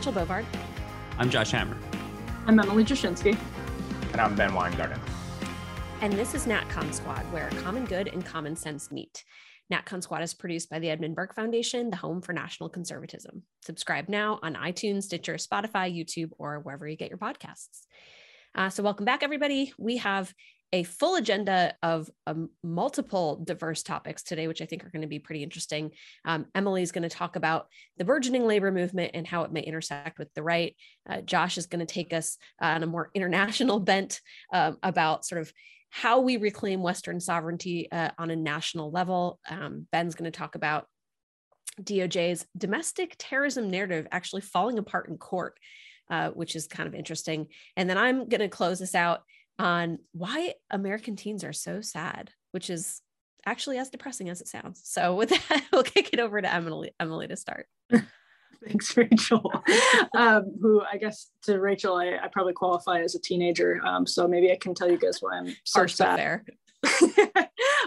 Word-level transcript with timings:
Rachel 0.00 0.14
Bovard. 0.14 0.46
I'm 1.18 1.28
Josh 1.28 1.50
Hammer. 1.50 1.76
I'm 2.46 2.58
Emily 2.58 2.84
Jashinsky. 2.84 3.38
And 4.12 4.18
I'm 4.22 4.34
Ben 4.34 4.54
Weingarten. 4.54 4.98
And 6.00 6.14
this 6.14 6.34
is 6.34 6.46
NatCon 6.46 6.94
Squad, 6.94 7.30
where 7.34 7.50
common 7.62 7.84
good 7.84 8.08
and 8.08 8.24
common 8.24 8.56
sense 8.56 8.90
meet. 8.90 9.24
NatCon 9.70 10.02
Squad 10.02 10.22
is 10.22 10.32
produced 10.32 10.70
by 10.70 10.78
the 10.78 10.88
Edmund 10.88 11.16
Burke 11.16 11.34
Foundation, 11.34 11.90
the 11.90 11.98
home 11.98 12.22
for 12.22 12.32
national 12.32 12.70
conservatism. 12.70 13.42
Subscribe 13.60 14.08
now 14.08 14.40
on 14.42 14.54
iTunes, 14.54 15.02
Stitcher, 15.02 15.34
Spotify, 15.34 15.94
YouTube, 15.94 16.30
or 16.38 16.60
wherever 16.60 16.88
you 16.88 16.96
get 16.96 17.10
your 17.10 17.18
podcasts. 17.18 17.82
Uh, 18.54 18.70
so, 18.70 18.82
welcome 18.82 19.04
back, 19.04 19.22
everybody. 19.22 19.74
We 19.76 19.98
have 19.98 20.32
a 20.72 20.84
full 20.84 21.16
agenda 21.16 21.74
of 21.82 22.08
um, 22.26 22.50
multiple 22.62 23.42
diverse 23.44 23.82
topics 23.82 24.22
today, 24.22 24.46
which 24.46 24.62
I 24.62 24.66
think 24.66 24.84
are 24.84 24.90
going 24.90 25.02
to 25.02 25.08
be 25.08 25.18
pretty 25.18 25.42
interesting. 25.42 25.90
Um, 26.24 26.46
Emily 26.54 26.82
is 26.82 26.92
going 26.92 27.02
to 27.02 27.08
talk 27.08 27.36
about 27.36 27.66
the 27.96 28.04
burgeoning 28.04 28.46
labor 28.46 28.70
movement 28.70 29.12
and 29.14 29.26
how 29.26 29.42
it 29.42 29.52
may 29.52 29.62
intersect 29.62 30.18
with 30.18 30.32
the 30.34 30.42
right. 30.42 30.76
Uh, 31.08 31.22
Josh 31.22 31.58
is 31.58 31.66
going 31.66 31.84
to 31.84 31.92
take 31.92 32.12
us 32.12 32.38
on 32.60 32.82
a 32.82 32.86
more 32.86 33.10
international 33.14 33.80
bent 33.80 34.20
um, 34.52 34.78
about 34.82 35.24
sort 35.24 35.40
of 35.40 35.52
how 35.90 36.20
we 36.20 36.36
reclaim 36.36 36.82
Western 36.82 37.18
sovereignty 37.18 37.90
uh, 37.90 38.10
on 38.16 38.30
a 38.30 38.36
national 38.36 38.92
level. 38.92 39.40
Um, 39.48 39.88
Ben's 39.90 40.14
going 40.14 40.30
to 40.30 40.38
talk 40.38 40.54
about 40.54 40.86
DOJ's 41.82 42.46
domestic 42.56 43.16
terrorism 43.18 43.70
narrative 43.70 44.06
actually 44.12 44.42
falling 44.42 44.78
apart 44.78 45.08
in 45.08 45.18
court, 45.18 45.58
uh, 46.08 46.30
which 46.30 46.54
is 46.54 46.68
kind 46.68 46.86
of 46.86 46.94
interesting. 46.94 47.48
And 47.76 47.90
then 47.90 47.98
I'm 47.98 48.28
going 48.28 48.40
to 48.40 48.48
close 48.48 48.78
this 48.78 48.94
out 48.94 49.22
on 49.58 49.98
why 50.12 50.54
American 50.70 51.16
teens 51.16 51.44
are 51.44 51.52
so 51.52 51.80
sad, 51.80 52.30
which 52.52 52.70
is 52.70 53.02
actually 53.46 53.78
as 53.78 53.90
depressing 53.90 54.28
as 54.28 54.40
it 54.40 54.48
sounds. 54.48 54.82
So 54.84 55.14
with 55.14 55.30
that, 55.30 55.64
we'll 55.72 55.82
kick 55.82 56.10
it 56.12 56.20
over 56.20 56.40
to 56.40 56.52
Emily, 56.52 56.92
Emily 56.98 57.28
to 57.28 57.36
start. 57.36 57.66
Thanks, 58.64 58.94
Rachel. 58.94 59.50
um, 60.16 60.54
who 60.60 60.82
I 60.82 60.98
guess 60.98 61.30
to 61.44 61.58
Rachel, 61.58 61.96
I, 61.96 62.18
I 62.22 62.28
probably 62.30 62.52
qualify 62.52 63.00
as 63.00 63.14
a 63.14 63.20
teenager. 63.20 63.80
Um, 63.84 64.06
so 64.06 64.28
maybe 64.28 64.52
I 64.52 64.56
can 64.56 64.74
tell 64.74 64.90
you 64.90 64.98
guys 64.98 65.18
why 65.20 65.38
I'm 65.38 65.48
so 65.64 65.80
Harsh 65.80 65.94
sad. 65.94 66.18
There. 66.18 66.44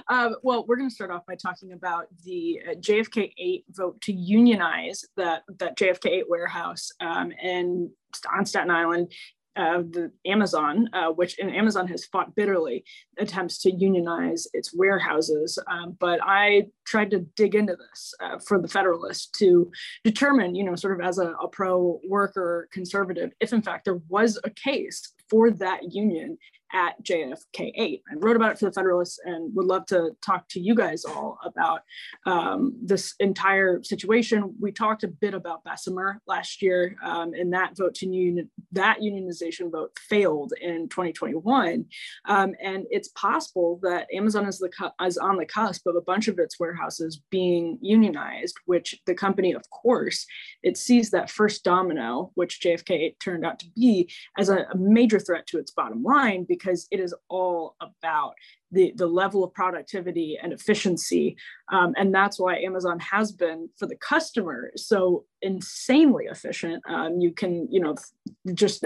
um, 0.09 0.35
well, 0.41 0.65
we're 0.67 0.77
going 0.77 0.89
to 0.89 0.93
start 0.93 1.11
off 1.11 1.25
by 1.27 1.35
talking 1.35 1.73
about 1.73 2.07
the 2.23 2.59
uh, 2.67 2.73
JFK 2.75 3.33
8 3.37 3.65
vote 3.69 4.01
to 4.01 4.13
unionize 4.13 5.05
that, 5.15 5.43
that 5.59 5.77
JFK 5.77 6.07
8 6.07 6.29
warehouse 6.29 6.89
um, 6.99 7.31
and 7.41 7.89
on 8.31 8.45
Staten 8.45 8.71
Island 8.71 9.11
uh, 9.55 9.79
the 9.79 10.11
Amazon, 10.25 10.89
uh, 10.93 11.09
which 11.09 11.39
and 11.39 11.53
Amazon 11.55 11.87
has 11.87 12.05
fought 12.05 12.35
bitterly 12.35 12.83
attempts 13.17 13.59
to 13.59 13.71
unionize 13.71 14.47
its 14.53 14.73
warehouses. 14.73 15.59
Um, 15.69 15.95
but 15.99 16.19
I 16.23 16.67
tried 16.85 17.11
to 17.11 17.19
dig 17.35 17.55
into 17.55 17.75
this 17.75 18.13
uh, 18.21 18.39
for 18.39 18.61
the 18.61 18.67
Federalist 18.67 19.33
to 19.35 19.71
determine, 20.03 20.55
you 20.55 20.63
know, 20.63 20.75
sort 20.75 20.99
of 20.99 21.05
as 21.05 21.19
a, 21.19 21.33
a 21.41 21.47
pro 21.47 21.99
worker 22.07 22.67
conservative, 22.71 23.31
if 23.39 23.53
in 23.53 23.61
fact 23.61 23.85
there 23.85 24.01
was 24.09 24.39
a 24.43 24.49
case 24.49 25.13
for 25.29 25.51
that 25.51 25.93
union 25.93 26.37
at 26.73 27.01
JFK 27.03 27.71
8. 27.75 28.03
I 28.11 28.15
wrote 28.15 28.35
about 28.35 28.53
it 28.53 28.59
for 28.59 28.65
the 28.65 28.71
Federalist 28.71 29.21
and 29.25 29.53
would 29.55 29.67
love 29.67 29.85
to 29.87 30.11
talk 30.25 30.47
to 30.49 30.59
you 30.59 30.73
guys 30.73 31.05
all 31.05 31.37
about 31.45 31.81
um, 32.25 32.73
this 32.81 33.13
entire 33.19 33.83
situation. 33.83 34.55
We 34.59 34.71
talked 34.71 35.03
a 35.03 35.07
bit 35.07 35.33
about 35.35 35.63
Bessemer 35.63 36.21
last 36.27 36.61
year, 36.61 36.95
um, 37.03 37.33
and 37.33 37.53
that 37.53 37.77
vote 37.77 37.93
to 37.95 38.07
union, 38.07 38.49
that 38.71 38.99
unionization 39.01 39.71
vote 39.71 39.91
failed 39.99 40.53
in 40.59 40.89
2021. 40.89 41.85
Um, 42.25 42.53
and 42.61 42.85
it's 42.89 43.09
possible 43.09 43.79
that 43.83 44.07
Amazon 44.13 44.47
is, 44.47 44.57
the 44.57 44.71
is 45.05 45.17
on 45.17 45.37
the 45.37 45.45
cusp 45.45 45.85
of 45.85 45.95
a 45.95 46.01
bunch 46.01 46.27
of 46.27 46.39
its 46.39 46.59
warehouses 46.59 47.21
being 47.29 47.77
unionized, 47.81 48.55
which 48.65 48.99
the 49.05 49.13
company, 49.13 49.53
of 49.53 49.69
course, 49.69 50.25
it 50.63 50.77
sees 50.77 51.11
that 51.11 51.29
first 51.29 51.63
domino, 51.63 52.31
which 52.33 52.61
JFK 52.61 52.91
8 52.91 53.19
turned 53.19 53.45
out 53.45 53.59
to 53.59 53.67
be, 53.75 54.11
as 54.37 54.49
a, 54.49 54.65
a 54.71 54.77
major 54.77 55.19
threat 55.19 55.45
to 55.47 55.59
its 55.59 55.71
bottom 55.71 56.01
line 56.01 56.45
because 56.47 56.62
because 56.63 56.87
it 56.91 56.99
is 56.99 57.13
all 57.29 57.75
about 57.81 58.33
the, 58.71 58.93
the 58.95 59.05
level 59.05 59.43
of 59.43 59.53
productivity 59.53 60.37
and 60.41 60.53
efficiency. 60.53 61.35
Um, 61.73 61.95
and 61.97 62.13
that's 62.13 62.39
why 62.39 62.57
Amazon 62.59 62.99
has 62.99 63.31
been 63.31 63.67
for 63.77 63.87
the 63.87 63.95
customer 63.95 64.71
so 64.75 65.25
insanely 65.41 66.25
efficient. 66.25 66.83
Um, 66.87 67.19
you 67.19 67.31
can, 67.31 67.67
you 67.69 67.79
know, 67.79 67.95
just 68.53 68.85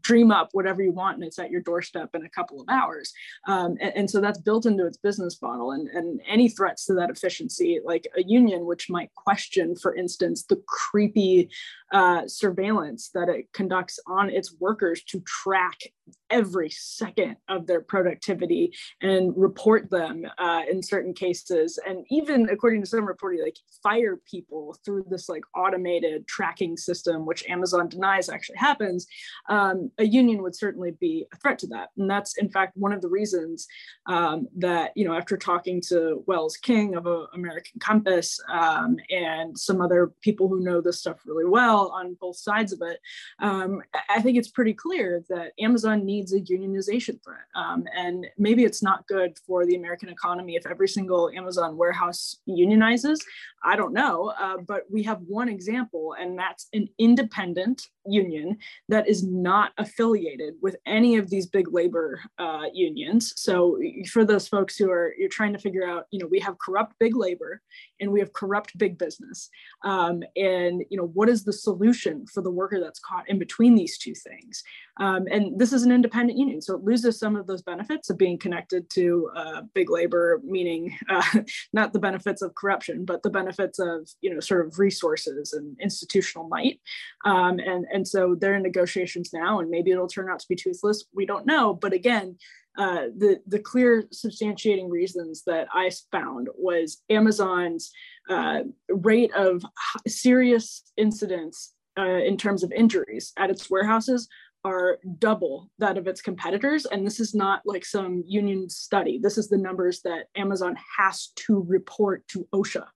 dream 0.00 0.30
up 0.30 0.48
whatever 0.52 0.82
you 0.82 0.92
want 0.92 1.16
and 1.16 1.24
it's 1.24 1.38
at 1.38 1.50
your 1.50 1.60
doorstep 1.60 2.10
in 2.14 2.24
a 2.24 2.28
couple 2.28 2.60
of 2.60 2.66
hours. 2.68 3.12
Um, 3.46 3.76
and, 3.80 3.92
and, 3.96 4.10
so 4.10 4.20
that's 4.20 4.38
built 4.38 4.66
into 4.66 4.86
its 4.86 4.98
business 4.98 5.40
model. 5.40 5.72
And, 5.72 5.88
and 5.88 6.20
any 6.28 6.48
threats 6.48 6.84
to 6.86 6.94
that 6.94 7.10
efficiency, 7.10 7.80
like 7.84 8.06
a 8.16 8.22
union, 8.22 8.66
which 8.66 8.90
might 8.90 9.14
question, 9.14 9.76
for 9.76 9.94
instance, 9.94 10.44
the 10.44 10.62
creepy 10.66 11.48
uh, 11.92 12.26
surveillance 12.26 13.10
that 13.14 13.28
it 13.28 13.46
conducts 13.52 13.98
on 14.06 14.28
its 14.28 14.54
workers 14.58 15.02
to 15.04 15.20
track 15.20 15.78
every 16.28 16.68
second 16.68 17.36
of 17.48 17.66
their 17.66 17.80
productivity 17.80 18.74
and 19.00 19.32
report 19.36 19.88
them 19.90 20.26
uh, 20.38 20.62
in 20.70 20.82
certain 20.82 21.14
cases 21.14 21.78
and 21.86 22.04
even 22.10 22.23
according 22.30 22.80
to 22.80 22.86
some 22.86 23.06
reporting 23.06 23.42
like 23.42 23.56
fire 23.82 24.20
people 24.30 24.76
through 24.84 25.04
this 25.08 25.28
like 25.28 25.42
automated 25.56 26.26
tracking 26.26 26.76
system 26.76 27.26
which 27.26 27.44
amazon 27.48 27.88
denies 27.88 28.28
actually 28.28 28.56
happens 28.56 29.06
um, 29.48 29.90
a 29.98 30.04
union 30.04 30.42
would 30.42 30.54
certainly 30.54 30.92
be 30.92 31.26
a 31.32 31.36
threat 31.36 31.58
to 31.60 31.66
that. 31.68 31.90
And 31.96 32.08
that's 32.08 32.38
in 32.38 32.48
fact 32.48 32.76
one 32.76 32.92
of 32.92 33.02
the 33.02 33.08
reasons 33.08 33.66
um, 34.06 34.48
that 34.56 34.92
you 34.94 35.04
know 35.04 35.14
after 35.14 35.36
talking 35.36 35.80
to 35.88 36.22
wells 36.26 36.56
king 36.56 36.94
of 36.94 37.06
uh, 37.06 37.26
american 37.34 37.80
compass 37.80 38.38
um, 38.52 38.96
and 39.10 39.58
some 39.58 39.80
other 39.80 40.12
people 40.20 40.48
who 40.48 40.60
know 40.60 40.80
this 40.80 41.00
stuff 41.00 41.18
really 41.26 41.44
well 41.44 41.90
on 41.94 42.16
both 42.20 42.36
sides 42.36 42.72
of 42.72 42.80
it 42.82 42.98
um, 43.40 43.80
i 44.10 44.20
think 44.20 44.36
it's 44.36 44.48
pretty 44.48 44.74
clear 44.74 45.24
that 45.28 45.52
amazon 45.60 46.04
needs 46.04 46.32
a 46.32 46.40
unionization 46.40 47.22
threat. 47.22 47.46
Um, 47.54 47.84
and 47.94 48.26
maybe 48.38 48.64
it's 48.64 48.82
not 48.82 49.06
good 49.06 49.38
for 49.46 49.66
the 49.66 49.76
american 49.76 50.08
economy 50.08 50.56
if 50.56 50.66
every 50.66 50.88
single 50.88 51.30
amazon 51.30 51.76
warehouse 51.76 52.03
unionizes. 52.48 53.20
I 53.62 53.76
don't 53.76 53.92
know 53.92 54.32
uh, 54.38 54.58
but 54.66 54.82
we 54.90 55.02
have 55.04 55.20
one 55.26 55.48
example 55.48 56.14
and 56.18 56.38
that's 56.38 56.68
an 56.72 56.88
independent 56.98 57.88
union 58.06 58.56
that 58.88 59.08
is 59.08 59.22
not 59.22 59.72
affiliated 59.78 60.54
with 60.60 60.76
any 60.86 61.16
of 61.16 61.30
these 61.30 61.46
big 61.46 61.72
labor 61.72 62.20
uh, 62.38 62.62
unions. 62.72 63.32
So 63.36 63.78
for 64.10 64.24
those 64.24 64.48
folks 64.48 64.76
who 64.76 64.90
are 64.90 65.14
you're 65.18 65.28
trying 65.28 65.52
to 65.52 65.58
figure 65.58 65.86
out, 65.86 66.06
you 66.10 66.18
know, 66.18 66.26
we 66.26 66.40
have 66.40 66.58
corrupt 66.58 66.94
big 66.98 67.16
labor 67.16 67.60
and 68.00 68.10
we 68.10 68.20
have 68.20 68.32
corrupt 68.32 68.76
big 68.78 68.98
business, 68.98 69.48
um, 69.84 70.22
and 70.36 70.84
you 70.90 70.96
know, 70.96 71.10
what 71.14 71.28
is 71.28 71.44
the 71.44 71.52
solution 71.52 72.26
for 72.26 72.42
the 72.42 72.50
worker 72.50 72.80
that's 72.80 73.00
caught 73.00 73.28
in 73.28 73.38
between 73.38 73.74
these 73.74 73.98
two 73.98 74.14
things? 74.14 74.62
Um, 75.00 75.26
and 75.30 75.58
this 75.58 75.72
is 75.72 75.82
an 75.82 75.90
independent 75.90 76.38
union, 76.38 76.60
so 76.60 76.76
it 76.76 76.84
loses 76.84 77.18
some 77.18 77.36
of 77.36 77.46
those 77.46 77.62
benefits 77.62 78.10
of 78.10 78.18
being 78.18 78.38
connected 78.38 78.88
to 78.90 79.30
uh, 79.34 79.62
big 79.74 79.90
labor, 79.90 80.40
meaning 80.44 80.96
uh, 81.08 81.22
not 81.72 81.92
the 81.92 81.98
benefits 81.98 82.42
of 82.42 82.54
corruption, 82.54 83.04
but 83.04 83.22
the 83.22 83.30
benefits 83.30 83.78
of 83.78 84.08
you 84.20 84.32
know 84.32 84.40
sort 84.40 84.66
of 84.66 84.78
resources 84.78 85.52
and 85.52 85.76
institutional 85.80 86.48
might. 86.48 86.80
Um, 87.24 87.58
and 87.58 87.86
and 87.94 88.06
so 88.06 88.34
they're 88.38 88.56
in 88.56 88.62
negotiations 88.62 89.30
now, 89.32 89.60
and 89.60 89.70
maybe 89.70 89.90
it'll 89.90 90.08
turn 90.08 90.28
out 90.28 90.40
to 90.40 90.48
be 90.48 90.56
toothless. 90.56 91.04
We 91.14 91.26
don't 91.26 91.46
know, 91.46 91.74
but 91.74 91.92
again. 91.92 92.36
Uh, 92.76 93.06
the 93.16 93.40
the 93.46 93.60
clear 93.60 94.02
substantiating 94.12 94.90
reasons 94.90 95.44
that 95.46 95.68
I 95.72 95.92
found 96.10 96.48
was 96.56 97.04
Amazon's 97.08 97.92
uh, 98.28 98.62
rate 98.88 99.32
of 99.36 99.64
serious 100.08 100.82
incidents 100.96 101.74
uh, 101.96 102.02
in 102.02 102.36
terms 102.36 102.64
of 102.64 102.72
injuries 102.72 103.32
at 103.36 103.48
its 103.48 103.70
warehouses 103.70 104.28
are 104.64 104.98
double 105.18 105.70
that 105.78 105.98
of 105.98 106.06
its 106.06 106.22
competitors. 106.22 106.86
And 106.86 107.06
this 107.06 107.20
is 107.20 107.34
not 107.34 107.60
like 107.66 107.84
some 107.84 108.24
union 108.26 108.70
study. 108.70 109.20
This 109.22 109.36
is 109.36 109.48
the 109.48 109.58
numbers 109.58 110.00
that 110.02 110.28
Amazon 110.36 110.76
has 110.98 111.28
to 111.36 111.64
report 111.68 112.26
to 112.28 112.48
OSHA, 112.52 112.86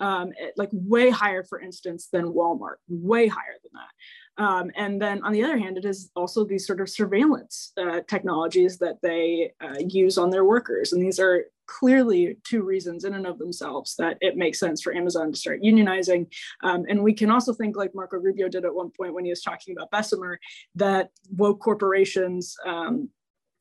um, 0.00 0.32
like 0.56 0.68
way 0.72 1.10
higher, 1.10 1.42
for 1.42 1.60
instance, 1.60 2.08
than 2.12 2.32
Walmart, 2.32 2.76
way 2.88 3.26
higher 3.26 3.56
than 3.62 3.72
that. 3.74 3.90
Um, 4.38 4.70
and 4.76 5.00
then 5.00 5.22
on 5.24 5.32
the 5.32 5.42
other 5.42 5.58
hand, 5.58 5.78
it 5.78 5.84
is 5.84 6.10
also 6.14 6.44
these 6.44 6.66
sort 6.66 6.80
of 6.80 6.88
surveillance 6.88 7.72
uh, 7.78 8.00
technologies 8.06 8.78
that 8.78 9.00
they 9.02 9.52
uh, 9.60 9.78
use 9.88 10.18
on 10.18 10.30
their 10.30 10.44
workers. 10.44 10.92
And 10.92 11.02
these 11.02 11.18
are 11.18 11.44
clearly 11.66 12.36
two 12.44 12.62
reasons 12.62 13.04
in 13.04 13.14
and 13.14 13.26
of 13.26 13.38
themselves 13.38 13.96
that 13.96 14.16
it 14.20 14.36
makes 14.36 14.60
sense 14.60 14.80
for 14.80 14.94
Amazon 14.94 15.32
to 15.32 15.38
start 15.38 15.62
unionizing. 15.62 16.26
Um, 16.62 16.84
and 16.88 17.02
we 17.02 17.12
can 17.12 17.30
also 17.30 17.52
think, 17.52 17.76
like 17.76 17.94
Marco 17.94 18.18
Rubio 18.18 18.48
did 18.48 18.64
at 18.64 18.74
one 18.74 18.90
point 18.96 19.14
when 19.14 19.24
he 19.24 19.30
was 19.30 19.42
talking 19.42 19.74
about 19.76 19.90
Bessemer, 19.90 20.38
that 20.76 21.10
woke 21.30 21.60
corporations 21.60 22.56
um, 22.64 23.08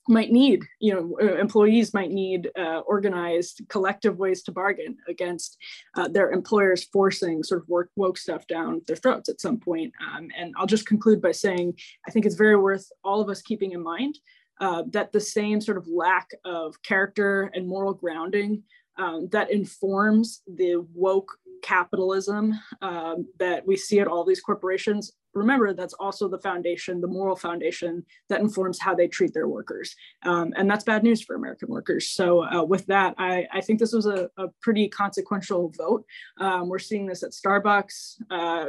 might 0.07 0.31
need, 0.31 0.63
you 0.79 0.93
know, 0.93 1.17
uh, 1.21 1.35
employees 1.35 1.93
might 1.93 2.11
need 2.11 2.49
uh, 2.57 2.79
organized 2.81 3.61
collective 3.69 4.17
ways 4.17 4.43
to 4.43 4.51
bargain 4.51 4.97
against 5.07 5.57
uh, 5.95 6.07
their 6.07 6.31
employers 6.31 6.83
forcing 6.85 7.43
sort 7.43 7.61
of 7.61 7.69
work 7.69 7.89
woke 7.95 8.17
stuff 8.17 8.45
down 8.47 8.81
their 8.87 8.95
throats 8.95 9.29
at 9.29 9.41
some 9.41 9.57
point. 9.57 9.93
Um, 10.01 10.29
and 10.37 10.53
I'll 10.57 10.67
just 10.67 10.87
conclude 10.87 11.21
by 11.21 11.31
saying 11.31 11.73
I 12.07 12.11
think 12.11 12.25
it's 12.25 12.35
very 12.35 12.55
worth 12.55 12.87
all 13.03 13.21
of 13.21 13.29
us 13.29 13.41
keeping 13.41 13.71
in 13.71 13.81
mind 13.81 14.19
uh, 14.59 14.83
that 14.91 15.11
the 15.11 15.19
same 15.19 15.59
sort 15.59 15.77
of 15.77 15.87
lack 15.87 16.29
of 16.45 16.81
character 16.83 17.51
and 17.53 17.67
moral 17.67 17.93
grounding 17.93 18.63
um, 18.97 19.27
that 19.31 19.51
informs 19.51 20.41
the 20.47 20.85
woke 20.93 21.37
capitalism 21.65 22.53
um, 22.81 23.27
that 23.39 23.65
we 23.65 23.75
see 23.75 23.99
at 23.99 24.07
all 24.07 24.23
these 24.23 24.39
corporations, 24.39 25.13
remember 25.33 25.73
that's 25.73 25.95
also 25.95 26.27
the 26.27 26.37
foundation, 26.39 27.01
the 27.01 27.07
moral 27.07 27.35
foundation 27.35 28.05
that 28.29 28.39
informs 28.39 28.79
how 28.79 28.93
they 28.93 29.07
treat 29.07 29.33
their 29.33 29.47
workers. 29.47 29.95
Um, 30.23 30.53
and 30.55 30.69
that's 30.69 30.83
bad 30.83 31.03
news 31.03 31.23
for 31.23 31.35
American 31.35 31.69
workers. 31.69 32.09
So 32.09 32.43
uh, 32.45 32.63
with 32.63 32.85
that, 32.85 33.15
I, 33.17 33.47
I, 33.51 33.61
think 33.61 33.79
this 33.79 33.93
was 33.93 34.05
a, 34.05 34.29
a 34.37 34.47
pretty 34.61 34.87
consequential 34.87 35.73
vote. 35.75 36.05
Um, 36.39 36.69
we're 36.69 36.79
seeing 36.79 37.07
this 37.07 37.23
at 37.23 37.31
Starbucks, 37.31 38.21
uh, 38.29 38.65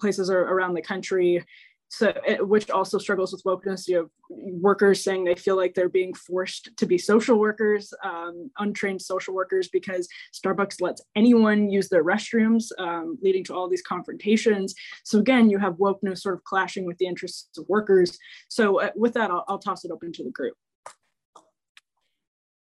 places 0.00 0.30
around 0.30 0.74
the 0.74 0.82
country 0.82 1.44
so 1.90 2.14
which 2.40 2.70
also 2.70 2.98
struggles 2.98 3.32
with 3.32 3.42
wokeness. 3.42 3.88
You 3.88 3.96
have 3.96 4.10
workers 4.30 5.02
saying 5.02 5.24
they 5.24 5.34
feel 5.34 5.56
like 5.56 5.74
they're 5.74 5.88
being 5.88 6.14
forced 6.14 6.70
to 6.76 6.86
be 6.86 6.96
social 6.96 7.36
workers 7.38 7.92
um, 8.04 8.48
untrained 8.58 9.02
social 9.02 9.34
workers 9.34 9.68
because 9.68 10.08
starbucks 10.32 10.80
lets 10.80 11.02
anyone 11.16 11.68
use 11.68 11.88
their 11.88 12.04
restrooms 12.04 12.66
um, 12.78 13.18
leading 13.22 13.42
to 13.44 13.54
all 13.54 13.68
these 13.68 13.82
confrontations. 13.82 14.72
So 15.04 15.18
again 15.18 15.50
you 15.50 15.58
have 15.58 15.74
wokeness 15.74 16.18
sort 16.18 16.36
of 16.36 16.44
clashing 16.44 16.86
with 16.86 16.96
the 16.98 17.06
interests 17.06 17.58
of 17.58 17.64
workers. 17.68 18.16
So 18.48 18.80
uh, 18.80 18.90
with 18.94 19.14
that 19.14 19.32
I'll, 19.32 19.44
I'll 19.48 19.58
toss 19.58 19.84
it 19.84 19.90
open 19.90 20.12
to 20.12 20.24
the 20.24 20.30
group. 20.30 20.54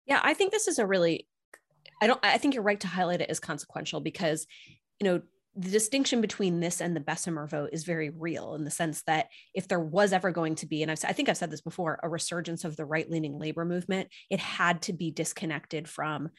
Yeah 0.05 0.19
i 0.21 0.33
think 0.33 0.51
this 0.51 0.67
is 0.67 0.79
a 0.79 0.85
really 0.85 1.27
i 2.01 2.07
don't 2.07 2.19
i 2.23 2.37
think 2.37 2.53
you're 2.53 2.63
right 2.63 2.81
to 2.81 2.87
highlight 2.87 3.21
it 3.21 3.29
as 3.29 3.39
consequential 3.39 4.01
because 4.01 4.45
you 4.99 5.05
know 5.05 5.21
the 5.55 5.69
distinction 5.69 6.19
between 6.21 6.59
this 6.59 6.81
and 6.81 6.95
the 6.95 6.99
Bessemer 6.99 7.47
vote 7.47 7.69
is 7.73 7.83
very 7.83 8.09
real 8.09 8.55
in 8.55 8.63
the 8.63 8.71
sense 8.71 9.03
that 9.03 9.27
if 9.53 9.67
there 9.67 9.79
was 9.79 10.11
ever 10.11 10.31
going 10.31 10.55
to 10.55 10.65
be, 10.65 10.81
and 10.81 10.91
I've, 10.91 11.03
I 11.05 11.13
think 11.13 11.29
I've 11.29 11.37
said 11.37 11.51
this 11.51 11.61
before, 11.61 11.99
a 12.01 12.09
resurgence 12.09 12.65
of 12.65 12.75
the 12.75 12.85
right 12.85 13.09
leaning 13.09 13.37
labor 13.37 13.63
movement, 13.63 14.09
it 14.29 14.39
had 14.39 14.81
to 14.83 14.93
be 14.93 15.11
disconnected 15.11 15.87
from 15.87 16.29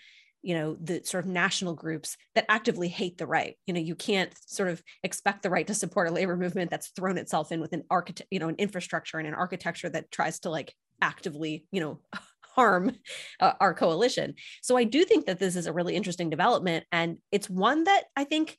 you 0.42 0.54
know 0.54 0.76
the 0.78 1.00
sort 1.04 1.24
of 1.24 1.30
national 1.30 1.74
groups 1.74 2.18
that 2.34 2.44
actively 2.50 2.88
hate 2.88 3.16
the 3.16 3.26
right. 3.26 3.56
You 3.66 3.74
know 3.74 3.80
you 3.80 3.94
can't 3.94 4.32
sort 4.46 4.68
of 4.68 4.82
expect 5.02 5.42
the 5.42 5.50
right 5.50 5.66
to 5.66 5.74
support 5.74 6.08
a 6.08 6.12
labor 6.12 6.36
movement 6.36 6.70
that's 6.70 6.88
thrown 6.88 7.16
itself 7.16 7.50
in 7.50 7.60
with 7.60 7.72
an 7.72 7.84
architect 7.90 8.28
you 8.30 8.40
know 8.40 8.48
an 8.48 8.56
infrastructure 8.58 9.18
and 9.18 9.26
an 9.26 9.34
architecture 9.34 9.88
that 9.88 10.10
tries 10.10 10.40
to 10.40 10.50
like 10.50 10.74
actively 11.00 11.66
you 11.72 11.80
know 11.80 12.00
harm 12.54 12.92
uh, 13.40 13.52
our 13.58 13.74
coalition. 13.74 14.34
So 14.62 14.76
i 14.76 14.84
do 14.84 15.04
think 15.04 15.26
that 15.26 15.38
this 15.38 15.56
is 15.56 15.66
a 15.66 15.72
really 15.72 15.96
interesting 15.96 16.30
development 16.30 16.84
and 16.92 17.18
it's 17.32 17.50
one 17.50 17.84
that 17.84 18.04
i 18.16 18.24
think 18.24 18.58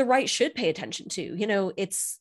the 0.00 0.06
right 0.06 0.30
should 0.30 0.54
pay 0.54 0.70
attention 0.70 1.10
to. 1.10 1.22
You 1.22 1.46
know, 1.46 1.72
it's 1.76 2.18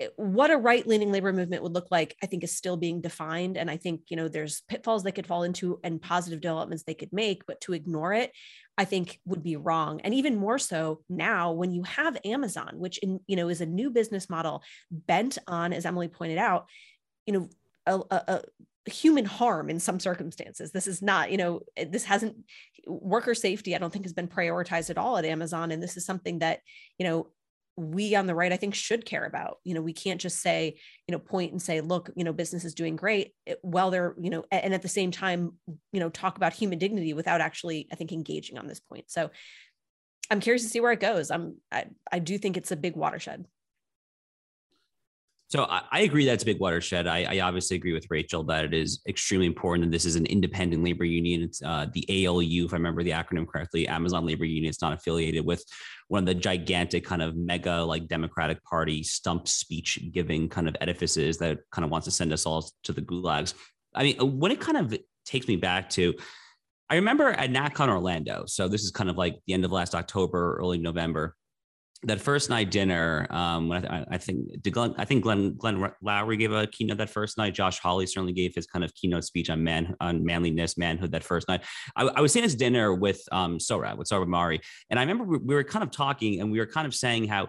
eh, 0.00 0.08
what 0.16 0.50
a 0.50 0.56
right 0.56 0.84
leaning 0.84 1.12
labor 1.12 1.32
movement 1.32 1.62
would 1.62 1.72
look 1.72 1.86
like, 1.92 2.16
I 2.20 2.26
think 2.26 2.42
is 2.42 2.56
still 2.56 2.76
being 2.76 3.00
defined. 3.00 3.56
And 3.56 3.70
I 3.70 3.76
think, 3.76 4.00
you 4.08 4.16
know, 4.16 4.26
there's 4.26 4.62
pitfalls 4.68 5.04
they 5.04 5.12
could 5.12 5.28
fall 5.28 5.44
into 5.44 5.78
and 5.84 6.02
positive 6.02 6.40
developments 6.40 6.82
they 6.82 6.94
could 6.94 7.12
make, 7.12 7.46
but 7.46 7.60
to 7.62 7.72
ignore 7.72 8.12
it, 8.12 8.32
I 8.76 8.84
think 8.84 9.20
would 9.26 9.44
be 9.44 9.54
wrong. 9.54 10.00
And 10.00 10.12
even 10.12 10.34
more 10.34 10.58
so 10.58 11.02
now 11.08 11.52
when 11.52 11.70
you 11.70 11.84
have 11.84 12.18
Amazon, 12.24 12.72
which 12.78 12.98
in, 12.98 13.20
you 13.28 13.36
know, 13.36 13.48
is 13.48 13.60
a 13.60 13.66
new 13.66 13.90
business 13.90 14.28
model 14.28 14.64
bent 14.90 15.38
on, 15.46 15.72
as 15.72 15.86
Emily 15.86 16.08
pointed 16.08 16.38
out, 16.38 16.66
you 17.26 17.32
know, 17.32 17.48
a, 17.86 18.00
a, 18.10 18.42
human 18.86 19.24
harm 19.24 19.68
in 19.68 19.78
some 19.78 20.00
circumstances. 20.00 20.72
This 20.72 20.86
is 20.86 21.02
not, 21.02 21.30
you 21.30 21.36
know, 21.36 21.60
eh, 21.76 21.86
this 21.90 22.04
hasn't 22.04 22.36
worker 22.86 23.34
safety, 23.34 23.74
I 23.74 23.78
don't 23.78 23.92
think 23.92 24.04
has 24.04 24.12
been 24.12 24.28
prioritized 24.28 24.90
at 24.90 24.98
all 24.98 25.16
at 25.16 25.24
Amazon. 25.24 25.70
And 25.70 25.82
this 25.82 25.96
is 25.96 26.06
something 26.06 26.38
that, 26.38 26.60
you 26.98 27.06
know, 27.06 27.28
we 27.76 28.14
on 28.14 28.26
the 28.26 28.34
right, 28.34 28.52
I 28.52 28.56
think, 28.56 28.74
should 28.74 29.04
care 29.04 29.24
about. 29.24 29.58
You 29.64 29.74
know, 29.74 29.82
we 29.82 29.92
can't 29.92 30.20
just 30.20 30.40
say, 30.40 30.78
you 31.06 31.12
know, 31.12 31.18
point 31.18 31.52
and 31.52 31.62
say, 31.62 31.80
look, 31.80 32.10
you 32.14 32.24
know, 32.24 32.32
business 32.32 32.64
is 32.64 32.74
doing 32.74 32.96
great 32.96 33.34
eh, 33.46 33.54
while 33.62 33.90
they're, 33.90 34.14
you 34.20 34.30
know, 34.30 34.44
and 34.50 34.74
at 34.74 34.82
the 34.82 34.88
same 34.88 35.10
time, 35.10 35.52
you 35.92 36.00
know, 36.00 36.10
talk 36.10 36.36
about 36.36 36.52
human 36.52 36.78
dignity 36.78 37.14
without 37.14 37.40
actually, 37.40 37.88
I 37.92 37.96
think, 37.96 38.12
engaging 38.12 38.58
on 38.58 38.66
this 38.66 38.80
point. 38.80 39.10
So 39.10 39.30
I'm 40.30 40.40
curious 40.40 40.62
to 40.62 40.68
see 40.68 40.80
where 40.80 40.92
it 40.92 41.00
goes. 41.00 41.30
I'm, 41.30 41.56
I, 41.72 41.86
I 42.10 42.18
do 42.18 42.38
think 42.38 42.56
it's 42.56 42.72
a 42.72 42.76
big 42.76 42.96
watershed. 42.96 43.46
So 45.50 45.64
I, 45.64 45.82
I, 45.90 46.00
agree 46.02 46.24
that's 46.24 46.44
a 46.44 46.46
big 46.46 46.60
watershed. 46.60 47.08
I, 47.08 47.24
I, 47.24 47.40
obviously 47.40 47.76
agree 47.76 47.92
with 47.92 48.06
Rachel 48.08 48.44
that 48.44 48.64
it 48.64 48.72
is 48.72 49.00
extremely 49.08 49.46
important. 49.46 49.82
And 49.82 49.92
this 49.92 50.04
is 50.04 50.14
an 50.14 50.26
independent 50.26 50.84
labor 50.84 51.04
union. 51.04 51.42
It's 51.42 51.60
uh, 51.60 51.86
the 51.92 52.06
ALU, 52.08 52.66
if 52.66 52.72
I 52.72 52.76
remember 52.76 53.02
the 53.02 53.10
acronym 53.10 53.48
correctly, 53.48 53.88
Amazon 53.88 54.24
Labor 54.24 54.44
Union. 54.44 54.70
It's 54.70 54.80
not 54.80 54.92
affiliated 54.92 55.44
with 55.44 55.64
one 56.06 56.22
of 56.22 56.26
the 56.26 56.36
gigantic 56.36 57.04
kind 57.04 57.20
of 57.20 57.34
mega 57.34 57.82
like 57.82 58.06
Democratic 58.06 58.62
Party 58.62 59.02
stump 59.02 59.48
speech 59.48 59.98
giving 60.12 60.48
kind 60.48 60.68
of 60.68 60.76
edifices 60.80 61.38
that 61.38 61.58
kind 61.72 61.84
of 61.84 61.90
wants 61.90 62.04
to 62.04 62.12
send 62.12 62.32
us 62.32 62.46
all 62.46 62.70
to 62.84 62.92
the 62.92 63.02
gulags. 63.02 63.54
I 63.92 64.04
mean, 64.04 64.38
when 64.38 64.52
it 64.52 64.60
kind 64.60 64.78
of 64.78 64.96
takes 65.24 65.48
me 65.48 65.56
back 65.56 65.90
to, 65.90 66.14
I 66.88 66.94
remember 66.94 67.28
at 67.28 67.50
NatCon 67.50 67.88
Orlando. 67.88 68.44
So 68.46 68.68
this 68.68 68.84
is 68.84 68.92
kind 68.92 69.10
of 69.10 69.16
like 69.16 69.40
the 69.48 69.54
end 69.54 69.64
of 69.64 69.72
last 69.72 69.96
October, 69.96 70.58
early 70.58 70.78
November 70.78 71.34
that 72.04 72.20
first 72.20 72.48
night 72.48 72.70
dinner, 72.70 73.26
um, 73.30 73.68
when 73.68 73.86
I, 73.86 74.06
I, 74.12 74.18
think 74.18 74.62
Glenn, 74.70 74.94
I 74.96 75.04
think 75.04 75.22
Glenn 75.22 75.54
Glenn 75.54 75.92
Loury 76.02 76.38
gave 76.38 76.52
a 76.52 76.66
keynote 76.66 76.98
that 76.98 77.10
first 77.10 77.36
night. 77.36 77.54
Josh 77.54 77.78
Hawley 77.78 78.06
certainly 78.06 78.32
gave 78.32 78.54
his 78.54 78.66
kind 78.66 78.84
of 78.84 78.94
keynote 78.94 79.24
speech 79.24 79.50
on 79.50 79.62
man 79.62 79.94
on 80.00 80.24
manliness, 80.24 80.78
manhood 80.78 81.12
that 81.12 81.24
first 81.24 81.46
night. 81.46 81.62
I, 81.96 82.04
I 82.04 82.20
was 82.20 82.32
sitting 82.32 82.50
at 82.50 82.56
dinner 82.58 82.94
with 82.94 83.20
um, 83.32 83.58
Sohrab 83.58 83.98
with 83.98 84.08
Sohrab 84.08 84.26
Ahmari, 84.26 84.60
and 84.88 84.98
I 84.98 85.02
remember 85.02 85.24
we, 85.24 85.38
we 85.38 85.54
were 85.54 85.64
kind 85.64 85.82
of 85.82 85.90
talking, 85.90 86.40
and 86.40 86.50
we 86.50 86.58
were 86.58 86.66
kind 86.66 86.86
of 86.86 86.94
saying 86.94 87.28
how 87.28 87.48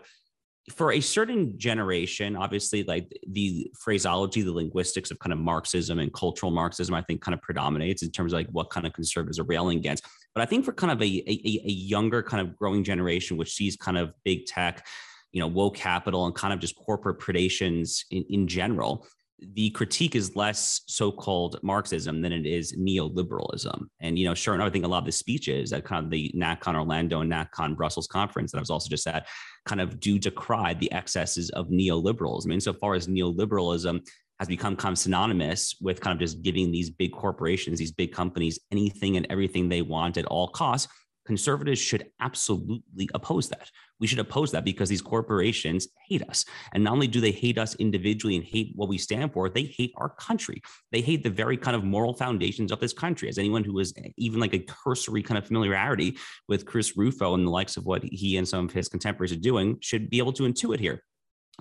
for 0.70 0.92
a 0.92 1.02
certain 1.02 1.58
generation, 1.58 2.36
obviously, 2.36 2.84
like 2.84 3.12
the 3.28 3.72
phraseology, 3.80 4.42
the 4.42 4.52
linguistics 4.52 5.10
of 5.12 5.20
kind 5.20 5.34
of 5.34 5.40
Marxism 5.40 6.00
and 6.00 6.14
cultural 6.14 6.52
Marxism, 6.52 6.94
I 6.94 7.02
think 7.02 7.22
kind 7.22 7.34
of 7.34 7.42
predominates 7.42 8.04
in 8.04 8.12
terms 8.12 8.34
of 8.34 8.38
like 8.38 8.50
what 8.52 8.70
kind 8.70 8.86
of 8.86 8.94
conservatives 8.94 9.40
are 9.40 9.44
railing 9.44 9.80
against. 9.80 10.06
But 10.34 10.42
I 10.42 10.46
think 10.46 10.66
for 10.66 10.74
kind 10.74 10.92
of 10.92 11.02
a, 11.02 11.06
a, 11.06 11.62
a 11.66 11.72
younger 11.72 12.24
kind 12.24 12.48
of 12.48 12.56
growing 12.58 12.84
generation, 12.84 13.38
which 13.38 13.54
sees 13.54 13.76
kind 13.76 13.98
of 13.98 14.14
big 14.24 14.46
tech, 14.46 14.86
you 15.32 15.40
know, 15.40 15.48
woke 15.48 15.76
capital 15.76 16.26
and 16.26 16.36
kind 16.36 16.54
of 16.54 16.60
just 16.60 16.76
corporate 16.76 17.20
predations 17.20 18.04
in, 18.12 18.24
in 18.30 18.48
general, 18.48 19.06
the 19.54 19.72
critique 19.72 20.16
is 20.16 20.36
less 20.36 20.82
so-called 20.86 21.60
Marxism 21.64 22.22
than 22.22 22.32
it 22.32 22.46
is 22.46 22.78
neoliberalism. 22.78 23.88
And 24.00 24.18
you 24.18 24.26
know, 24.26 24.36
sure 24.36 24.54
enough, 24.54 24.68
I 24.68 24.70
think 24.70 24.86
a 24.86 24.88
lot 24.88 25.00
of 25.00 25.06
the 25.06 25.12
speeches 25.12 25.74
at 25.74 25.84
kind 25.84 26.06
of 26.06 26.12
the 26.12 26.32
NatCon 26.36 26.76
Orlando 26.76 27.22
and 27.22 27.32
NatCon 27.32 27.76
Brussels 27.76 28.08
conference 28.08 28.52
that 28.52 28.60
I 28.60 28.62
was 28.62 28.70
also 28.70 28.90
just 28.90 29.08
at 29.08 29.28
kind 29.66 29.82
of 29.82 30.00
do 30.00 30.20
decry 30.20 30.76
the 30.76 30.92
excesses 30.92 31.50
of 31.52 31.70
neoliberalism. 31.70 32.46
I 32.46 32.50
mean, 32.50 32.56
insofar 32.58 32.94
as 32.94 33.08
neoliberalism 33.08 34.08
has 34.42 34.48
become 34.48 34.76
kind 34.76 34.94
of 34.94 34.98
synonymous 34.98 35.76
with 35.82 36.02
kind 36.02 36.16
of 36.16 36.20
just 36.20 36.42
giving 36.42 36.72
these 36.72 36.90
big 36.90 37.12
corporations, 37.12 37.78
these 37.78 37.92
big 37.92 38.12
companies, 38.12 38.60
anything 38.72 39.16
and 39.16 39.28
everything 39.30 39.70
they 39.70 39.84
want 39.84 40.18
at 40.18 40.26
all 40.26 40.48
costs, 40.48 40.92
conservatives 41.28 41.80
should 41.80 42.08
absolutely 42.20 43.08
oppose 43.14 43.50
that. 43.50 43.70
We 44.00 44.08
should 44.08 44.18
oppose 44.18 44.52
that 44.54 44.66
because 44.66 44.90
these 44.90 45.00
corporations 45.00 45.90
hate 46.10 46.28
us. 46.28 46.44
And 46.74 46.84
not 46.84 46.94
only 46.94 47.06
do 47.06 47.22
they 47.22 47.30
hate 47.30 47.60
us 47.60 47.76
individually 47.76 48.36
and 48.36 48.44
hate 48.44 48.72
what 48.76 48.90
we 48.90 48.98
stand 48.98 49.32
for, 49.32 49.48
they 49.48 49.66
hate 49.66 49.94
our 49.98 50.10
country. 50.10 50.60
They 50.92 51.02
hate 51.02 51.22
the 51.22 51.30
very 51.30 51.56
kind 51.56 51.76
of 51.76 51.84
moral 51.84 52.16
foundations 52.16 52.72
of 52.72 52.80
this 52.80 52.94
country. 52.94 53.30
As 53.30 53.38
anyone 53.38 53.64
who 53.64 53.78
has 53.78 53.94
even 54.18 54.40
like 54.40 54.56
a 54.56 54.66
cursory 54.68 55.22
kind 55.22 55.38
of 55.38 55.46
familiarity 55.46 56.18
with 56.48 56.66
Chris 56.66 56.98
Rufo 56.98 57.36
and 57.36 57.46
the 57.46 57.52
likes 57.52 57.78
of 57.78 57.86
what 57.86 58.04
he 58.04 58.38
and 58.38 58.48
some 58.48 58.66
of 58.66 58.72
his 58.72 58.90
contemporaries 58.90 59.34
are 59.34 59.36
doing 59.36 59.78
should 59.82 60.10
be 60.10 60.18
able 60.18 60.34
to 60.34 60.44
intuit 60.44 60.80
here. 60.80 61.04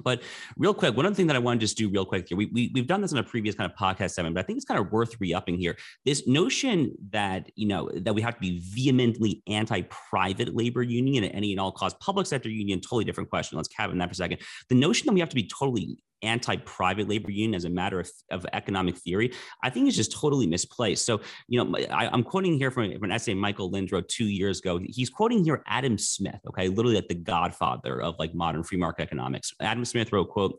But 0.02 0.22
real 0.56 0.72
quick, 0.72 0.96
one 0.96 1.06
other 1.06 1.14
thing 1.14 1.26
that 1.26 1.36
I 1.36 1.40
want 1.40 1.60
to 1.60 1.64
just 1.64 1.76
do 1.76 1.88
real 1.88 2.04
quick 2.04 2.28
here, 2.28 2.38
we, 2.38 2.46
we, 2.46 2.70
we've 2.74 2.86
done 2.86 3.00
this 3.00 3.12
in 3.12 3.18
a 3.18 3.22
previous 3.22 3.54
kind 3.54 3.70
of 3.70 3.76
podcast 3.76 4.12
seven, 4.12 4.32
but 4.32 4.40
I 4.40 4.42
think 4.44 4.56
it's 4.56 4.64
kind 4.64 4.80
of 4.80 4.90
worth 4.92 5.20
re-upping 5.20 5.58
here. 5.58 5.76
This 6.04 6.26
notion 6.26 6.94
that, 7.10 7.50
you 7.56 7.68
know, 7.68 7.90
that 7.94 8.14
we 8.14 8.22
have 8.22 8.34
to 8.34 8.40
be 8.40 8.62
vehemently 8.64 9.42
anti-private 9.46 10.54
labor 10.54 10.82
union 10.82 11.24
at 11.24 11.34
any 11.34 11.52
and 11.52 11.60
all 11.60 11.72
costs, 11.72 11.98
public 12.00 12.26
sector 12.26 12.48
union, 12.48 12.80
totally 12.80 13.04
different 13.04 13.30
question. 13.30 13.56
Let's 13.56 13.68
cabin 13.68 13.98
that 13.98 14.08
for 14.08 14.12
a 14.12 14.16
second. 14.16 14.38
The 14.68 14.74
notion 14.74 15.06
that 15.06 15.12
we 15.12 15.20
have 15.20 15.28
to 15.28 15.36
be 15.36 15.46
totally 15.46 15.98
anti-private 16.22 17.08
labor 17.08 17.30
union 17.30 17.54
as 17.54 17.64
a 17.64 17.70
matter 17.70 18.00
of, 18.00 18.10
of 18.30 18.46
economic 18.52 18.96
theory, 18.96 19.32
I 19.62 19.70
think 19.70 19.88
is 19.88 19.96
just 19.96 20.12
totally 20.12 20.46
misplaced. 20.46 21.06
So, 21.06 21.20
you 21.48 21.62
know, 21.62 21.78
I, 21.90 22.12
am 22.12 22.22
quoting 22.22 22.58
here 22.58 22.70
from, 22.70 22.92
from, 22.92 23.04
an 23.04 23.12
essay 23.12 23.34
Michael 23.34 23.70
Lind 23.70 23.92
wrote 23.92 24.08
two 24.08 24.26
years 24.26 24.60
ago. 24.60 24.80
He's 24.84 25.10
quoting 25.10 25.44
here 25.44 25.62
Adam 25.66 25.98
Smith, 25.98 26.40
okay, 26.48 26.68
literally 26.68 26.96
like 26.96 27.08
the 27.08 27.14
godfather 27.14 28.00
of 28.02 28.16
like 28.18 28.34
modern 28.34 28.62
free 28.62 28.78
market 28.78 29.02
economics. 29.02 29.52
Adam 29.60 29.84
Smith 29.84 30.12
wrote, 30.12 30.30
quote, 30.30 30.58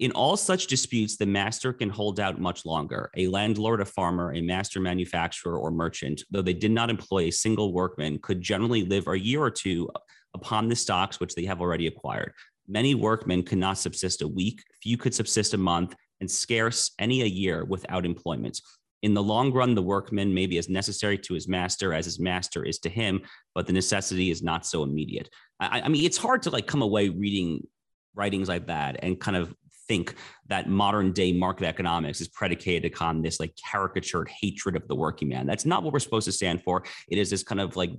in 0.00 0.12
all 0.12 0.34
such 0.34 0.66
disputes, 0.66 1.18
the 1.18 1.26
master 1.26 1.74
can 1.74 1.90
hold 1.90 2.20
out 2.20 2.40
much 2.40 2.64
longer. 2.64 3.10
A 3.18 3.26
landlord, 3.26 3.82
a 3.82 3.84
farmer, 3.84 4.32
a 4.32 4.40
master 4.40 4.80
manufacturer, 4.80 5.58
or 5.58 5.70
merchant, 5.70 6.22
though 6.30 6.40
they 6.40 6.54
did 6.54 6.70
not 6.70 6.88
employ 6.88 7.24
a 7.24 7.30
single 7.30 7.74
workman, 7.74 8.18
could 8.22 8.40
generally 8.40 8.82
live 8.82 9.08
a 9.08 9.18
year 9.18 9.42
or 9.42 9.50
two 9.50 9.90
upon 10.32 10.68
the 10.68 10.76
stocks 10.76 11.20
which 11.20 11.34
they 11.34 11.44
have 11.44 11.60
already 11.60 11.86
acquired. 11.86 12.32
Many 12.70 12.94
workmen 12.94 13.42
could 13.42 13.58
not 13.58 13.78
subsist 13.78 14.22
a 14.22 14.28
week, 14.28 14.62
few 14.80 14.96
could 14.96 15.12
subsist 15.12 15.54
a 15.54 15.58
month, 15.58 15.96
and 16.20 16.30
scarce 16.30 16.92
any 17.00 17.22
a 17.22 17.26
year 17.26 17.64
without 17.64 18.06
employment. 18.06 18.60
In 19.02 19.12
the 19.12 19.22
long 19.22 19.52
run, 19.52 19.74
the 19.74 19.82
workman 19.82 20.32
may 20.32 20.46
be 20.46 20.56
as 20.58 20.68
necessary 20.68 21.18
to 21.18 21.34
his 21.34 21.48
master 21.48 21.92
as 21.92 22.04
his 22.04 22.20
master 22.20 22.64
is 22.64 22.78
to 22.80 22.88
him, 22.88 23.22
but 23.54 23.66
the 23.66 23.72
necessity 23.72 24.30
is 24.30 24.42
not 24.42 24.64
so 24.64 24.84
immediate. 24.84 25.28
I, 25.58 25.80
I 25.80 25.88
mean, 25.88 26.04
it's 26.04 26.18
hard 26.18 26.42
to 26.42 26.50
like 26.50 26.66
come 26.66 26.82
away 26.82 27.08
reading 27.08 27.66
writings 28.14 28.48
like 28.48 28.68
that 28.68 29.00
and 29.02 29.18
kind 29.18 29.36
of 29.36 29.54
think 29.90 30.14
that 30.46 30.68
modern 30.68 31.10
day 31.10 31.32
market 31.32 31.66
economics 31.66 32.20
is 32.20 32.28
predicated 32.28 32.92
upon 32.92 33.22
this 33.22 33.40
like 33.40 33.52
caricatured 33.56 34.28
hatred 34.28 34.76
of 34.76 34.86
the 34.86 34.94
working 34.94 35.28
man. 35.28 35.48
That's 35.48 35.66
not 35.66 35.82
what 35.82 35.92
we're 35.92 35.98
supposed 35.98 36.26
to 36.26 36.32
stand 36.32 36.62
for. 36.62 36.84
It 37.08 37.18
is 37.18 37.28
this 37.28 37.42
kind 37.42 37.60
of 37.60 37.74
like 37.74 37.90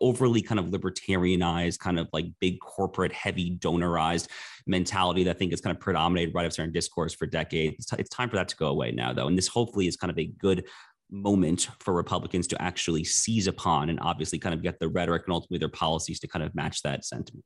overly 0.00 0.42
kind 0.42 0.60
of 0.60 0.66
libertarianized, 0.66 1.80
kind 1.80 1.98
of 1.98 2.06
like 2.12 2.26
big 2.38 2.60
corporate, 2.60 3.12
heavy 3.12 3.58
donorized 3.58 4.28
mentality 4.68 5.24
that 5.24 5.34
I 5.34 5.38
think 5.40 5.52
is 5.52 5.60
kind 5.60 5.76
of 5.76 5.80
predominated 5.80 6.36
right 6.36 6.46
of 6.46 6.52
certain 6.52 6.72
discourse 6.72 7.14
for 7.14 7.26
decades. 7.26 7.74
It's, 7.80 7.92
it's 7.94 8.10
time 8.10 8.30
for 8.30 8.36
that 8.36 8.46
to 8.50 8.56
go 8.56 8.68
away 8.68 8.92
now, 8.92 9.12
though. 9.12 9.26
And 9.26 9.36
this 9.36 9.48
hopefully 9.48 9.88
is 9.88 9.96
kind 9.96 10.12
of 10.12 10.18
a 10.20 10.26
good 10.26 10.68
moment 11.10 11.68
for 11.80 11.92
Republicans 11.92 12.46
to 12.46 12.62
actually 12.62 13.02
seize 13.02 13.48
upon 13.48 13.90
and 13.90 13.98
obviously 13.98 14.38
kind 14.38 14.54
of 14.54 14.62
get 14.62 14.78
the 14.78 14.88
rhetoric 14.88 15.24
and 15.26 15.34
ultimately 15.34 15.58
their 15.58 15.68
policies 15.68 16.20
to 16.20 16.28
kind 16.28 16.44
of 16.44 16.54
match 16.54 16.82
that 16.82 17.04
sentiment. 17.04 17.44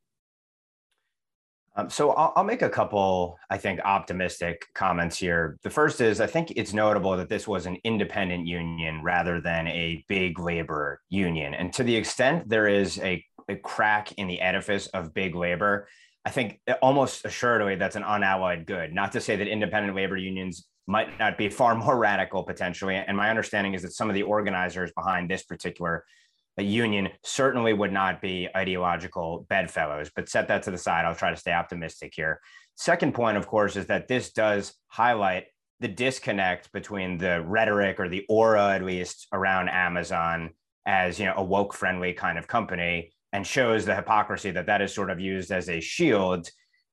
Um, 1.77 1.91
so 1.91 2.13
I'll, 2.13 2.33
I'll, 2.37 2.45
make 2.45 2.63
a 2.63 2.69
couple, 2.69 3.37
I 3.51 3.59
think, 3.59 3.81
optimistic 3.85 4.65
comments 4.75 5.19
here. 5.19 5.59
The 5.63 5.71
first 5.71 6.01
is 6.01 6.21
I 6.21 6.27
think 6.27 6.53
it's 6.55 6.73
notable 6.73 7.17
that 7.17 7.29
this 7.29 7.49
was 7.49 7.67
an 7.67 7.79
independent 7.83 8.47
union 8.47 9.03
rather 9.03 9.41
than 9.41 9.67
a 9.67 10.05
big 10.09 10.39
labor 10.39 11.01
union. 11.09 11.53
And 11.55 11.73
to 11.73 11.83
the 11.83 11.97
extent 11.97 12.49
there 12.49 12.69
is 12.69 12.99
a, 13.01 13.25
a 13.49 13.57
crack 13.57 14.13
in 14.13 14.29
the 14.29 14.41
edifice 14.41 14.87
of 14.89 15.13
big 15.15 15.35
labor, 15.35 15.89
I 16.25 16.31
think 16.31 16.61
almost 16.81 17.25
assuredly 17.25 17.75
that's 17.75 17.97
an 17.97 18.05
unalloyed 18.05 18.67
good. 18.67 18.93
Not 18.93 19.13
to 19.13 19.21
say 19.21 19.35
that 19.35 19.49
independent 19.49 19.97
labor 19.97 20.17
unions 20.17 20.67
might 20.87 21.19
not 21.19 21.37
be 21.37 21.49
far 21.49 21.75
more 21.75 21.97
radical 21.99 22.45
potentially. 22.45 22.95
And 22.95 23.17
my 23.17 23.31
understanding 23.31 23.75
is 23.75 23.83
that 23.83 23.93
some 23.93 24.09
of 24.09 24.15
the 24.15 24.23
organizers 24.23 24.93
behind 24.93 25.29
this 25.29 25.43
particular 25.43 26.05
a 26.57 26.63
union 26.63 27.09
certainly 27.23 27.73
would 27.73 27.93
not 27.93 28.21
be 28.21 28.49
ideological 28.57 29.47
bedfellows, 29.49 30.11
but 30.15 30.29
set 30.29 30.49
that 30.49 30.63
to 30.65 30.71
the 30.71 30.79
side. 30.79 31.05
I'll 31.05 31.15
try 31.15 31.31
to 31.31 31.37
stay 31.37 31.53
optimistic 31.53 32.13
here. 32.15 32.41
Second 32.77 33.15
point, 33.15 33.37
of 33.37 33.47
course, 33.47 33.77
is 33.77 33.87
that 33.87 34.09
this 34.09 34.33
does 34.33 34.75
highlight 34.89 35.45
the 35.81 35.89
disconnect 35.89 36.73
between 36.73 37.19
the 37.19 37.43
rhetoric 37.43 37.99
or 37.99 38.09
the 38.09 38.25
aura, 38.29 38.75
at 38.75 38.85
least, 38.85 39.27
around 39.33 39.69
Amazon 39.69 40.51
as 40.87 41.19
you 41.19 41.27
know 41.27 41.35
a 41.37 41.43
woke 41.43 41.73
friendly 41.73 42.13
kind 42.13 42.39
of 42.39 42.47
company 42.47 43.11
and 43.33 43.47
shows 43.47 43.85
the 43.85 43.95
hypocrisy 43.95 44.51
that 44.51 44.67
that 44.67 44.83
is 44.83 44.95
sort 44.95 45.11
of 45.11 45.19
used 45.19 45.51
as 45.51 45.69
a 45.69 45.81
shield 45.81 46.49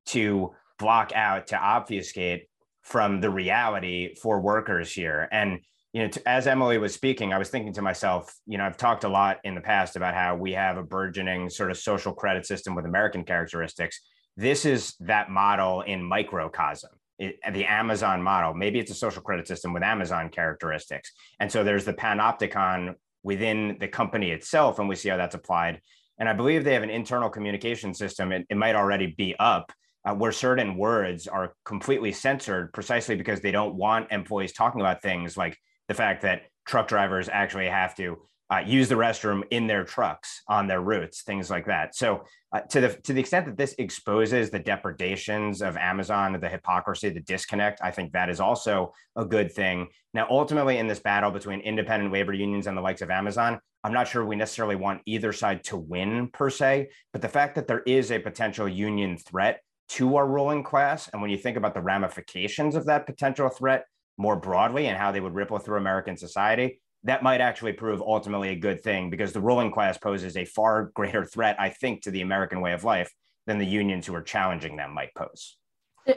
to 0.06 0.52
block 0.80 1.12
out 1.14 1.48
to 1.48 1.58
obfuscate 1.58 2.48
from 2.82 3.22
the 3.22 3.30
reality 3.30 4.16
for 4.16 4.42
workers 4.42 4.92
here 4.92 5.28
and 5.32 5.60
you 5.94 6.04
know, 6.04 6.10
as 6.26 6.48
Emily 6.48 6.78
was 6.78 6.94
speaking, 6.94 7.34
I 7.34 7.38
was 7.38 7.50
thinking 7.50 7.74
to 7.74 7.82
myself, 7.82 8.34
you 8.46 8.58
know, 8.58 8.66
I've 8.66 8.78
talked 8.78 9.04
a 9.04 9.10
lot 9.10 9.40
in 9.44 9.56
the 9.56 9.62
past 9.62 9.96
about 9.98 10.14
how 10.14 10.36
we 10.36 10.54
have 10.54 10.78
a 10.78 10.84
burgeoning 10.84 11.50
sort 11.50 11.70
of 11.70 11.78
social 11.78 12.14
credit 12.14 12.46
system 12.46 12.76
with 12.76 12.86
American 12.86 13.26
characteristics. 13.26 14.00
This 14.38 14.66
is 14.66 14.96
that 15.02 15.30
model 15.30 15.82
in 15.82 16.02
microcosm. 16.02 16.92
It, 17.20 17.40
the 17.52 17.66
Amazon 17.66 18.24
model. 18.24 18.54
Maybe 18.54 18.80
it's 18.80 18.90
a 18.90 18.96
social 18.96 19.22
credit 19.22 19.48
system 19.48 19.74
with 19.74 19.84
Amazon 19.84 20.30
characteristics. 20.30 21.12
And 21.40 21.52
so 21.52 21.64
there's 21.64 21.86
the 21.86 21.94
panopticon 21.94 22.96
within 23.22 23.78
the 23.80 23.88
company 23.88 24.32
itself, 24.32 24.80
and 24.80 24.90
we 24.90 24.96
see 24.96 25.10
how 25.10 25.18
that's 25.18 25.36
applied. 25.36 25.82
And 26.18 26.28
I 26.30 26.34
believe 26.34 26.64
they 26.64 26.74
have 26.74 26.84
an 26.84 26.90
internal 26.90 27.30
communication 27.30 27.94
system. 27.94 28.32
It, 28.32 28.48
it 28.50 28.58
might 28.58 28.76
already 28.76 29.08
be 29.08 29.36
up 29.38 29.72
uh, 30.06 30.16
where 30.16 30.32
certain 30.32 30.78
words 30.78 31.28
are 31.28 31.54
completely 31.66 32.12
censored 32.12 32.74
precisely 32.74 33.16
because 33.16 33.42
they 33.42 33.52
don't 33.52 33.76
want 33.76 34.12
employees 34.12 34.54
talking 34.54 34.82
about 34.82 35.02
things 35.02 35.38
like 35.38 35.58
the 35.92 35.96
fact 35.96 36.22
that 36.22 36.44
truck 36.66 36.88
drivers 36.88 37.28
actually 37.28 37.68
have 37.68 37.94
to 37.94 38.18
uh, 38.50 38.60
use 38.66 38.88
the 38.88 38.96
restroom 38.96 39.44
in 39.52 39.68
their 39.68 39.84
trucks 39.84 40.42
on 40.48 40.66
their 40.66 40.80
routes, 40.80 41.24
things 41.24 41.50
like 41.50 41.66
that. 41.66 41.96
So, 41.96 42.24
uh, 42.54 42.62
to 42.62 42.82
the 42.82 42.90
to 43.04 43.14
the 43.14 43.20
extent 43.20 43.46
that 43.46 43.58
this 43.58 43.76
exposes 43.78 44.50
the 44.50 44.60
depredations 44.60 45.62
of 45.62 45.76
Amazon, 45.76 46.38
the 46.40 46.48
hypocrisy, 46.48 47.10
the 47.10 47.22
disconnect, 47.22 47.82
I 47.84 47.92
think 47.92 48.14
that 48.14 48.30
is 48.30 48.40
also 48.40 48.94
a 49.18 49.26
good 49.26 49.52
thing. 49.52 49.88
Now, 50.14 50.28
ultimately, 50.30 50.78
in 50.78 50.88
this 50.88 51.00
battle 51.00 51.32
between 51.32 51.60
independent 51.60 52.14
labor 52.14 52.34
unions 52.34 52.68
and 52.68 52.78
the 52.78 52.82
likes 52.82 53.02
of 53.02 53.10
Amazon, 53.10 53.60
I'm 53.84 53.94
not 53.94 54.08
sure 54.08 54.26
we 54.26 54.38
necessarily 54.38 54.78
want 54.78 55.02
either 55.06 55.34
side 55.34 55.64
to 55.66 55.78
win 55.78 56.30
per 56.32 56.50
se, 56.50 56.90
but 57.12 57.22
the 57.22 57.30
fact 57.30 57.56
that 57.56 57.68
there 57.68 57.84
is 57.86 58.12
a 58.12 58.20
potential 58.20 58.68
union 58.68 59.18
threat 59.18 59.60
to 59.90 60.16
our 60.16 60.28
ruling 60.28 60.64
class, 60.64 61.10
and 61.10 61.22
when 61.22 61.32
you 61.32 61.38
think 61.38 61.58
about 61.58 61.74
the 61.74 61.82
ramifications 61.82 62.76
of 62.76 62.86
that 62.86 63.06
potential 63.06 63.50
threat, 63.50 63.86
more 64.18 64.36
broadly 64.36 64.88
and 64.88 64.98
how 64.98 65.12
they 65.12 65.20
would 65.20 65.36
ripple 65.36 65.58
through 65.58 65.78
American 65.78 66.18
society, 66.18 66.82
that 67.04 67.24
might 67.24 67.42
actually 67.42 67.74
prove 67.74 68.02
ultimately 68.02 68.50
a 68.50 68.56
good 68.56 68.82
thing 68.82 69.10
because 69.10 69.34
the 69.34 69.42
ruling 69.42 69.72
class 69.72 69.98
poses 69.98 70.38
a 70.38 70.46
far 70.46 70.86
greater 70.96 71.26
threat, 71.26 71.56
I 71.60 71.70
think, 71.70 72.04
to 72.04 72.12
the 72.12 72.22
American 72.22 72.62
way 72.62 72.74
of 72.74 72.84
life 72.84 73.12
than 73.48 73.58
the 73.58 73.66
unions 73.66 74.06
who 74.06 74.14
are 74.16 74.22
challenging 74.22 74.76
them 74.76 74.94
might 74.94 75.14
pose. 75.16 75.58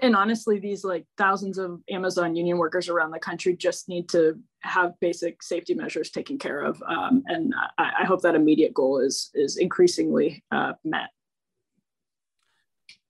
And 0.03 0.17
honestly, 0.17 0.59
these 0.59 0.83
like 0.83 1.05
thousands 1.19 1.59
of 1.59 1.81
Amazon 1.91 2.35
union 2.35 2.57
workers 2.57 2.89
around 2.89 3.11
the 3.11 3.19
country 3.19 3.55
just 3.55 3.89
need 3.89 4.09
to 4.11 4.39
have 4.61 4.99
basic 5.01 5.43
safety 5.43 5.75
measures 5.75 6.11
taken 6.11 6.39
care 6.39 6.61
of, 6.61 6.83
um, 6.89 7.23
and 7.27 7.53
I, 7.77 7.91
I, 8.01 8.05
hope 8.05 8.23
that 8.23 8.35
immediate 8.35 8.73
goal 8.73 8.99
is 8.99 9.31
is 9.35 9.59
increasingly 9.59 10.43
uh, 10.51 10.73
met. 10.85 11.11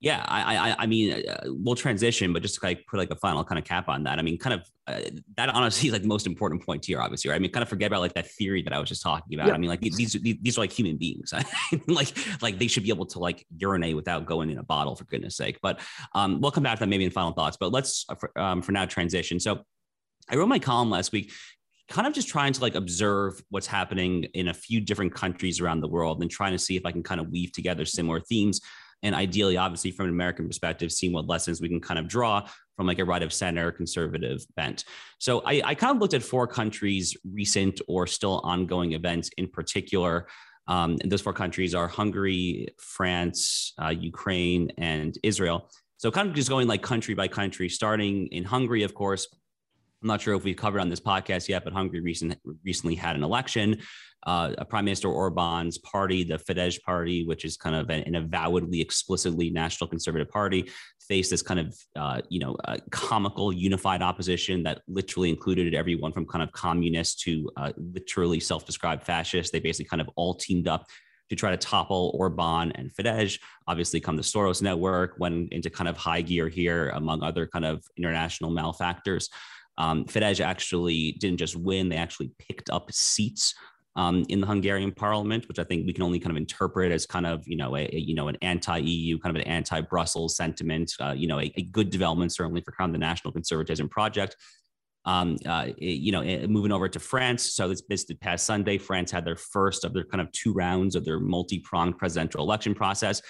Yeah, 0.05 0.23
I, 0.27 0.55
I, 0.55 0.75
I 0.77 0.85
mean, 0.85 1.27
uh, 1.27 1.45
we'll 1.45 1.73
transition, 1.73 2.31
but 2.31 2.43
just 2.43 2.59
to 2.59 2.65
like 2.67 2.85
put 2.85 2.97
like 2.97 3.09
a 3.09 3.15
final 3.15 3.43
kind 3.43 3.57
of 3.57 3.65
cap 3.65 3.89
on 3.89 4.03
that. 4.03 4.19
I 4.19 4.21
mean, 4.21 4.37
kind 4.37 4.53
of 4.53 4.69
uh, 4.85 5.09
that 5.35 5.49
honestly 5.49 5.87
is 5.87 5.93
like 5.93 6.03
the 6.03 6.07
most 6.07 6.27
important 6.27 6.63
point 6.63 6.85
here, 6.85 7.01
obviously. 7.01 7.31
Right? 7.31 7.37
I 7.37 7.39
mean, 7.39 7.51
kind 7.51 7.63
of 7.63 7.69
forget 7.69 7.87
about 7.87 8.01
like 8.01 8.13
that 8.13 8.29
theory 8.29 8.61
that 8.61 8.71
I 8.71 8.77
was 8.77 8.87
just 8.87 9.01
talking 9.01 9.33
about. 9.33 9.47
Yep. 9.47 9.55
I 9.55 9.57
mean, 9.57 9.67
like 9.71 9.81
these, 9.81 9.97
these 9.97 10.37
these 10.43 10.57
are 10.59 10.61
like 10.61 10.71
human 10.71 10.97
beings. 10.97 11.33
like 11.87 12.15
like 12.43 12.59
they 12.59 12.67
should 12.67 12.83
be 12.83 12.89
able 12.89 13.07
to 13.07 13.19
like 13.19 13.47
urinate 13.57 13.95
without 13.95 14.27
going 14.27 14.51
in 14.51 14.59
a 14.59 14.63
bottle, 14.63 14.95
for 14.95 15.05
goodness 15.05 15.35
sake. 15.37 15.57
But 15.63 15.79
um, 16.13 16.39
we'll 16.39 16.51
come 16.51 16.61
back 16.61 16.75
to 16.75 16.81
that 16.81 16.87
maybe 16.87 17.05
in 17.05 17.09
final 17.09 17.31
thoughts. 17.31 17.57
But 17.59 17.71
let's 17.71 18.05
uh, 18.07 18.13
for, 18.13 18.39
um, 18.39 18.61
for 18.61 18.73
now 18.73 18.85
transition. 18.85 19.39
So 19.39 19.63
I 20.29 20.35
wrote 20.35 20.49
my 20.49 20.59
column 20.59 20.91
last 20.91 21.13
week 21.13 21.31
kind 21.89 22.07
of 22.07 22.13
just 22.13 22.27
trying 22.27 22.53
to 22.53 22.61
like 22.61 22.75
observe 22.75 23.41
what's 23.49 23.67
happening 23.67 24.23
in 24.33 24.47
a 24.47 24.53
few 24.53 24.81
different 24.81 25.13
countries 25.13 25.61
around 25.61 25.81
the 25.81 25.87
world 25.87 26.21
and 26.21 26.31
trying 26.31 26.51
to 26.51 26.59
see 26.59 26.75
if 26.75 26.85
I 26.85 26.91
can 26.91 27.03
kind 27.03 27.21
of 27.21 27.29
weave 27.29 27.51
together 27.51 27.85
similar 27.85 28.19
themes 28.19 28.61
and 29.05 29.13
ideally, 29.13 29.55
obviously, 29.55 29.91
from 29.91 30.07
an 30.07 30.11
American 30.11 30.47
perspective, 30.47 30.91
seeing 30.91 31.13
what 31.13 31.27
lessons 31.27 31.61
we 31.61 31.69
can 31.69 31.79
kind 31.79 31.99
of 31.99 32.07
draw 32.07 32.47
from 32.75 32.87
like 32.87 32.97
a 32.97 33.05
right 33.05 33.21
of 33.21 33.31
center 33.31 33.71
conservative 33.71 34.43
bent. 34.55 34.83
So 35.19 35.43
I, 35.45 35.61
I 35.63 35.75
kind 35.75 35.95
of 35.95 36.01
looked 36.01 36.15
at 36.15 36.23
four 36.23 36.47
countries' 36.47 37.15
recent 37.31 37.79
or 37.87 38.07
still 38.07 38.41
ongoing 38.43 38.93
events 38.93 39.29
in 39.37 39.47
particular. 39.47 40.27
Um, 40.67 40.97
and 41.03 41.11
those 41.11 41.21
four 41.21 41.33
countries 41.33 41.75
are 41.75 41.87
Hungary, 41.87 42.69
France, 42.79 43.73
uh, 43.81 43.89
Ukraine, 43.89 44.71
and 44.79 45.15
Israel. 45.21 45.69
So 45.97 46.09
kind 46.09 46.27
of 46.27 46.33
just 46.33 46.49
going 46.49 46.67
like 46.67 46.81
country 46.81 47.13
by 47.13 47.27
country, 47.27 47.69
starting 47.69 48.27
in 48.31 48.43
Hungary, 48.43 48.81
of 48.81 48.95
course. 48.95 49.27
I'm 50.01 50.07
not 50.07 50.21
sure 50.21 50.33
if 50.33 50.43
we've 50.43 50.57
covered 50.57 50.79
on 50.81 50.89
this 50.89 50.99
podcast 50.99 51.47
yet, 51.47 51.63
but 51.63 51.73
Hungary 51.73 52.01
recent, 52.01 52.37
recently 52.63 52.95
had 52.95 53.15
an 53.15 53.23
election 53.23 53.81
uh, 54.25 54.63
Prime 54.65 54.85
Minister 54.85 55.09
Orban's 55.09 55.77
party, 55.79 56.23
the 56.23 56.37
Fidesz 56.37 56.81
party, 56.81 57.25
which 57.25 57.45
is 57.45 57.57
kind 57.57 57.75
of 57.75 57.89
an, 57.89 58.03
an 58.03 58.15
avowedly, 58.15 58.81
explicitly 58.81 59.49
national 59.49 59.87
conservative 59.87 60.29
party, 60.29 60.69
faced 61.07 61.29
this 61.29 61.41
kind 61.41 61.59
of, 61.59 61.77
uh, 61.95 62.21
you 62.29 62.39
know, 62.39 62.55
uh, 62.65 62.77
comical 62.91 63.53
unified 63.53 64.01
opposition 64.01 64.63
that 64.63 64.81
literally 64.87 65.29
included 65.29 65.75
everyone 65.75 66.11
from 66.11 66.25
kind 66.25 66.43
of 66.43 66.51
communists 66.51 67.23
to 67.23 67.49
uh, 67.57 67.71
literally 67.77 68.39
self-described 68.39 69.03
fascists. 69.03 69.51
They 69.51 69.59
basically 69.59 69.89
kind 69.89 70.01
of 70.01 70.09
all 70.15 70.33
teamed 70.33 70.67
up 70.67 70.85
to 71.29 71.35
try 71.35 71.51
to 71.51 71.57
topple 71.57 72.15
Orban 72.17 72.71
and 72.73 72.91
Fidesz. 72.91 73.39
Obviously, 73.67 73.99
come 73.99 74.15
the 74.15 74.23
Soros 74.23 74.61
network 74.61 75.15
went 75.19 75.51
into 75.53 75.69
kind 75.69 75.87
of 75.87 75.97
high 75.97 76.21
gear 76.21 76.49
here, 76.49 76.89
among 76.89 77.23
other 77.23 77.47
kind 77.47 77.65
of 77.65 77.83
international 77.97 78.51
malefactors. 78.51 79.29
Um, 79.77 80.05
Fidesz 80.05 80.39
actually 80.39 81.13
didn't 81.13 81.37
just 81.37 81.55
win; 81.55 81.89
they 81.89 81.97
actually 81.97 82.31
picked 82.39 82.69
up 82.69 82.91
seats 82.91 83.53
um, 83.95 84.25
in 84.29 84.41
the 84.41 84.47
Hungarian 84.47 84.91
parliament, 84.91 85.47
which 85.47 85.59
I 85.59 85.63
think 85.63 85.85
we 85.85 85.93
can 85.93 86.03
only 86.03 86.19
kind 86.19 86.31
of 86.31 86.37
interpret 86.37 86.91
as 86.91 87.05
kind 87.05 87.25
of 87.25 87.47
you 87.47 87.55
know 87.55 87.75
a, 87.75 87.81
a 87.81 87.97
you 87.97 88.15
know 88.15 88.27
an 88.27 88.37
anti-EU, 88.41 89.19
kind 89.19 89.35
of 89.35 89.41
an 89.41 89.47
anti-Brussels 89.47 90.35
sentiment. 90.35 90.93
Uh, 90.99 91.13
you 91.15 91.27
know, 91.27 91.39
a, 91.39 91.51
a, 91.55 91.63
good 91.63 91.89
development 91.89 92.33
certainly 92.33 92.61
for 92.61 92.71
kind 92.71 92.89
of 92.89 92.93
the 92.93 92.99
national 92.99 93.31
conservatism 93.31 93.89
project. 93.89 94.35
Um, 95.05 95.37
uh, 95.45 95.67
you 95.77 96.11
know, 96.11 96.23
moving 96.47 96.71
over 96.71 96.89
to 96.89 96.99
France. 96.99 97.53
So 97.53 97.67
this, 97.67 97.83
this 97.87 98.05
past 98.21 98.43
Sunday, 98.43 98.79
France 98.79 99.11
had 99.11 99.23
their 99.23 99.35
first 99.35 99.85
of 99.85 99.93
their 99.93 100.03
kind 100.03 100.19
of 100.19 100.31
two 100.31 100.51
rounds 100.51 100.95
of 100.95 101.05
their 101.05 101.19
multi-pronged 101.19 101.99
presidential 101.99 102.41
election 102.41 102.73
process 102.73 103.21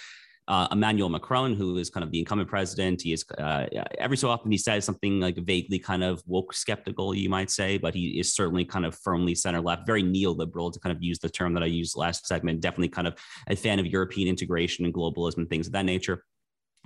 uh, 0.47 0.67
Emmanuel 0.71 1.09
Macron, 1.09 1.55
who 1.55 1.77
is 1.77 1.89
kind 1.89 2.03
of 2.03 2.11
the 2.11 2.19
incumbent 2.19 2.49
president. 2.49 3.01
He 3.01 3.13
is 3.13 3.25
uh, 3.37 3.65
every 3.97 4.17
so 4.17 4.29
often 4.29 4.51
he 4.51 4.57
says 4.57 4.85
something 4.85 5.19
like 5.19 5.37
vaguely 5.37 5.79
kind 5.79 6.03
of 6.03 6.21
woke 6.27 6.53
skeptical, 6.53 7.15
you 7.15 7.29
might 7.29 7.49
say, 7.49 7.77
but 7.77 7.95
he 7.95 8.19
is 8.19 8.33
certainly 8.33 8.63
kind 8.63 8.85
of 8.85 8.95
firmly 8.95 9.33
center 9.33 9.61
left, 9.61 9.87
very 9.87 10.03
neoliberal 10.03 10.71
to 10.71 10.79
kind 10.79 10.95
of 10.95 11.01
use 11.01 11.19
the 11.19 11.29
term 11.29 11.53
that 11.55 11.63
I 11.63 11.67
used 11.67 11.97
last 11.97 12.27
segment. 12.27 12.61
Definitely 12.61 12.89
kind 12.89 13.07
of 13.07 13.15
a 13.47 13.55
fan 13.55 13.79
of 13.79 13.87
European 13.87 14.27
integration 14.27 14.85
and 14.85 14.93
globalism 14.93 15.37
and 15.37 15.49
things 15.49 15.67
of 15.67 15.73
that 15.73 15.85
nature. 15.85 16.23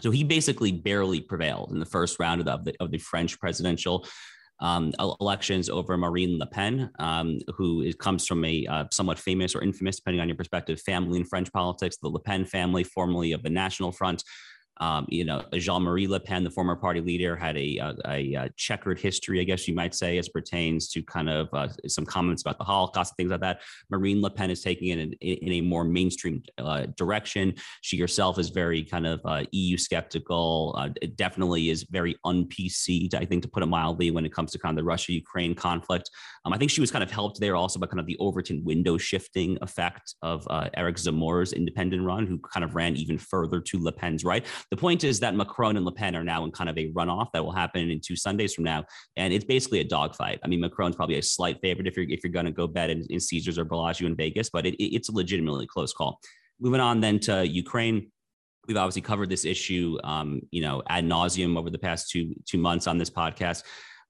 So 0.01 0.11
he 0.11 0.23
basically 0.23 0.71
barely 0.71 1.19
prevailed 1.19 1.71
in 1.71 1.79
the 1.79 1.85
first 1.85 2.19
round 2.19 2.47
of 2.47 2.63
the, 2.63 2.73
of 2.79 2.91
the 2.91 2.97
French 2.97 3.37
presidential 3.39 4.07
um, 4.61 4.93
elections 5.21 5.69
over 5.69 5.97
Marine 5.97 6.37
Le 6.37 6.45
Pen, 6.45 6.91
um, 6.99 7.39
who 7.55 7.81
is, 7.81 7.95
comes 7.95 8.25
from 8.25 8.43
a 8.43 8.65
uh, 8.67 8.85
somewhat 8.91 9.17
famous 9.17 9.55
or 9.55 9.61
infamous, 9.61 9.97
depending 9.97 10.19
on 10.19 10.27
your 10.27 10.35
perspective, 10.35 10.81
family 10.81 11.17
in 11.19 11.25
French 11.25 11.51
politics, 11.51 11.97
the 11.97 12.09
Le 12.09 12.19
Pen 12.19 12.45
family, 12.45 12.83
formerly 12.83 13.31
of 13.31 13.43
the 13.43 13.49
National 13.49 13.91
Front. 13.91 14.23
Um, 14.79 15.05
you 15.09 15.25
know, 15.25 15.43
Jean-Marie 15.53 16.07
Le 16.07 16.19
Pen, 16.19 16.43
the 16.43 16.49
former 16.49 16.75
party 16.75 17.01
leader, 17.01 17.35
had 17.35 17.57
a, 17.57 17.77
a, 18.05 18.33
a, 18.33 18.49
checkered 18.55 18.99
history, 18.99 19.41
I 19.41 19.43
guess 19.43 19.67
you 19.67 19.75
might 19.75 19.93
say, 19.93 20.17
as 20.17 20.29
pertains 20.29 20.87
to 20.89 21.03
kind 21.03 21.29
of 21.29 21.49
uh, 21.53 21.67
some 21.87 22.05
comments 22.05 22.41
about 22.43 22.57
the 22.57 22.63
Holocaust 22.63 23.11
and 23.11 23.17
things 23.17 23.31
like 23.31 23.41
that. 23.41 23.61
Marine 23.89 24.21
Le 24.21 24.29
Pen 24.29 24.49
is 24.49 24.61
taking 24.61 24.89
it 24.89 24.99
in, 24.99 25.13
in 25.13 25.51
a 25.53 25.61
more 25.61 25.83
mainstream 25.83 26.41
uh, 26.57 26.85
direction. 26.97 27.53
She 27.81 27.97
herself 27.99 28.39
is 28.39 28.49
very 28.49 28.83
kind 28.83 29.05
of 29.05 29.19
uh, 29.25 29.43
EU 29.51 29.77
skeptical. 29.77 30.75
Uh, 30.77 30.89
it 31.01 31.17
definitely 31.17 31.69
is 31.69 31.83
very 31.89 32.15
un-PC, 32.23 33.13
I 33.13 33.25
think, 33.25 33.43
to 33.43 33.49
put 33.49 33.63
it 33.63 33.67
mildly, 33.67 34.11
when 34.11 34.25
it 34.25 34.33
comes 34.33 34.51
to 34.51 34.59
kind 34.59 34.77
of 34.77 34.81
the 34.81 34.87
Russia-Ukraine 34.87 35.55
conflict. 35.55 36.09
Um, 36.45 36.53
I 36.53 36.57
think 36.57 36.71
she 36.71 36.81
was 36.81 36.91
kind 36.91 37.03
of 37.03 37.11
helped 37.11 37.39
there 37.39 37.55
also 37.55 37.79
by 37.79 37.87
kind 37.87 37.99
of 37.99 38.05
the 38.05 38.17
Overton 38.19 38.63
window 38.63 38.97
shifting 38.97 39.57
effect 39.61 40.15
of 40.21 40.47
uh, 40.49 40.69
Eric 40.75 40.95
Zemmour's 40.95 41.53
independent 41.53 42.03
run, 42.03 42.25
who 42.25 42.37
kind 42.39 42.63
of 42.63 42.75
ran 42.75 42.95
even 42.95 43.17
further 43.17 43.59
to 43.59 43.83
Le 43.83 43.91
Pen's 43.91 44.23
right. 44.23 44.45
The 44.71 44.77
point 44.77 45.03
is 45.03 45.19
that 45.21 45.35
Macron 45.35 45.77
and 45.77 45.85
Le 45.85 45.91
Pen 45.91 46.15
are 46.15 46.23
now 46.23 46.43
in 46.43 46.51
kind 46.51 46.69
of 46.69 46.77
a 46.77 46.91
runoff 46.91 47.31
that 47.33 47.43
will 47.43 47.51
happen 47.51 47.89
in 47.89 47.99
two 47.99 48.15
Sundays 48.15 48.53
from 48.53 48.65
now, 48.65 48.85
and 49.17 49.33
it's 49.33 49.45
basically 49.45 49.79
a 49.79 49.83
dogfight. 49.83 50.39
I 50.43 50.47
mean, 50.47 50.61
Macron's 50.61 50.95
probably 50.95 51.17
a 51.17 51.23
slight 51.23 51.59
favorite 51.61 51.87
if 51.87 51.97
you're 51.97 52.05
if 52.07 52.23
you're 52.23 52.31
going 52.31 52.45
to 52.45 52.51
go 52.51 52.67
bet 52.67 52.89
in, 52.89 53.03
in 53.09 53.19
Caesars 53.19 53.57
or 53.57 53.65
Bellagio 53.65 54.07
in 54.07 54.15
Vegas, 54.15 54.49
but 54.49 54.65
it, 54.67 54.75
it, 54.75 54.95
it's 54.95 55.09
a 55.09 55.11
legitimately 55.11 55.65
close 55.65 55.91
call. 55.91 56.19
Moving 56.59 56.81
on 56.81 56.99
then 56.99 57.19
to 57.21 57.47
Ukraine. 57.47 58.11
We've 58.67 58.77
obviously 58.77 59.01
covered 59.01 59.29
this 59.29 59.45
issue, 59.45 59.97
um, 60.03 60.41
you 60.51 60.61
know, 60.61 60.83
ad 60.87 61.03
nauseum 61.03 61.57
over 61.57 61.71
the 61.71 61.79
past 61.79 62.11
two 62.11 62.35
two 62.47 62.59
months 62.59 62.85
on 62.85 62.99
this 62.99 63.09
podcast. 63.09 63.63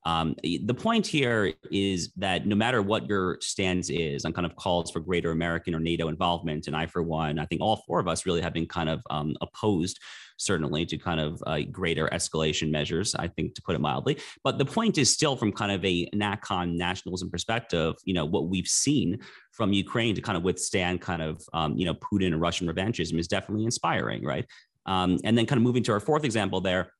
Um, 0.05 0.35
the 0.43 0.73
point 0.73 1.05
here 1.05 1.53
is 1.71 2.11
that 2.15 2.47
no 2.47 2.55
matter 2.55 2.81
what 2.81 3.07
your 3.07 3.37
stance 3.41 3.89
is 3.89 4.23
on 4.23 4.31
kind 4.31 4.45
of 4.45 4.55
calls 4.55 4.91
for 4.91 5.01
greater 5.01 5.31
American 5.31 5.75
or 5.75 5.79
NATO 5.79 6.07
involvement, 6.07 6.67
and 6.67 6.75
I, 6.75 6.85
for 6.85 7.03
one, 7.03 7.37
I 7.37 7.45
think 7.45 7.61
all 7.61 7.83
four 7.85 7.99
of 7.99 8.07
us 8.07 8.25
really 8.25 8.41
have 8.41 8.53
been 8.53 8.65
kind 8.65 8.89
of 8.89 9.01
um, 9.09 9.35
opposed, 9.41 9.99
certainly, 10.37 10.85
to 10.85 10.97
kind 10.97 11.19
of 11.19 11.43
uh, 11.45 11.59
greater 11.69 12.07
escalation 12.13 12.71
measures, 12.71 13.13
I 13.13 13.27
think, 13.27 13.55
to 13.55 13.61
put 13.61 13.75
it 13.75 13.81
mildly. 13.81 14.17
But 14.43 14.57
the 14.57 14.65
point 14.65 14.97
is 14.97 15.11
still 15.11 15.35
from 15.35 15.51
kind 15.51 15.71
of 15.71 15.83
a 15.83 16.09
NatCon 16.11 16.75
nationalism 16.75 17.29
perspective, 17.29 17.95
you 18.05 18.13
know, 18.13 18.25
what 18.25 18.47
we've 18.47 18.67
seen 18.67 19.19
from 19.51 19.73
Ukraine 19.73 20.15
to 20.15 20.21
kind 20.21 20.37
of 20.37 20.43
withstand 20.43 21.01
kind 21.01 21.21
of, 21.21 21.43
um, 21.53 21.75
you 21.75 21.85
know, 21.85 21.93
Putin 21.93 22.27
and 22.27 22.39
Russian 22.39 22.67
revanchism 22.67 23.19
is 23.19 23.27
definitely 23.27 23.65
inspiring, 23.65 24.23
right? 24.23 24.45
Um, 24.85 25.19
and 25.25 25.37
then 25.37 25.45
kind 25.45 25.57
of 25.57 25.63
moving 25.63 25.83
to 25.83 25.91
our 25.91 25.99
fourth 25.99 26.23
example 26.23 26.61
there, 26.61 26.93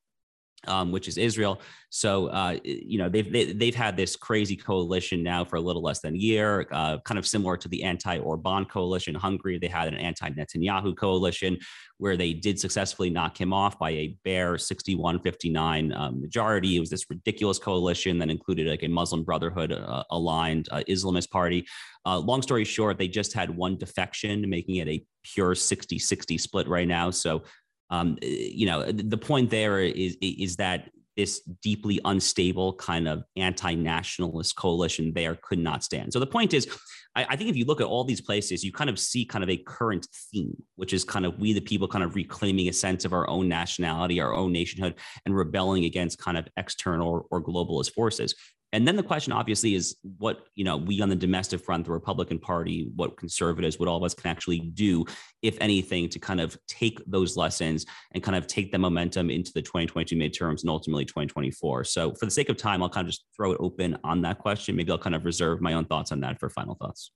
um, 0.68 0.92
which 0.92 1.08
is 1.08 1.18
Israel. 1.18 1.62
So, 1.90 2.28
uh, 2.28 2.58
you 2.64 3.00
know, 3.00 3.10
they've 3.10 3.32
they, 3.32 3.46
have 3.48 3.60
they 3.60 3.66
have 3.68 3.76
had 3.76 3.98
this 3.98 4.16
crazy 4.16 4.56
coalition 4.56 5.24
now 5.24 5.44
for 5.44 5.56
a 5.56 5.62
little 5.62 5.82
less 5.82 6.02
than 6.02 6.14
a 6.14 6.18
year, 6.18 6.68
uh, 6.72 6.98
kind 7.00 7.18
of 7.18 7.26
similar 7.26 7.58
to 7.58 7.68
the 7.68 7.84
anti-Orban 7.84 8.66
coalition 8.66 9.16
in 9.16 9.22
Hungary. 9.22 9.58
They 9.58 9.68
had 9.68 9.88
an 9.88 9.96
anti-Netanyahu 9.96 10.96
coalition 10.98 11.58
where 11.98 12.16
they 12.16 12.34
did 12.34 12.60
successfully 12.60 13.10
knock 13.10 13.40
him 13.40 13.52
off 13.52 13.78
by 13.80 13.92
a 13.92 14.18
bare 14.24 14.54
61-59 14.54 15.98
um, 15.98 16.22
majority. 16.22 16.78
It 16.78 16.80
was 16.80 16.90
this 16.90 17.10
ridiculous 17.10 17.60
coalition 17.60 18.20
that 18.20 18.30
included 18.30 18.68
like 18.68 18.84
a 18.84 18.88
Muslim 18.88 19.24
Brotherhood 19.24 19.72
uh, 19.72 20.04
aligned 20.12 20.70
uh, 20.72 20.84
Islamist 20.88 21.30
party. 21.30 21.66
Uh, 22.06 22.18
long 22.20 22.42
story 22.42 22.64
short, 22.64 22.98
they 22.98 23.08
just 23.08 23.34
had 23.34 23.50
one 23.50 23.78
defection, 23.78 24.50
making 24.50 24.78
it 24.78 24.88
a 24.88 25.04
pure 25.24 25.54
60-60 25.54 26.40
split 26.40 26.68
right 26.68 26.88
now. 26.88 27.10
So 27.12 27.44
um, 27.90 28.18
you 28.22 28.66
know, 28.66 28.92
the 28.92 29.18
point 29.18 29.50
there 29.50 29.80
is 29.80 30.18
is 30.22 30.58
that 30.58 30.90
this 31.18 31.42
deeply 31.62 32.00
unstable 32.06 32.74
kind 32.74 33.06
of 33.06 33.24
anti-nationalist 33.36 34.56
coalition 34.56 35.12
there 35.14 35.38
could 35.42 35.60
not 35.60 35.84
stand. 35.84 36.14
So 36.14 36.20
the 36.20 36.26
point 36.26 36.54
is, 36.54 36.66
I, 37.14 37.26
I, 37.32 37.36
think 37.36 37.50
if 37.50 37.58
you 37.58 37.66
look 37.66 37.82
at 37.82 37.88
all 37.88 38.06
these 38.06 38.22
places, 38.22 38.64
you 38.64 38.72
kind 38.72 38.90
of 38.90 38.98
see 38.98 39.26
kind 39.26 39.44
of 39.44 39.50
a 39.50 39.58
current 39.58 40.08
theme, 40.32 40.56
which 40.76 40.94
is 40.94 41.04
kind 41.04 41.26
of 41.26 41.38
we 41.38 41.52
the 41.52 41.60
people 41.60 41.90
kind 41.90 42.06
of 42.06 42.16
reclaiming 42.16 42.70
a 42.70 42.74
sense 42.74 43.04
of 43.04 43.12
our 43.12 43.30
own 43.30 43.50
nationality, 43.50 44.22
our 44.22 44.34
own 44.34 44.54
nationhood, 44.54 44.96
and 45.26 45.36
rebelling 45.36 45.84
against 45.84 46.20
kind 46.20 46.38
of 46.38 46.48
external 46.56 47.28
or 47.30 47.44
globalist 47.44 47.92
forces. 47.92 48.34
And 48.72 48.88
then 48.88 48.96
the 48.96 49.04
question 49.04 49.34
obviously 49.34 49.74
is 49.74 49.96
what, 50.18 50.46
you 50.56 50.64
know, 50.64 50.78
we 50.78 51.02
on 51.02 51.10
the 51.10 51.16
domestic 51.16 51.62
front, 51.62 51.86
the 51.86 51.92
Republican 51.92 52.38
Party, 52.38 52.92
what 52.96 53.18
conservatives, 53.18 53.80
what 53.80 53.90
all 53.90 53.98
of 53.98 54.04
us 54.04 54.14
can 54.14 54.30
actually 54.30 54.60
do, 54.60 55.06
if 55.42 55.58
anything, 55.60 56.08
to 56.10 56.20
kind 56.20 56.40
of 56.40 56.58
take 56.68 57.02
those 57.08 57.36
lessons 57.36 57.86
and 58.12 58.22
kind 58.22 58.36
of 58.36 58.46
take 58.46 58.72
the 58.72 58.78
momentum 58.78 59.30
into 59.32 59.52
the 59.54 59.62
2022 59.62 60.16
midterms 60.16 60.62
and 60.62 60.70
ultimately 60.70 61.06
2024. 61.06 61.84
So 61.84 62.14
for 62.14 62.26
the 62.26 62.32
sake 62.32 62.50
of 62.50 62.58
time, 62.58 62.84
I'll 62.84 62.90
kind 62.90 63.08
of 63.08 63.12
just 63.12 63.26
throw 63.36 63.54
it 63.54 63.58
open 63.60 63.98
on 64.04 64.22
that 64.22 64.38
question. 64.38 64.76
Maybe 64.76 64.92
I'll 64.92 65.00
kind 65.00 65.16
of 65.16 65.26
reserve 65.26 65.62
my 65.62 65.74
own 65.74 65.86
thoughts 65.86 66.12
on 66.12 66.20
that 66.20 66.40
for 66.40 66.50
final 66.50 66.76
thoughts. 66.76 67.12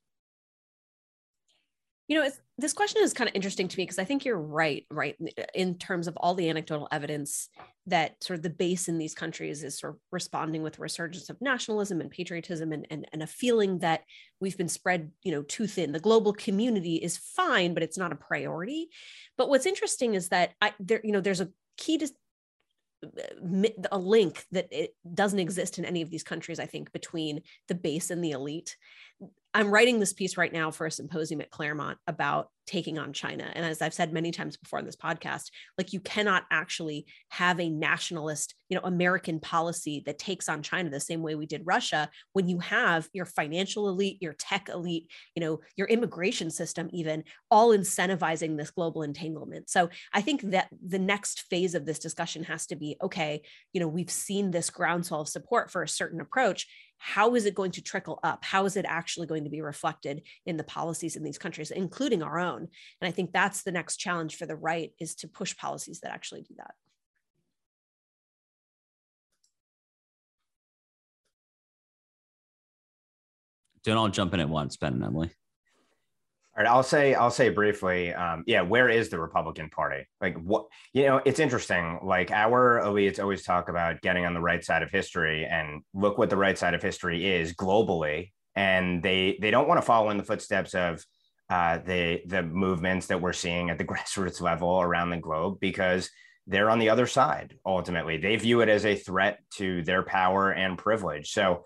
You 2.08 2.20
know, 2.20 2.30
this 2.58 2.74
question 2.74 3.02
is 3.02 3.14
kind 3.14 3.30
of 3.30 3.36
interesting 3.36 3.68
to 3.68 3.78
me 3.78 3.84
because 3.84 3.98
I 3.98 4.04
think 4.04 4.26
you're 4.26 4.40
right, 4.40 4.86
right, 4.92 5.16
in 5.56 5.78
terms 5.78 6.08
of 6.08 6.18
all 6.18 6.36
the 6.36 6.50
anecdotal 6.50 6.88
evidence 6.92 7.50
that 7.88 8.22
sort 8.22 8.38
of 8.38 8.44
the 8.44 8.50
base 8.50 8.88
in 8.88 8.98
these 8.98 9.16
countries 9.16 9.64
is 9.64 9.80
sort 9.80 9.94
of 9.94 10.00
responding 10.12 10.64
with 10.64 10.78
a 10.78 10.82
resurgence 10.82 11.30
of 11.30 11.42
nationalism 11.42 12.02
and 12.02 12.12
patriotism 12.12 12.74
and, 12.74 12.86
and, 12.90 13.08
and 13.14 13.24
a 13.24 13.28
feeling 13.28 13.80
that 13.80 14.02
we've 14.42 14.58
been 14.58 14.68
spread, 14.68 15.12
you 15.24 15.32
know, 15.32 15.44
too 15.44 15.66
thin. 15.66 15.94
The 15.94 16.00
global 16.00 16.34
community 16.34 16.96
is 16.96 17.18
fine, 17.18 17.74
but 17.74 17.84
it's 17.84 17.98
not 17.98 18.12
a 18.12 18.18
priority. 18.18 18.90
But 19.38 19.50
what's 19.50 19.66
interesting 19.66 20.14
is 20.14 20.30
that 20.30 20.52
I 20.62 20.74
there, 20.80 21.02
you 21.04 21.14
know, 21.14 21.22
there's 21.22 21.42
a 21.42 21.50
key 21.78 21.98
to 22.00 22.10
a 23.92 23.98
link 23.98 24.46
that 24.52 24.68
it 24.72 24.96
doesn't 25.14 25.40
exist 25.40 25.78
in 25.78 25.86
any 25.86 26.02
of 26.02 26.10
these 26.10 26.24
countries 26.24 26.58
i 26.58 26.66
think 26.66 26.90
between 26.94 27.42
the 27.68 27.76
base 27.76 28.10
and 28.10 28.24
the 28.24 28.32
elite 28.32 28.78
I'm 29.54 29.72
writing 29.72 30.00
this 30.00 30.14
piece 30.14 30.38
right 30.38 30.52
now 30.52 30.72
for 30.72 30.86
a 30.86 30.92
symposium 30.92 31.42
at 31.42 31.52
Claremont 31.52 31.98
about 32.08 32.50
taking 32.66 32.98
on 32.98 33.14
China. 33.14 33.52
And 33.54 33.66
as 33.66 33.82
I've 33.82 33.94
said 33.94 34.14
many 34.14 34.32
times 34.32 34.58
before 34.58 34.80
in 34.80 34.86
this 34.86 34.96
podcast, 34.96 35.50
like 35.78 35.94
you 35.94 36.00
cannot 36.00 36.44
actually 36.52 37.06
have 37.30 37.60
a 37.60 37.70
nationalist, 37.70 38.56
you 38.70 38.78
know, 38.78 38.84
American 38.84 39.40
policy 39.40 40.02
that 40.06 40.20
takes 40.20 40.48
on 40.48 40.64
China 40.64 40.90
the 40.90 41.00
same 41.00 41.22
way 41.22 41.36
we 41.36 41.46
did 41.46 41.62
Russia 41.66 42.10
when 42.34 42.48
you 42.48 42.60
have 42.60 43.10
your 43.14 43.26
financial 43.26 43.90
elite, 43.90 44.18
your 44.22 44.34
tech 44.34 44.70
elite, 44.70 45.10
you 45.36 45.42
know, 45.42 45.60
your 45.76 45.88
immigration 45.88 46.50
system, 46.50 46.90
even 46.94 47.24
all 47.52 47.70
incentivizing 47.70 48.58
this 48.58 48.72
global 48.72 49.04
entanglement. 49.04 49.70
So 49.70 49.90
I 50.14 50.22
think 50.22 50.42
that 50.52 50.70
the 50.86 51.00
next 51.00 51.42
phase 51.50 51.76
of 51.76 51.86
this 51.86 52.00
discussion 52.00 52.44
has 52.44 52.66
to 52.68 52.76
be 52.76 52.98
okay, 53.02 53.42
you 53.74 53.82
know, 53.82 53.88
we've 53.88 54.10
seen 54.12 54.52
this 54.52 54.70
groundswell 54.70 55.22
of 55.22 55.30
support 55.30 55.70
for 55.70 55.84
a 55.84 55.88
certain 55.88 56.22
approach 56.22 56.68
how 57.06 57.36
is 57.36 57.46
it 57.46 57.54
going 57.54 57.72
to 57.72 57.82
trickle 57.82 58.18
up? 58.24 58.46
How 58.46 58.64
is 58.64 58.78
it 58.78 58.86
actually 58.88 59.28
going 59.28 59.44
to 59.44 59.50
be 59.50 59.62
reflected 59.62 60.22
in 60.46 60.56
the 60.56 60.64
policies 60.64 61.18
in 61.18 61.24
these 61.24 61.38
countries, 61.38 61.70
including 61.70 62.24
our 62.24 62.40
own? 62.40 62.53
And 62.58 63.08
I 63.08 63.12
think 63.12 63.32
that's 63.32 63.64
the 63.64 63.72
next 63.72 63.98
challenge 63.98 64.36
for 64.36 64.46
the 64.46 64.56
right 64.56 64.92
is 65.00 65.16
to 65.16 65.28
push 65.28 65.56
policies 65.58 66.02
that 66.02 66.12
actually 66.12 66.42
do 66.44 66.54
that. 66.58 66.76
Don't 73.84 73.98
all 73.98 74.10
jump 74.10 74.34
in 74.34 74.40
at 74.40 74.50
once, 74.50 74.78
Ben 74.78 74.94
and 74.94 75.04
Emily. 75.04 75.30
All 76.56 76.64
right, 76.64 76.70
I'll 76.70 76.84
say 76.84 77.16
I'll 77.16 77.32
say 77.32 77.50
briefly. 77.50 78.14
Um, 78.14 78.44
yeah, 78.46 78.62
where 78.62 78.88
is 78.88 79.10
the 79.10 79.20
Republican 79.20 79.70
Party? 79.70 80.06
Like, 80.22 80.38
what 80.38 80.68
you 80.94 81.04
know, 81.04 81.20
it's 81.26 81.40
interesting. 81.40 82.00
Like 82.04 82.30
our 82.30 82.80
elites 82.84 83.20
always 83.20 83.44
talk 83.44 83.70
about 83.70 84.02
getting 84.02 84.26
on 84.26 84.36
the 84.36 84.40
right 84.40 84.64
side 84.64 84.84
of 84.84 84.92
history, 84.92 85.46
and 85.46 85.82
look 85.96 86.20
what 86.20 86.30
the 86.30 86.38
right 86.38 86.58
side 86.58 86.76
of 86.76 86.82
history 86.82 87.26
is 87.26 87.54
globally. 87.54 88.32
And 88.56 89.02
they 89.02 89.40
they 89.42 89.50
don't 89.50 89.68
want 89.68 89.80
to 89.80 89.86
follow 89.86 90.12
in 90.12 90.18
the 90.18 90.24
footsteps 90.24 90.76
of 90.76 91.04
uh, 91.50 91.80
the 91.80 92.22
the 92.26 92.44
movements 92.44 93.08
that 93.08 93.22
we're 93.22 93.34
seeing 93.34 93.70
at 93.70 93.78
the 93.78 93.86
grassroots 93.92 94.42
level 94.42 94.82
around 94.82 95.10
the 95.10 95.18
globe 95.18 95.60
because 95.60 96.10
they're 96.48 96.70
on 96.70 96.80
the 96.80 96.90
other 96.90 97.08
side. 97.08 97.56
Ultimately, 97.66 98.18
they 98.18 98.36
view 98.36 98.62
it 98.62 98.70
as 98.70 98.86
a 98.86 98.96
threat 98.96 99.40
to 99.56 99.82
their 99.84 100.04
power 100.04 100.52
and 100.52 100.78
privilege. 100.78 101.32
So, 101.32 101.66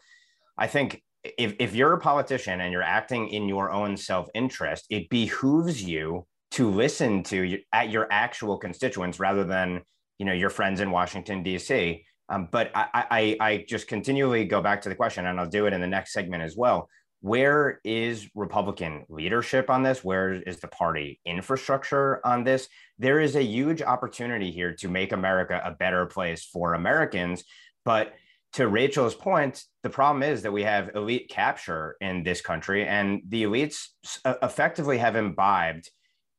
I 0.58 0.68
think 0.68 1.02
if, 1.24 1.56
if 1.60 1.76
you're 1.76 1.94
a 1.94 2.00
politician 2.00 2.62
and 2.62 2.72
you're 2.72 2.82
acting 2.82 3.30
in 3.30 3.48
your 3.48 3.72
own 3.72 3.98
self-interest, 3.98 4.86
it 4.90 5.10
behooves 5.10 5.84
you 5.84 6.26
to 6.52 6.70
listen 6.70 7.24
to 7.24 7.60
at 7.74 7.90
your 7.90 8.08
actual 8.12 8.58
constituents 8.58 9.20
rather 9.20 9.44
than 9.44 9.82
you 10.18 10.26
know 10.26 10.34
your 10.34 10.50
friends 10.50 10.80
in 10.80 10.92
Washington 10.92 11.44
D.C. 11.44 12.04
Um, 12.30 12.50
but 12.52 12.72
I, 12.76 12.88
I, 12.94 13.38
I 13.40 13.66
just 13.68 13.88
continually 13.88 14.46
go 14.46 14.62
back 14.62 14.82
to 14.82 14.90
the 14.90 14.96
question, 14.96 15.26
and 15.26 15.40
I'll 15.40 15.50
do 15.50 15.66
it 15.66 15.74
in 15.74 15.82
the 15.82 15.88
next 15.88 16.14
segment 16.14 16.44
as 16.44 16.58
well. 16.58 16.90
Where 17.22 17.80
is 17.84 18.30
Republican 18.36 19.06
leadership 19.10 19.70
on 19.70 19.84
this? 19.84 20.04
Where 20.04 20.34
is 20.34 20.60
the 20.60 20.68
party 20.68 21.20
infrastructure 21.26 22.26
on 22.26 22.44
this? 22.44 22.70
There 23.00 23.20
is 23.20 23.36
a 23.36 23.44
huge 23.44 23.82
opportunity 23.82 24.52
here 24.52 24.74
to 24.76 24.88
make 24.88 25.12
America 25.12 25.62
a 25.64 25.72
better 25.72 26.06
place 26.06 26.46
for 26.46 26.74
Americans, 26.74 27.44
but 27.84 28.14
to 28.54 28.68
Rachel's 28.68 29.16
point, 29.16 29.64
the 29.84 29.90
problem 29.90 30.24
is 30.24 30.42
that 30.44 30.54
we 30.54 30.64
have 30.64 30.96
elite 30.96 31.30
capture 31.30 31.96
in 32.00 32.24
this 32.24 32.42
country, 32.42 32.88
and 32.88 33.22
the 33.28 33.44
elites 33.44 33.90
effectively 34.26 34.98
have 34.98 35.16
imbibed 35.16 35.90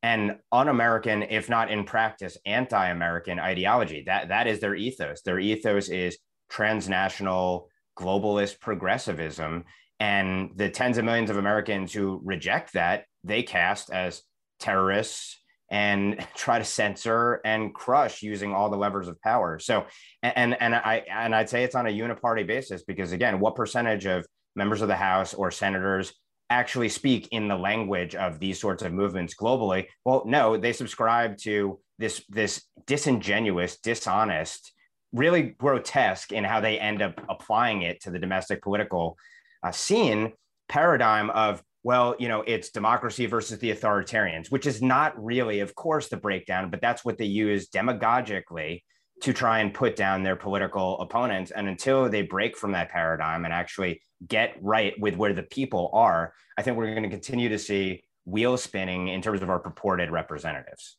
an 0.01 0.39
un-American, 0.51 1.23
if 1.23 1.49
not 1.49 1.69
in 1.69 1.83
practice, 1.83 2.37
anti-American 2.45 3.37
ideology. 3.37 4.03
That 4.05 4.29
that 4.29 4.47
is 4.47 4.59
their 4.59 4.75
ethos. 4.75 5.21
Their 5.21 5.39
ethos 5.39 5.89
is 5.89 6.17
transnational, 6.49 7.69
globalist 7.97 8.59
progressivism, 8.59 9.65
and 9.99 10.51
the 10.55 10.69
tens 10.69 10.97
of 10.97 11.05
millions 11.05 11.29
of 11.29 11.37
Americans 11.37 11.93
who 11.93 12.21
reject 12.23 12.73
that 12.73 13.05
they 13.23 13.43
cast 13.43 13.91
as 13.91 14.21
terrorists 14.59 15.37
and 15.69 16.25
try 16.35 16.59
to 16.59 16.65
censor 16.65 17.41
and 17.45 17.73
crush 17.73 18.21
using 18.21 18.53
all 18.53 18.69
the 18.69 18.77
levers 18.77 19.07
of 19.07 19.21
power. 19.21 19.59
So, 19.59 19.85
and 20.23 20.59
and 20.61 20.75
I 20.75 21.03
and 21.11 21.35
I'd 21.35 21.49
say 21.49 21.63
it's 21.63 21.75
on 21.75 21.87
a 21.87 21.89
uniparty 21.89 22.45
basis 22.45 22.83
because 22.83 23.11
again, 23.11 23.39
what 23.39 23.55
percentage 23.55 24.05
of 24.05 24.25
members 24.55 24.81
of 24.81 24.87
the 24.87 24.95
House 24.95 25.33
or 25.33 25.51
senators 25.51 26.13
actually 26.49 26.89
speak 26.89 27.27
in 27.31 27.47
the 27.47 27.55
language 27.55 28.15
of 28.15 28.39
these 28.39 28.59
sorts 28.59 28.83
of 28.83 28.93
movements 28.93 29.35
globally? 29.35 29.87
Well, 30.05 30.23
no, 30.25 30.57
they 30.57 30.73
subscribe 30.73 31.37
to 31.39 31.79
this 31.97 32.23
this 32.29 32.63
disingenuous, 32.87 33.77
dishonest, 33.79 34.73
really 35.11 35.41
grotesque 35.43 36.31
in 36.31 36.43
how 36.43 36.61
they 36.61 36.79
end 36.79 37.01
up 37.01 37.19
applying 37.29 37.81
it 37.81 38.01
to 38.01 38.11
the 38.11 38.19
domestic 38.19 38.61
political 38.61 39.17
uh, 39.63 39.71
scene 39.71 40.33
paradigm 40.67 41.29
of 41.31 41.63
well, 41.83 42.15
you 42.19 42.27
know, 42.27 42.43
it's 42.45 42.69
democracy 42.69 43.25
versus 43.25 43.57
the 43.59 43.71
authoritarians, 43.71 44.51
which 44.51 44.67
is 44.67 44.81
not 44.81 45.21
really, 45.23 45.61
of 45.61 45.73
course, 45.75 46.09
the 46.09 46.17
breakdown, 46.17 46.69
but 46.69 46.81
that's 46.81 47.05
what 47.05 47.17
they 47.17 47.25
use 47.25 47.69
demagogically 47.69 48.83
to 49.21 49.33
try 49.33 49.59
and 49.59 49.73
put 49.73 49.95
down 49.95 50.23
their 50.23 50.35
political 50.35 50.99
opponents. 50.99 51.51
And 51.51 51.67
until 51.67 52.09
they 52.09 52.21
break 52.21 52.57
from 52.57 52.73
that 52.73 52.89
paradigm 52.89 53.45
and 53.45 53.53
actually 53.53 54.01
get 54.27 54.57
right 54.61 54.93
with 54.99 55.15
where 55.15 55.33
the 55.33 55.43
people 55.43 55.89
are, 55.93 56.33
I 56.57 56.61
think 56.61 56.77
we're 56.77 56.91
going 56.91 57.03
to 57.03 57.09
continue 57.09 57.49
to 57.49 57.59
see 57.59 58.03
wheel 58.25 58.57
spinning 58.57 59.07
in 59.07 59.21
terms 59.21 59.41
of 59.41 59.49
our 59.49 59.59
purported 59.59 60.11
representatives. 60.11 60.97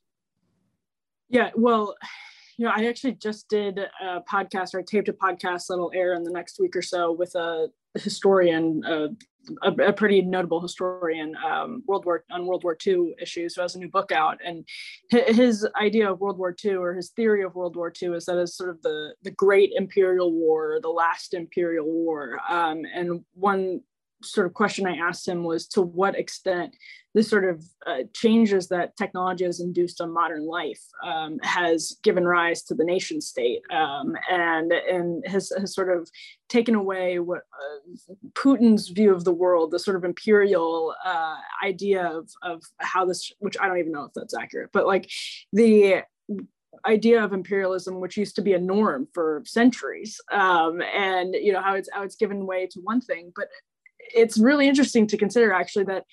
Yeah, 1.28 1.50
well, 1.54 1.94
you 2.56 2.66
know, 2.66 2.72
I 2.74 2.86
actually 2.86 3.12
just 3.12 3.48
did 3.48 3.78
a 3.78 4.20
podcast 4.30 4.74
or 4.74 4.80
I 4.80 4.82
taped 4.82 5.08
a 5.08 5.12
podcast 5.12 5.66
that'll 5.68 5.92
air 5.94 6.14
in 6.14 6.24
the 6.24 6.30
next 6.30 6.58
week 6.58 6.74
or 6.74 6.82
so 6.82 7.12
with 7.12 7.34
a 7.34 7.68
historian, 7.98 8.82
uh, 8.84 9.08
a, 9.62 9.88
a, 9.88 9.92
pretty 9.92 10.22
notable 10.22 10.60
historian, 10.60 11.34
um, 11.44 11.82
World 11.86 12.04
War 12.04 12.24
on 12.30 12.46
World 12.46 12.62
War 12.62 12.76
II 12.86 13.14
issues, 13.20 13.54
who 13.54 13.62
has 13.62 13.74
a 13.74 13.78
new 13.78 13.88
book 13.88 14.12
out. 14.12 14.38
And 14.44 14.64
his 15.10 15.66
idea 15.80 16.10
of 16.10 16.20
World 16.20 16.38
War 16.38 16.54
II 16.64 16.76
or 16.76 16.94
his 16.94 17.10
theory 17.10 17.42
of 17.42 17.54
World 17.54 17.74
War 17.74 17.92
II 18.00 18.10
is 18.10 18.26
that 18.26 18.38
it's 18.38 18.56
sort 18.56 18.70
of 18.70 18.82
the 18.82 19.14
the 19.22 19.30
Great 19.30 19.72
Imperial 19.74 20.32
War, 20.32 20.78
the 20.82 20.88
last 20.88 21.34
Imperial 21.34 21.86
War. 21.86 22.38
Um, 22.48 22.82
and 22.94 23.24
one 23.34 23.80
sort 24.22 24.46
of 24.46 24.54
question 24.54 24.86
I 24.86 24.96
asked 24.96 25.26
him 25.26 25.44
was 25.44 25.66
to 25.68 25.82
what 25.82 26.18
extent 26.18 26.76
this 27.14 27.28
sort 27.28 27.44
of 27.44 27.64
uh, 27.86 28.04
changes 28.14 28.68
that 28.68 28.96
technology 28.96 29.44
has 29.44 29.60
induced 29.60 30.00
on 30.00 30.12
modern 30.12 30.46
life 30.46 30.80
um, 31.04 31.38
has 31.42 31.98
given 32.02 32.24
rise 32.24 32.62
to 32.64 32.74
the 32.74 32.84
nation 32.84 33.20
state 33.20 33.62
um, 33.72 34.16
and 34.30 34.72
and 34.72 35.26
has, 35.26 35.52
has 35.58 35.74
sort 35.74 35.96
of 35.96 36.08
taken 36.48 36.74
away 36.74 37.18
what 37.18 37.42
uh, 37.58 38.14
Putin's 38.34 38.88
view 38.88 39.12
of 39.12 39.24
the 39.24 39.32
world, 39.32 39.70
the 39.70 39.78
sort 39.78 39.96
of 39.96 40.04
imperial 40.04 40.94
uh, 41.04 41.36
idea 41.64 42.06
of, 42.06 42.30
of 42.42 42.62
how 42.78 43.04
this, 43.04 43.32
which 43.38 43.56
I 43.60 43.66
don't 43.66 43.78
even 43.78 43.92
know 43.92 44.04
if 44.04 44.12
that's 44.14 44.34
accurate, 44.34 44.70
but 44.72 44.86
like 44.86 45.10
the 45.52 46.02
idea 46.86 47.22
of 47.22 47.32
imperialism, 47.32 48.00
which 48.00 48.16
used 48.16 48.36
to 48.36 48.42
be 48.42 48.54
a 48.54 48.58
norm 48.58 49.08
for 49.12 49.42
centuries, 49.44 50.20
um, 50.32 50.80
and 50.82 51.34
you 51.34 51.52
know 51.52 51.60
how 51.60 51.74
it's 51.74 51.88
how 51.92 52.02
it's 52.02 52.16
given 52.16 52.46
way 52.46 52.66
to 52.68 52.80
one 52.80 53.00
thing, 53.00 53.32
but 53.34 53.48
it's 54.14 54.38
really 54.38 54.68
interesting 54.68 55.06
to 55.08 55.16
consider 55.16 55.52
actually 55.52 55.84
that 55.84 56.04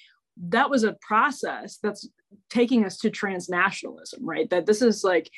that 0.50 0.70
was 0.70 0.84
a 0.84 0.98
process 1.02 1.80
that's 1.82 2.08
taking 2.50 2.86
us 2.86 2.98
to 2.98 3.10
transnationalism, 3.10 4.20
right? 4.22 4.50
That 4.50 4.66
this 4.66 4.82
is 4.82 5.04
like 5.04 5.30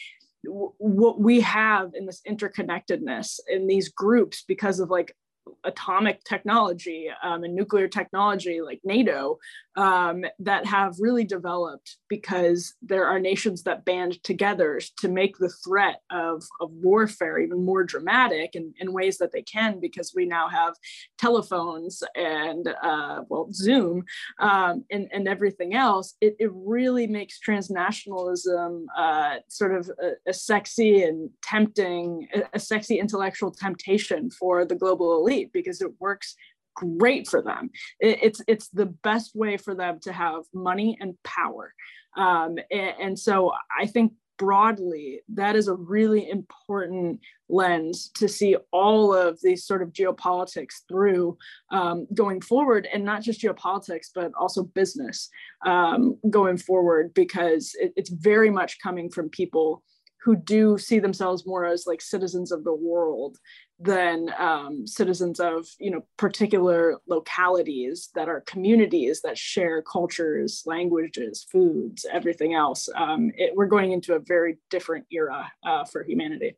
w- 0.46 0.74
what 0.78 1.20
we 1.20 1.42
have 1.42 1.92
in 1.94 2.06
this 2.06 2.22
interconnectedness 2.28 3.40
in 3.48 3.68
these 3.68 3.90
groups 3.90 4.44
because 4.48 4.80
of 4.80 4.90
like 4.90 5.16
atomic 5.64 6.24
technology 6.24 7.10
um, 7.24 7.44
and 7.44 7.56
nuclear 7.56 7.88
technology 7.88 8.62
like 8.62 8.80
NATO 8.84 9.40
um, 9.80 10.26
that 10.40 10.66
have 10.66 10.98
really 11.00 11.24
developed 11.24 11.96
because 12.10 12.74
there 12.82 13.06
are 13.06 13.18
nations 13.18 13.64
that 13.64 13.86
band 13.86 14.22
together 14.26 14.82
to 14.98 15.08
make 15.08 15.38
the 15.38 15.54
threat 15.66 16.02
of, 16.12 16.44
of 16.60 16.70
warfare 16.72 17.40
even 17.40 17.64
more 17.64 17.86
dramatic 17.86 18.56
in, 18.56 18.74
in 18.82 18.92
ways 18.92 19.18
that 19.20 19.32
they 19.32 19.42
can 19.42 19.80
because 19.80 20.12
we 20.14 20.26
now 20.26 20.50
have 20.50 20.74
telephones 21.18 22.04
and 22.14 22.68
uh, 22.84 23.22
well 23.30 23.48
Zoom 23.54 24.04
um, 24.40 24.84
and, 24.92 25.08
and 25.14 25.30
everything 25.30 25.74
else. 25.74 26.14
It, 26.20 26.36
it 26.40 26.52
really 26.54 27.08
makes 27.08 27.40
transnationalism 27.40 28.84
uh, 28.98 29.36
sort 29.48 29.78
of 29.78 29.90
a, 30.04 30.30
a 30.30 30.34
sexy 30.34 31.04
and 31.04 31.30
tempting, 31.42 32.28
a, 32.36 32.42
a 32.56 32.60
sexy 32.60 33.00
intellectual 33.00 33.50
temptation 33.50 34.30
for 34.30 34.66
the 34.66 34.76
global 34.76 35.22
elite 35.22 35.54
because 35.54 35.80
it 35.82 35.92
works 36.02 36.36
great 36.80 37.28
for 37.28 37.42
them. 37.42 37.70
It, 38.00 38.20
it's 38.22 38.42
it's 38.48 38.70
the 38.70 38.88
best 38.88 39.36
way 39.36 39.58
for 39.58 39.76
them 39.76 40.00
to 40.02 40.14
have 40.14 40.44
money 40.54 40.98
and 41.00 41.16
power. 41.24 41.74
Um, 42.18 42.58
and, 42.72 42.94
and 43.02 43.20
so 43.20 43.52
I 43.78 43.86
think 43.86 44.14
broadly 44.38 45.20
that 45.28 45.56
is 45.58 45.68
a 45.68 45.76
really 45.76 46.30
important 46.30 47.20
lens 47.50 48.10
to 48.16 48.28
see 48.28 48.56
all 48.72 49.14
of 49.14 49.38
these 49.44 49.66
sort 49.66 49.84
of 49.84 49.92
geopolitics 49.92 50.76
through 50.88 51.38
um, 51.72 52.08
going 52.14 52.40
forward 52.40 52.88
and 52.94 53.04
not 53.04 53.22
just 53.22 53.42
geopolitics 53.42 54.08
but 54.16 54.32
also 54.40 54.64
business 54.64 55.30
um, 55.66 56.18
going 56.30 56.58
forward 56.58 57.14
because 57.14 57.76
it, 57.80 57.92
it's 57.98 58.10
very 58.10 58.50
much 58.50 58.80
coming 58.82 59.10
from 59.10 59.30
people 59.30 59.84
who 60.22 60.36
do 60.36 60.78
see 60.78 61.00
themselves 61.00 61.46
more 61.46 61.66
as 61.66 61.88
like 61.88 62.02
citizens 62.02 62.52
of 62.52 62.64
the 62.64 62.74
world 62.74 63.38
than 63.80 64.34
um, 64.38 64.86
citizens 64.86 65.40
of 65.40 65.66
you 65.80 65.90
know 65.90 66.04
particular 66.18 66.98
localities 67.08 68.10
that 68.16 68.28
are 68.28 68.42
communities 68.42 69.22
that 69.22 69.38
share 69.38 69.82
cultures 69.82 70.64
languages 70.66 71.46
foods 71.52 72.06
everything 72.12 72.54
else. 72.54 72.90
Um, 72.96 73.32
it, 73.38 73.56
we're 73.56 73.68
going 73.68 73.92
into 73.92 74.16
a 74.16 74.20
very 74.20 74.58
different 74.70 75.06
era 75.12 75.52
uh, 75.64 75.86
for 75.86 76.04
humanity 76.04 76.56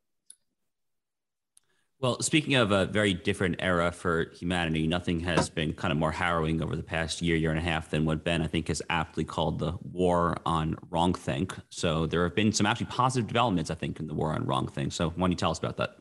well, 2.02 2.20
speaking 2.20 2.56
of 2.56 2.72
a 2.72 2.88
very 2.88 3.14
different 3.14 3.58
era 3.60 3.92
for 3.92 4.32
humanity, 4.34 4.88
nothing 4.88 5.20
has 5.20 5.52
been 5.52 5.72
kind 5.72 5.92
of 5.92 6.00
more 6.00 6.12
harrowing 6.12 6.64
over 6.64 6.76
the 6.76 6.82
past 6.82 7.22
year, 7.22 7.36
year 7.36 7.52
and 7.52 7.60
a 7.60 7.62
half 7.62 7.92
than 7.92 8.06
what 8.06 8.24
Ben, 8.24 8.42
I 8.42 8.48
think, 8.48 8.70
has 8.70 8.82
aptly 8.90 9.24
called 9.24 9.60
the 9.60 9.74
war 9.92 10.36
on 10.44 10.76
wrongthink. 10.92 11.60
So 11.70 12.08
there 12.08 12.24
have 12.24 12.36
been 12.36 12.52
some 12.52 12.66
actually 12.66 12.88
positive 12.88 13.28
developments, 13.28 13.70
I 13.70 13.76
think, 13.76 14.00
in 14.00 14.08
the 14.08 14.16
war 14.16 14.34
on 14.34 14.48
wrongthink. 14.48 14.94
So 14.94 15.10
why 15.10 15.22
don't 15.22 15.32
you 15.32 15.36
tell 15.36 15.52
us 15.52 15.60
about 15.60 15.78
that? 15.78 15.92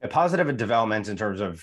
A 0.00 0.08
positive 0.08 0.56
developments 0.56 1.10
in 1.10 1.16
terms 1.18 1.42
of 1.42 1.62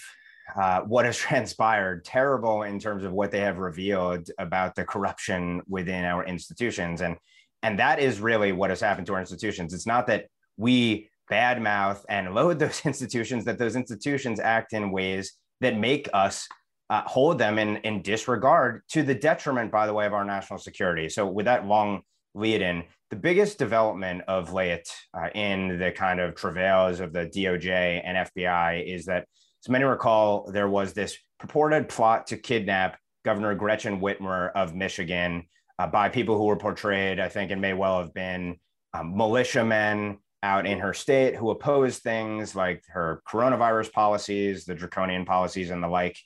uh, 0.55 0.81
what 0.81 1.05
has 1.05 1.17
transpired, 1.29 2.05
terrible 2.05 2.61
in 2.61 2.77
terms 2.77 3.03
of 3.03 3.13
what 3.13 3.31
they 3.31 3.39
have 3.39 3.57
revealed 3.57 4.29
about 4.37 4.75
the 4.75 4.85
corruption 4.85 5.63
within 5.67 6.05
our 6.05 6.23
institutions. 6.23 7.01
And, 7.01 7.17
and 7.63 7.79
that 7.79 7.97
is 7.99 8.19
really 8.19 8.51
what 8.51 8.69
has 8.69 8.79
happened 8.79 9.07
to 9.07 9.15
our 9.15 9.19
institutions. 9.19 9.73
It's 9.73 9.87
not 9.87 10.05
that 10.05 10.27
we 10.55 11.09
badmouth 11.31 12.03
and 12.09 12.33
load 12.33 12.59
those 12.59 12.81
institutions, 12.85 13.45
that 13.45 13.57
those 13.57 13.75
institutions 13.75 14.39
act 14.39 14.73
in 14.73 14.91
ways 14.91 15.33
that 15.61 15.77
make 15.77 16.09
us 16.13 16.47
uh, 16.89 17.01
hold 17.05 17.37
them 17.37 17.57
in, 17.57 17.77
in 17.77 18.01
disregard 18.01 18.81
to 18.89 19.03
the 19.03 19.15
detriment, 19.15 19.71
by 19.71 19.87
the 19.87 19.93
way, 19.93 20.05
of 20.05 20.13
our 20.13 20.25
national 20.25 20.59
security. 20.59 21.09
So, 21.09 21.25
with 21.25 21.45
that 21.45 21.65
long 21.65 22.01
lead 22.35 22.61
in, 22.61 22.83
the 23.09 23.15
biggest 23.15 23.57
development 23.57 24.23
of 24.27 24.53
late 24.53 24.87
uh, 25.13 25.29
in 25.35 25.79
the 25.79 25.91
kind 25.91 26.19
of 26.19 26.35
travails 26.35 26.99
of 26.99 27.13
the 27.13 27.27
DOJ 27.27 28.01
and 28.03 28.27
FBI 28.27 28.85
is 28.85 29.05
that, 29.05 29.27
as 29.63 29.69
many 29.69 29.85
recall, 29.85 30.51
there 30.51 30.67
was 30.67 30.93
this 30.93 31.17
purported 31.39 31.87
plot 31.87 32.27
to 32.27 32.37
kidnap 32.37 32.97
Governor 33.23 33.55
Gretchen 33.55 34.01
Whitmer 34.01 34.51
of 34.55 34.75
Michigan 34.75 35.47
uh, 35.79 35.87
by 35.87 36.09
people 36.09 36.37
who 36.37 36.45
were 36.45 36.57
portrayed, 36.57 37.19
I 37.19 37.29
think, 37.29 37.51
and 37.51 37.61
may 37.61 37.73
well 37.73 37.99
have 37.99 38.13
been 38.13 38.57
um, 38.93 39.15
militiamen 39.15 40.17
out 40.43 40.67
in 40.67 40.79
her 40.79 40.93
state 40.93 41.35
who 41.35 41.49
opposed 41.49 42.03
things 42.03 42.55
like 42.55 42.83
her 42.89 43.23
coronavirus 43.27 43.91
policies, 43.91 44.65
the 44.65 44.75
draconian 44.75 45.25
policies, 45.25 45.71
and 45.71 45.81
the 45.81 45.87
like. 45.87 46.17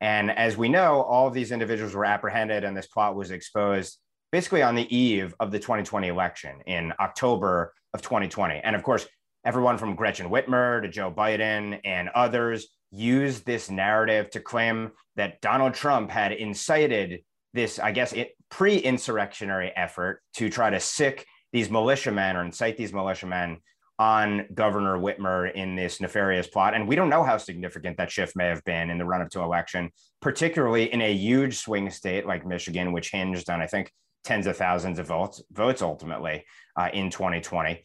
And 0.00 0.30
as 0.30 0.56
we 0.56 0.68
know, 0.68 1.02
all 1.02 1.28
of 1.28 1.34
these 1.34 1.52
individuals 1.52 1.94
were 1.94 2.04
apprehended 2.04 2.64
and 2.64 2.76
this 2.76 2.86
plot 2.86 3.14
was 3.14 3.30
exposed 3.30 3.98
basically 4.32 4.62
on 4.62 4.74
the 4.74 4.94
eve 4.94 5.34
of 5.40 5.50
the 5.50 5.58
2020 5.58 6.08
election 6.08 6.60
in 6.66 6.92
October 7.00 7.72
of 7.94 8.02
2020. 8.02 8.60
And 8.62 8.76
of 8.76 8.82
course, 8.82 9.06
everyone 9.44 9.78
from 9.78 9.94
Gretchen 9.94 10.28
Whitmer 10.28 10.82
to 10.82 10.88
Joe 10.88 11.10
Biden 11.10 11.80
and 11.84 12.08
others 12.10 12.68
used 12.90 13.46
this 13.46 13.70
narrative 13.70 14.30
to 14.30 14.40
claim 14.40 14.92
that 15.16 15.40
Donald 15.40 15.74
Trump 15.74 16.10
had 16.10 16.32
incited 16.32 17.22
this, 17.52 17.78
I 17.78 17.92
guess, 17.92 18.14
pre 18.50 18.76
insurrectionary 18.76 19.72
effort 19.74 20.22
to 20.34 20.48
try 20.50 20.70
to 20.70 20.80
sick 20.80 21.26
these 21.52 21.70
militiamen 21.70 22.36
or 22.36 22.44
incite 22.44 22.76
these 22.76 22.92
militiamen 22.92 23.58
on 23.98 24.46
Governor 24.54 24.96
Whitmer 24.96 25.52
in 25.52 25.76
this 25.76 26.00
nefarious 26.00 26.46
plot. 26.46 26.74
And 26.74 26.88
we 26.88 26.96
don't 26.96 27.10
know 27.10 27.22
how 27.22 27.36
significant 27.36 27.98
that 27.98 28.10
shift 28.10 28.34
may 28.34 28.46
have 28.46 28.64
been 28.64 28.88
in 28.88 28.96
the 28.96 29.04
run 29.04 29.20
up 29.20 29.28
to 29.30 29.42
election, 29.42 29.90
particularly 30.22 30.90
in 30.90 31.02
a 31.02 31.12
huge 31.12 31.58
swing 31.58 31.90
state 31.90 32.26
like 32.26 32.46
Michigan, 32.46 32.92
which 32.92 33.10
hinged 33.10 33.50
on, 33.50 33.60
I 33.60 33.66
think, 33.66 33.92
tens 34.24 34.46
of 34.46 34.56
thousands 34.56 34.98
of 34.98 35.06
votes, 35.06 35.42
votes 35.52 35.82
ultimately 35.82 36.44
uh, 36.76 36.88
in 36.94 37.10
2020. 37.10 37.82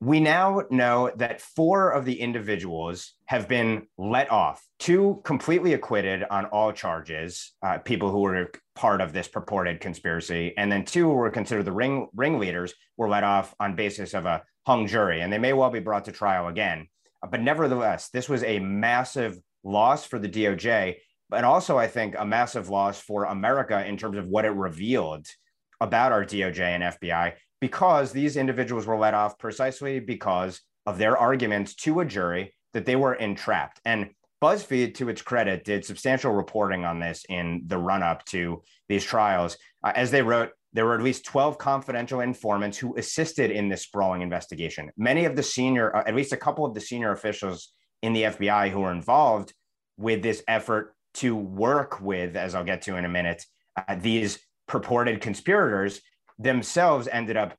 We 0.00 0.20
now 0.20 0.62
know 0.70 1.10
that 1.16 1.40
four 1.40 1.90
of 1.90 2.04
the 2.04 2.20
individuals 2.20 3.14
have 3.26 3.48
been 3.48 3.88
let 3.96 4.30
off, 4.30 4.64
two 4.78 5.20
completely 5.24 5.72
acquitted 5.74 6.24
on 6.30 6.46
all 6.46 6.72
charges, 6.72 7.52
uh, 7.62 7.78
people 7.78 8.10
who 8.10 8.20
were 8.20 8.50
part 8.76 9.00
of 9.00 9.12
this 9.12 9.26
purported 9.26 9.80
conspiracy, 9.80 10.54
and 10.56 10.70
then 10.70 10.84
two 10.84 11.04
who 11.04 11.14
were 11.14 11.30
considered 11.30 11.64
the 11.64 11.72
ring 11.72 12.08
ringleaders 12.14 12.74
were 12.96 13.08
let 13.08 13.24
off 13.24 13.54
on 13.58 13.74
basis 13.74 14.14
of 14.14 14.24
a 14.24 14.42
hung 14.66 14.86
jury, 14.86 15.20
and 15.20 15.32
they 15.32 15.38
may 15.38 15.52
well 15.52 15.70
be 15.70 15.80
brought 15.80 16.04
to 16.04 16.12
trial 16.12 16.46
again. 16.46 16.86
But 17.28 17.40
nevertheless, 17.40 18.10
this 18.10 18.28
was 18.28 18.44
a 18.44 18.60
massive 18.60 19.36
loss 19.64 20.04
for 20.04 20.20
the 20.20 20.28
DOJ, 20.28 20.96
but 21.28 21.42
also 21.42 21.76
I 21.76 21.88
think 21.88 22.14
a 22.16 22.24
massive 22.24 22.68
loss 22.68 23.00
for 23.00 23.24
America 23.24 23.84
in 23.84 23.96
terms 23.96 24.16
of 24.16 24.28
what 24.28 24.44
it 24.44 24.50
revealed 24.50 25.26
about 25.80 26.12
our 26.12 26.24
DOJ 26.24 26.60
and 26.60 26.82
FBI 26.82 27.34
because 27.60 28.12
these 28.12 28.36
individuals 28.36 28.86
were 28.86 28.98
let 28.98 29.14
off 29.14 29.38
precisely 29.38 30.00
because 30.00 30.60
of 30.86 30.98
their 30.98 31.16
arguments 31.16 31.74
to 31.74 32.00
a 32.00 32.04
jury 32.04 32.54
that 32.72 32.86
they 32.86 32.96
were 32.96 33.14
entrapped. 33.14 33.80
And 33.84 34.10
BuzzFeed, 34.42 34.94
to 34.94 35.08
its 35.08 35.22
credit, 35.22 35.64
did 35.64 35.84
substantial 35.84 36.32
reporting 36.32 36.84
on 36.84 37.00
this 37.00 37.24
in 37.28 37.62
the 37.66 37.78
run 37.78 38.02
up 38.02 38.24
to 38.26 38.62
these 38.88 39.04
trials. 39.04 39.56
Uh, 39.82 39.92
as 39.94 40.10
they 40.10 40.22
wrote, 40.22 40.50
there 40.72 40.84
were 40.84 40.94
at 40.94 41.02
least 41.02 41.24
12 41.24 41.58
confidential 41.58 42.20
informants 42.20 42.78
who 42.78 42.96
assisted 42.96 43.50
in 43.50 43.68
this 43.68 43.82
sprawling 43.82 44.22
investigation. 44.22 44.90
Many 44.96 45.24
of 45.24 45.34
the 45.34 45.42
senior, 45.42 45.94
uh, 45.94 46.04
at 46.06 46.14
least 46.14 46.32
a 46.32 46.36
couple 46.36 46.64
of 46.64 46.74
the 46.74 46.80
senior 46.80 47.10
officials 47.10 47.72
in 48.02 48.12
the 48.12 48.24
FBI 48.24 48.70
who 48.70 48.80
were 48.80 48.92
involved 48.92 49.52
with 49.96 50.22
this 50.22 50.42
effort 50.46 50.94
to 51.14 51.34
work 51.34 52.00
with, 52.00 52.36
as 52.36 52.54
I'll 52.54 52.64
get 52.64 52.82
to 52.82 52.96
in 52.96 53.04
a 53.04 53.08
minute, 53.08 53.44
uh, 53.76 53.96
these 53.96 54.38
purported 54.68 55.20
conspirators 55.20 56.00
themselves 56.38 57.08
ended 57.08 57.36
up 57.36 57.54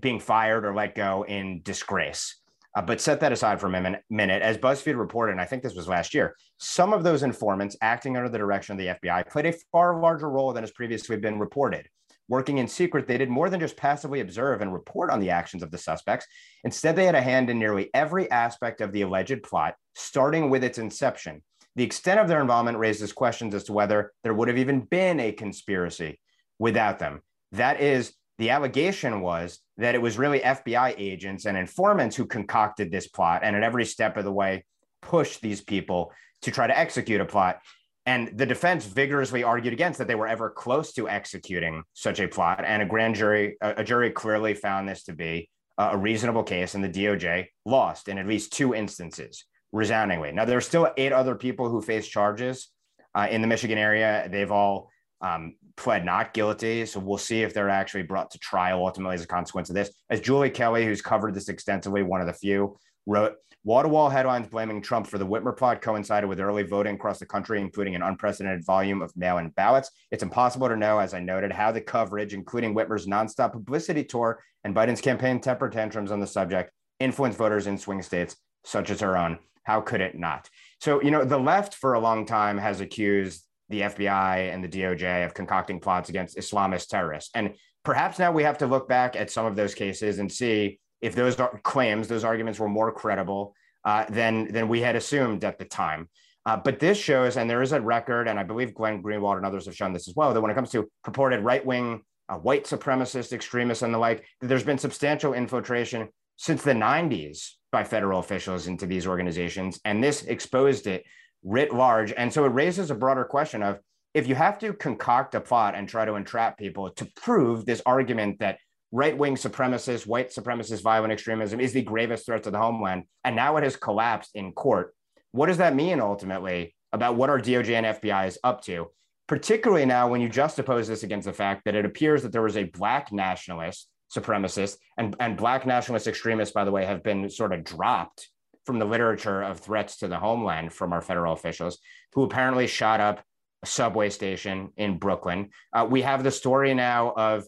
being 0.00 0.20
fired 0.20 0.64
or 0.64 0.74
let 0.74 0.94
go 0.94 1.24
in 1.24 1.62
disgrace. 1.62 2.36
Uh, 2.76 2.82
but 2.82 3.00
set 3.00 3.18
that 3.18 3.32
aside 3.32 3.60
for 3.60 3.66
a 3.66 4.00
minute. 4.10 4.42
As 4.42 4.56
BuzzFeed 4.56 4.96
reported, 4.96 5.32
and 5.32 5.40
I 5.40 5.44
think 5.44 5.62
this 5.62 5.74
was 5.74 5.88
last 5.88 6.14
year, 6.14 6.36
some 6.58 6.92
of 6.92 7.02
those 7.02 7.24
informants 7.24 7.76
acting 7.82 8.16
under 8.16 8.28
the 8.28 8.38
direction 8.38 8.74
of 8.74 8.78
the 8.78 9.08
FBI 9.08 9.28
played 9.28 9.46
a 9.46 9.54
far 9.72 10.00
larger 10.00 10.30
role 10.30 10.52
than 10.52 10.62
has 10.62 10.70
previously 10.70 11.16
been 11.16 11.40
reported. 11.40 11.88
Working 12.28 12.58
in 12.58 12.68
secret, 12.68 13.08
they 13.08 13.18
did 13.18 13.28
more 13.28 13.50
than 13.50 13.58
just 13.58 13.76
passively 13.76 14.20
observe 14.20 14.60
and 14.60 14.72
report 14.72 15.10
on 15.10 15.18
the 15.18 15.30
actions 15.30 15.64
of 15.64 15.72
the 15.72 15.78
suspects. 15.78 16.26
Instead, 16.62 16.94
they 16.94 17.06
had 17.06 17.16
a 17.16 17.20
hand 17.20 17.50
in 17.50 17.58
nearly 17.58 17.90
every 17.92 18.30
aspect 18.30 18.80
of 18.80 18.92
the 18.92 19.02
alleged 19.02 19.42
plot, 19.42 19.74
starting 19.96 20.48
with 20.48 20.62
its 20.62 20.78
inception. 20.78 21.42
The 21.74 21.82
extent 21.82 22.20
of 22.20 22.28
their 22.28 22.40
involvement 22.40 22.78
raises 22.78 23.12
questions 23.12 23.52
as 23.52 23.64
to 23.64 23.72
whether 23.72 24.12
there 24.22 24.34
would 24.34 24.46
have 24.46 24.58
even 24.58 24.82
been 24.82 25.18
a 25.18 25.32
conspiracy 25.32 26.20
without 26.60 27.00
them. 27.00 27.20
That 27.50 27.80
is 27.80 28.12
the 28.40 28.48
allegation 28.48 29.20
was 29.20 29.58
that 29.76 29.94
it 29.94 30.00
was 30.00 30.16
really 30.16 30.40
FBI 30.40 30.94
agents 30.96 31.44
and 31.44 31.58
informants 31.58 32.16
who 32.16 32.24
concocted 32.24 32.90
this 32.90 33.06
plot 33.06 33.42
and 33.44 33.54
at 33.54 33.62
every 33.62 33.84
step 33.84 34.16
of 34.16 34.24
the 34.24 34.32
way 34.32 34.64
pushed 35.02 35.42
these 35.42 35.60
people 35.60 36.10
to 36.40 36.50
try 36.50 36.66
to 36.66 36.76
execute 36.76 37.20
a 37.20 37.26
plot. 37.26 37.58
And 38.06 38.30
the 38.38 38.46
defense 38.46 38.86
vigorously 38.86 39.42
argued 39.42 39.74
against 39.74 39.98
that 39.98 40.08
they 40.08 40.14
were 40.14 40.26
ever 40.26 40.48
close 40.48 40.94
to 40.94 41.06
executing 41.06 41.82
such 41.92 42.18
a 42.18 42.28
plot. 42.28 42.64
And 42.64 42.80
a 42.80 42.86
grand 42.86 43.16
jury, 43.16 43.58
a, 43.60 43.84
jury 43.84 44.10
clearly 44.10 44.54
found 44.54 44.88
this 44.88 45.04
to 45.04 45.12
be 45.12 45.50
a 45.76 45.98
reasonable 45.98 46.42
case, 46.42 46.74
and 46.74 46.82
the 46.82 46.88
DOJ 46.88 47.48
lost 47.66 48.08
in 48.08 48.16
at 48.16 48.26
least 48.26 48.54
two 48.54 48.74
instances 48.74 49.44
resoundingly. 49.70 50.32
Now, 50.32 50.46
there 50.46 50.56
are 50.56 50.62
still 50.62 50.90
eight 50.96 51.12
other 51.12 51.34
people 51.34 51.68
who 51.68 51.82
face 51.82 52.08
charges 52.08 52.70
uh, 53.14 53.28
in 53.30 53.42
the 53.42 53.48
Michigan 53.48 53.76
area. 53.76 54.26
They've 54.32 54.50
all 54.50 54.88
um, 55.20 55.56
pled 55.80 56.04
not 56.04 56.32
guilty. 56.32 56.86
So 56.86 57.00
we'll 57.00 57.18
see 57.18 57.42
if 57.42 57.52
they're 57.52 57.68
actually 57.68 58.02
brought 58.02 58.30
to 58.30 58.38
trial 58.38 58.86
ultimately 58.86 59.14
as 59.14 59.24
a 59.24 59.26
consequence 59.26 59.68
of 59.70 59.74
this. 59.74 59.90
As 60.10 60.20
Julie 60.20 60.50
Kelly, 60.50 60.84
who's 60.84 61.02
covered 61.02 61.34
this 61.34 61.48
extensively, 61.48 62.02
one 62.02 62.20
of 62.20 62.26
the 62.26 62.32
few, 62.32 62.78
wrote, 63.06 63.34
Wall 63.62 63.82
to 63.82 63.88
wall 63.88 64.08
headlines 64.08 64.48
blaming 64.48 64.80
Trump 64.80 65.06
for 65.06 65.18
the 65.18 65.26
Whitmer 65.26 65.54
plot 65.54 65.82
coincided 65.82 66.26
with 66.26 66.40
early 66.40 66.62
voting 66.62 66.94
across 66.94 67.18
the 67.18 67.26
country, 67.26 67.60
including 67.60 67.94
an 67.94 68.00
unprecedented 68.00 68.64
volume 68.64 69.02
of 69.02 69.14
mail 69.14 69.36
in 69.36 69.50
ballots. 69.50 69.90
It's 70.10 70.22
impossible 70.22 70.68
to 70.68 70.76
know, 70.76 70.98
as 70.98 71.12
I 71.12 71.20
noted, 71.20 71.52
how 71.52 71.70
the 71.70 71.82
coverage, 71.82 72.32
including 72.32 72.74
Whitmer's 72.74 73.06
nonstop 73.06 73.52
publicity 73.52 74.02
tour 74.02 74.42
and 74.64 74.74
Biden's 74.74 75.02
campaign 75.02 75.40
temper 75.40 75.68
tantrums 75.68 76.10
on 76.10 76.20
the 76.20 76.26
subject, 76.26 76.72
influenced 77.00 77.36
voters 77.36 77.66
in 77.66 77.76
swing 77.76 78.00
states 78.00 78.34
such 78.64 78.88
as 78.88 79.02
our 79.02 79.14
own. 79.14 79.38
How 79.64 79.82
could 79.82 80.00
it 80.00 80.18
not? 80.18 80.48
So, 80.80 81.02
you 81.02 81.10
know, 81.10 81.26
the 81.26 81.38
left 81.38 81.74
for 81.74 81.92
a 81.92 82.00
long 82.00 82.24
time 82.24 82.56
has 82.56 82.80
accused 82.80 83.44
the 83.70 83.82
FBI 83.82 84.52
and 84.52 84.62
the 84.62 84.68
DOJ 84.68 85.24
of 85.24 85.32
concocting 85.32 85.80
plots 85.80 86.10
against 86.10 86.36
Islamist 86.36 86.88
terrorists. 86.88 87.30
And 87.34 87.54
perhaps 87.84 88.18
now 88.18 88.32
we 88.32 88.42
have 88.42 88.58
to 88.58 88.66
look 88.66 88.88
back 88.88 89.16
at 89.16 89.30
some 89.30 89.46
of 89.46 89.56
those 89.56 89.74
cases 89.74 90.18
and 90.18 90.30
see 90.30 90.78
if 91.00 91.14
those 91.14 91.36
claims, 91.62 92.08
those 92.08 92.24
arguments 92.24 92.58
were 92.58 92.68
more 92.68 92.92
credible 92.92 93.54
uh, 93.84 94.04
than, 94.10 94.52
than 94.52 94.68
we 94.68 94.80
had 94.80 94.96
assumed 94.96 95.44
at 95.44 95.58
the 95.58 95.64
time. 95.64 96.08
Uh, 96.46 96.56
but 96.56 96.78
this 96.78 96.98
shows, 96.98 97.36
and 97.36 97.48
there 97.48 97.62
is 97.62 97.72
a 97.72 97.80
record, 97.80 98.28
and 98.28 98.38
I 98.38 98.42
believe 98.42 98.74
Glenn 98.74 99.02
Greenwald 99.02 99.36
and 99.36 99.46
others 99.46 99.66
have 99.66 99.76
shown 99.76 99.92
this 99.92 100.08
as 100.08 100.14
well, 100.16 100.34
that 100.34 100.40
when 100.40 100.50
it 100.50 100.54
comes 100.54 100.70
to 100.70 100.90
purported 101.04 101.40
right 101.40 101.64
wing, 101.64 102.02
uh, 102.28 102.36
white 102.36 102.64
supremacist 102.64 103.32
extremists 103.32 103.82
and 103.82 103.92
the 103.94 103.98
like, 103.98 104.24
that 104.40 104.48
there's 104.48 104.64
been 104.64 104.78
substantial 104.78 105.34
infiltration 105.34 106.08
since 106.36 106.62
the 106.62 106.72
90s 106.72 107.52
by 107.72 107.84
federal 107.84 108.20
officials 108.20 108.66
into 108.66 108.86
these 108.86 109.06
organizations. 109.06 109.80
And 109.84 110.02
this 110.02 110.22
exposed 110.24 110.86
it 110.86 111.04
writ 111.42 111.72
large. 111.72 112.12
And 112.12 112.32
so 112.32 112.44
it 112.44 112.48
raises 112.48 112.90
a 112.90 112.94
broader 112.94 113.24
question 113.24 113.62
of 113.62 113.78
if 114.12 114.26
you 114.26 114.34
have 114.34 114.58
to 114.58 114.72
concoct 114.72 115.34
a 115.34 115.40
plot 115.40 115.74
and 115.74 115.88
try 115.88 116.04
to 116.04 116.14
entrap 116.14 116.58
people 116.58 116.90
to 116.90 117.06
prove 117.16 117.64
this 117.64 117.82
argument 117.86 118.40
that 118.40 118.58
right 118.92 119.16
wing 119.16 119.36
supremacist, 119.36 120.06
white 120.06 120.30
supremacist, 120.30 120.82
violent 120.82 121.12
extremism 121.12 121.60
is 121.60 121.72
the 121.72 121.82
gravest 121.82 122.26
threat 122.26 122.42
to 122.42 122.50
the 122.50 122.58
homeland, 122.58 123.04
and 123.24 123.36
now 123.36 123.56
it 123.56 123.62
has 123.62 123.76
collapsed 123.76 124.30
in 124.34 124.52
court, 124.52 124.94
what 125.32 125.46
does 125.46 125.58
that 125.58 125.76
mean 125.76 126.00
ultimately 126.00 126.74
about 126.92 127.14
what 127.14 127.30
our 127.30 127.38
DOJ 127.38 127.70
and 127.70 127.86
FBI 127.86 128.26
is 128.26 128.38
up 128.42 128.62
to? 128.64 128.90
Particularly 129.28 129.86
now, 129.86 130.08
when 130.08 130.20
you 130.20 130.28
juxtapose 130.28 130.88
this 130.88 131.04
against 131.04 131.26
the 131.26 131.32
fact 131.32 131.64
that 131.64 131.76
it 131.76 131.84
appears 131.84 132.24
that 132.24 132.32
there 132.32 132.42
was 132.42 132.56
a 132.56 132.64
black 132.64 133.12
nationalist 133.12 133.86
supremacist 134.12 134.76
and, 134.96 135.14
and 135.20 135.36
black 135.36 135.64
nationalist 135.64 136.08
extremists, 136.08 136.52
by 136.52 136.64
the 136.64 136.72
way, 136.72 136.84
have 136.84 137.04
been 137.04 137.30
sort 137.30 137.52
of 137.52 137.62
dropped 137.62 138.28
from 138.66 138.78
the 138.78 138.84
literature 138.84 139.42
of 139.42 139.60
threats 139.60 139.98
to 139.98 140.08
the 140.08 140.18
homeland 140.18 140.72
from 140.72 140.92
our 140.92 141.02
federal 141.02 141.32
officials 141.32 141.78
who 142.12 142.22
apparently 142.22 142.66
shot 142.66 143.00
up 143.00 143.22
a 143.62 143.66
subway 143.66 144.10
station 144.10 144.70
in 144.76 144.98
Brooklyn. 144.98 145.50
Uh, 145.72 145.86
we 145.88 146.02
have 146.02 146.22
the 146.22 146.30
story 146.30 146.74
now 146.74 147.12
of 147.16 147.44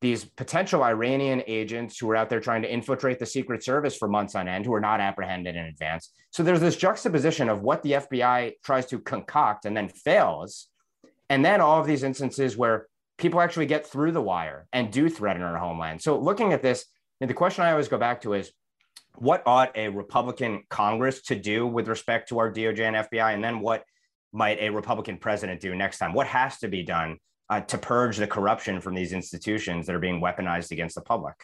these 0.00 0.24
potential 0.24 0.82
Iranian 0.82 1.42
agents 1.46 1.98
who 1.98 2.10
are 2.10 2.16
out 2.16 2.28
there 2.28 2.40
trying 2.40 2.60
to 2.60 2.70
infiltrate 2.70 3.18
the 3.18 3.24
Secret 3.24 3.64
Service 3.64 3.96
for 3.96 4.06
months 4.06 4.34
on 4.34 4.48
end, 4.48 4.66
who 4.66 4.74
are 4.74 4.80
not 4.80 5.00
apprehended 5.00 5.56
in 5.56 5.64
advance. 5.64 6.10
So 6.30 6.42
there's 6.42 6.60
this 6.60 6.76
juxtaposition 6.76 7.48
of 7.48 7.62
what 7.62 7.82
the 7.82 7.92
FBI 7.92 8.52
tries 8.62 8.84
to 8.86 8.98
concoct 8.98 9.64
and 9.64 9.74
then 9.74 9.88
fails. 9.88 10.68
And 11.30 11.42
then 11.42 11.62
all 11.62 11.80
of 11.80 11.86
these 11.86 12.02
instances 12.02 12.54
where 12.54 12.86
people 13.16 13.40
actually 13.40 13.64
get 13.64 13.86
through 13.86 14.12
the 14.12 14.20
wire 14.20 14.66
and 14.72 14.92
do 14.92 15.08
threaten 15.08 15.42
our 15.42 15.56
homeland. 15.56 16.02
So 16.02 16.18
looking 16.18 16.52
at 16.52 16.60
this, 16.60 16.84
the 17.20 17.32
question 17.32 17.64
I 17.64 17.70
always 17.70 17.88
go 17.88 17.96
back 17.96 18.20
to 18.22 18.34
is 18.34 18.52
what 19.16 19.42
ought 19.46 19.76
a 19.76 19.88
Republican 19.88 20.64
Congress 20.70 21.22
to 21.22 21.34
do 21.34 21.66
with 21.66 21.88
respect 21.88 22.28
to 22.30 22.38
our 22.38 22.52
DOJ 22.52 22.80
and 22.80 22.96
FBI? 22.96 23.34
And 23.34 23.42
then 23.42 23.60
what 23.60 23.84
might 24.32 24.58
a 24.60 24.70
Republican 24.70 25.18
president 25.18 25.60
do 25.60 25.74
next 25.74 25.98
time? 25.98 26.12
What 26.12 26.26
has 26.26 26.58
to 26.58 26.68
be 26.68 26.82
done 26.82 27.18
uh, 27.48 27.60
to 27.60 27.78
purge 27.78 28.16
the 28.16 28.26
corruption 28.26 28.80
from 28.80 28.94
these 28.94 29.12
institutions 29.12 29.86
that 29.86 29.94
are 29.94 30.00
being 30.00 30.20
weaponized 30.20 30.72
against 30.72 30.96
the 30.96 31.02
public? 31.02 31.36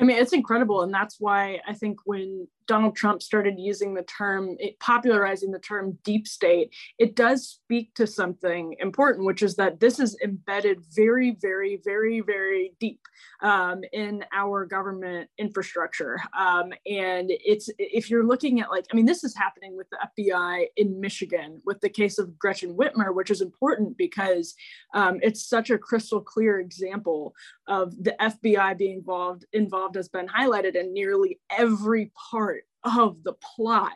I 0.00 0.04
mean, 0.04 0.18
it's 0.18 0.32
incredible. 0.32 0.82
And 0.82 0.92
that's 0.92 1.16
why 1.20 1.60
I 1.66 1.72
think 1.72 1.98
when 2.04 2.48
Donald 2.66 2.96
Trump 2.96 3.22
started 3.22 3.54
using 3.58 3.94
the 3.94 4.02
term, 4.02 4.56
it, 4.58 4.78
popularizing 4.80 5.50
the 5.50 5.58
term 5.58 5.98
deep 6.02 6.26
state, 6.26 6.74
it 6.98 7.14
does 7.16 7.46
speak 7.48 7.94
to 7.94 8.06
something 8.06 8.74
important, 8.80 9.26
which 9.26 9.42
is 9.42 9.56
that 9.56 9.80
this 9.80 10.00
is 10.00 10.16
embedded 10.22 10.78
very, 10.94 11.36
very, 11.40 11.80
very, 11.84 12.20
very 12.20 12.72
deep 12.80 13.00
um, 13.42 13.82
in 13.92 14.24
our 14.32 14.64
government 14.64 15.28
infrastructure. 15.38 16.18
Um, 16.38 16.72
and 16.86 17.30
it's, 17.30 17.68
if 17.78 18.10
you're 18.10 18.26
looking 18.26 18.60
at 18.60 18.70
like, 18.70 18.86
I 18.92 18.96
mean, 18.96 19.06
this 19.06 19.24
is 19.24 19.36
happening 19.36 19.76
with 19.76 19.86
the 19.90 19.98
FBI 20.18 20.66
in 20.76 21.00
Michigan 21.00 21.60
with 21.64 21.80
the 21.80 21.88
case 21.88 22.18
of 22.18 22.38
Gretchen 22.38 22.76
Whitmer, 22.76 23.14
which 23.14 23.30
is 23.30 23.40
important 23.40 23.96
because 23.96 24.54
um, 24.94 25.18
it's 25.22 25.46
such 25.46 25.70
a 25.70 25.78
crystal 25.78 26.20
clear 26.20 26.60
example 26.60 27.34
of 27.68 28.02
the 28.02 28.14
FBI 28.20 28.76
being 28.78 28.98
involved, 28.98 29.44
involved 29.52 29.96
has 29.96 30.08
been 30.08 30.28
highlighted 30.28 30.74
in 30.74 30.92
nearly 30.92 31.40
every 31.50 32.12
part 32.30 32.53
of 32.84 33.22
the 33.24 33.34
plot. 33.34 33.92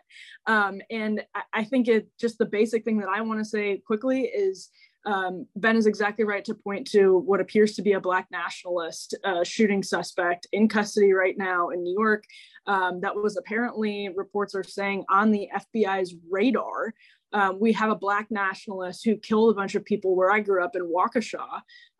Um, 0.47 0.81
and 0.91 1.23
I, 1.35 1.43
I 1.55 1.65
think 1.65 1.89
it 1.89 2.09
just 2.19 2.39
the 2.39 2.47
basic 2.47 2.85
thing 2.85 2.99
that 2.99 3.09
I 3.09 3.21
want 3.21 3.41
to 3.41 3.45
say 3.45 3.79
quickly 3.87 4.23
is 4.23 4.71
um, 5.07 5.47
Ben 5.57 5.77
is 5.77 5.87
exactly 5.87 6.25
right 6.25 6.45
to 6.45 6.55
point 6.55 6.87
to 6.89 7.19
what 7.19 7.41
appears 7.41 7.75
to 7.75 7.83
be 7.83 7.93
a 7.93 8.01
Black 8.01 8.27
nationalist 8.31 9.15
uh, 9.25 9.45
shooting 9.45 9.83
suspect 9.83 10.47
in 10.53 10.69
custody 10.69 11.13
right 11.13 11.37
now 11.39 11.71
in 11.71 11.83
New 11.83 11.95
York. 11.99 12.25
Um, 12.67 13.01
that 13.01 13.17
was 13.17 13.37
apparently, 13.37 14.11
reports 14.15 14.55
are 14.55 14.65
saying, 14.65 15.05
on 15.09 15.31
the 15.31 15.49
FBI's 15.75 16.15
radar. 16.31 16.93
Um, 17.33 17.59
we 17.61 17.73
have 17.75 17.91
a 17.91 17.97
Black 17.97 18.31
nationalist 18.31 19.05
who 19.05 19.17
killed 19.17 19.51
a 19.51 19.55
bunch 19.55 19.75
of 19.75 19.85
people 19.85 20.17
where 20.17 20.31
I 20.31 20.41
grew 20.41 20.65
up 20.65 20.75
in 20.75 20.91
Waukesha 20.91 21.47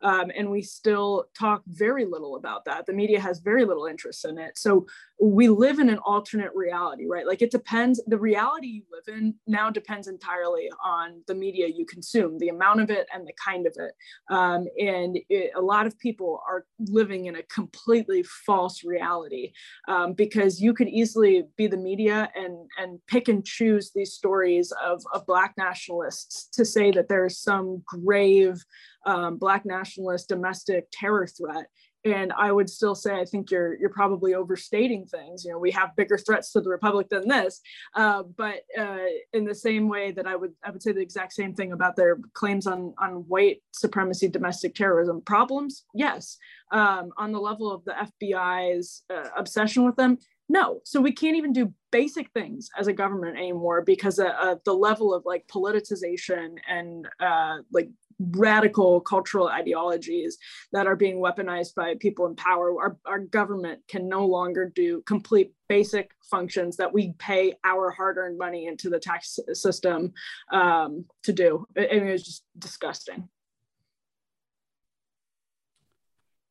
Um, 0.03 0.31
and 0.37 0.51
we 0.51 0.63
still 0.63 1.27
talk 1.39 1.63
very 1.67 2.05
little 2.05 2.37
about 2.37 2.65
that. 2.67 2.87
The 2.87 2.93
media 2.93 3.21
has 3.21 3.41
very 3.41 3.65
little 3.65 3.87
interest 3.87 4.25
in 4.25 4.39
it. 4.39 4.57
So 4.59 4.87
we 5.21 5.49
live 5.49 5.81
in 5.81 5.91
an 5.91 5.99
alternate 5.99 6.53
reality, 6.55 7.07
right? 7.07 7.27
Like 7.27 7.43
it 7.43 7.51
depends, 7.51 8.01
the 8.07 8.19
reality 8.19 8.69
you 8.69 8.83
live 8.93 9.17
in 9.17 9.35
now 9.47 9.71
depends 9.71 10.07
entirely 10.07 10.71
on 10.85 11.23
the 11.27 11.35
media 11.35 11.67
you 11.67 11.85
consume, 11.87 12.39
the 12.39 12.51
amount 12.51 12.81
of 12.81 12.91
it 12.91 13.07
and 13.13 13.27
the 13.27 13.33
kind 13.45 13.67
of 13.67 13.75
it. 13.77 13.93
Um, 14.33 14.67
and 14.79 15.19
it, 15.29 15.51
a 15.57 15.61
lot 15.61 15.87
of 15.87 15.99
people 15.99 16.41
are 16.49 16.65
living 16.79 17.27
in 17.27 17.37
a 17.37 17.43
completely 17.43 18.23
false 18.23 18.85
reality 18.85 19.53
um, 19.89 20.13
because 20.13 20.61
you 20.61 20.73
could 20.73 20.89
easily 20.89 21.45
be 21.57 21.67
the 21.67 21.77
media 21.77 22.31
and, 22.37 22.69
and 22.79 23.01
pick 23.09 23.29
and 23.29 23.45
choose 23.45 23.91
these 23.93 24.13
stories 24.13 24.73
of, 24.85 25.03
of 25.13 25.27
Black 25.27 25.55
nationalists 25.59 26.49
to 26.53 26.65
say 26.65 26.93
that 26.93 27.09
there's 27.09 27.39
some 27.39 27.83
grave 27.87 28.65
um, 29.09 29.39
Black 29.39 29.65
nationalist 29.65 30.29
domestic 30.29 30.87
terror 30.93 31.27
threat 31.27 31.67
and 32.05 32.33
I 32.33 32.53
would 32.53 32.71
still 32.71 32.95
say 32.95 33.19
I 33.19 33.25
think 33.25 33.51
you're 33.51 33.79
you're 33.79 33.91
probably 33.91 34.35
overstating 34.35 35.07
things. 35.07 35.45
You 35.45 35.53
know, 35.53 35.59
we 35.59 35.71
have 35.73 35.97
bigger 35.97 36.17
threats 36.17 36.53
to 36.53 36.61
the 36.61 36.71
republic 36.71 37.09
than 37.11 37.29
this. 37.29 37.61
Uh, 37.95 38.23
but 38.23 38.61
uh, 38.79 38.99
in 39.33 39.45
the 39.45 39.55
same 39.55 39.89
way 39.89 40.13
that 40.13 40.27
I 40.27 40.37
would 40.37 40.53
I 40.65 40.71
would 40.71 40.83
say 40.83 40.93
the 40.93 41.01
exact 41.01 41.33
same 41.33 41.55
thing 41.55 41.73
about 41.73 41.97
their 41.97 42.19
claims 42.35 42.67
on 42.67 42.95
on 42.99 43.25
white 43.29 43.63
supremacy, 43.73 44.29
domestic 44.29 44.75
terrorism 44.75 45.23
problems. 45.23 45.85
Yes, 45.95 46.39
um, 46.71 47.11
on 47.17 47.33
the 47.33 47.41
level 47.41 47.73
of 47.73 47.85
the 47.85 47.95
FBI's 48.23 49.03
uh, 49.13 49.29
obsession 49.37 49.85
with 49.85 49.97
them. 49.97 50.19
No, 50.51 50.81
so 50.85 51.01
we 51.03 51.13
can't 51.13 51.37
even 51.37 51.53
do 51.53 51.75
basic 51.93 52.31
things 52.31 52.71
as 52.79 52.87
a 52.87 52.93
government 52.93 53.37
anymore 53.37 53.83
because 53.83 54.19
of 54.19 54.61
the 54.65 54.73
level 54.73 55.13
of 55.13 55.27
like 55.27 55.47
politicization 55.47 56.57
and 56.67 57.07
uh, 57.21 57.59
like 57.71 57.91
radical 58.19 59.01
cultural 59.01 59.49
ideologies 59.49 60.39
that 60.73 60.87
are 60.87 60.97
being 60.97 61.17
weaponized 61.17 61.75
by 61.75 61.95
people 62.01 62.27
in 62.27 62.35
power. 62.35 62.71
Our, 62.81 62.97
our 63.07 63.19
government 63.21 63.81
can 63.89 64.09
no 64.09 64.27
longer 64.27 64.73
do 64.75 65.03
complete 65.07 65.53
basic 65.69 66.11
functions 66.31 66.77
that 66.79 66.93
we 66.93 67.15
pay 67.19 67.55
our 67.65 67.91
hard-earned 67.91 68.39
money 68.39 68.67
into 68.67 68.91
the 68.91 68.99
tax 68.99 69.39
system 69.53 70.13
um, 70.53 71.05
to 71.25 71.33
do. 71.33 71.67
I 71.77 71.81
mean, 71.81 72.09
it 72.09 72.13
was 72.13 72.25
just 72.25 72.45
disgusting. 72.59 73.29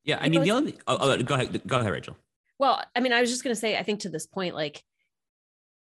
Yeah, 0.03 0.19
I 0.21 0.29
mean, 0.29 0.41
the 0.41 0.51
only 0.51 0.77
oh, 0.87 0.97
oh, 1.01 1.21
go 1.21 1.35
ahead, 1.35 1.61
go 1.67 1.79
ahead, 1.79 1.91
Rachel. 1.91 2.15
Well, 2.59 2.81
I 2.95 3.01
mean, 3.01 3.11
I 3.11 3.19
was 3.19 3.29
just 3.29 3.43
going 3.43 3.53
to 3.53 3.59
say, 3.59 3.77
I 3.77 3.83
think 3.83 3.99
to 4.01 4.09
this 4.09 4.25
point, 4.25 4.55
like 4.55 4.81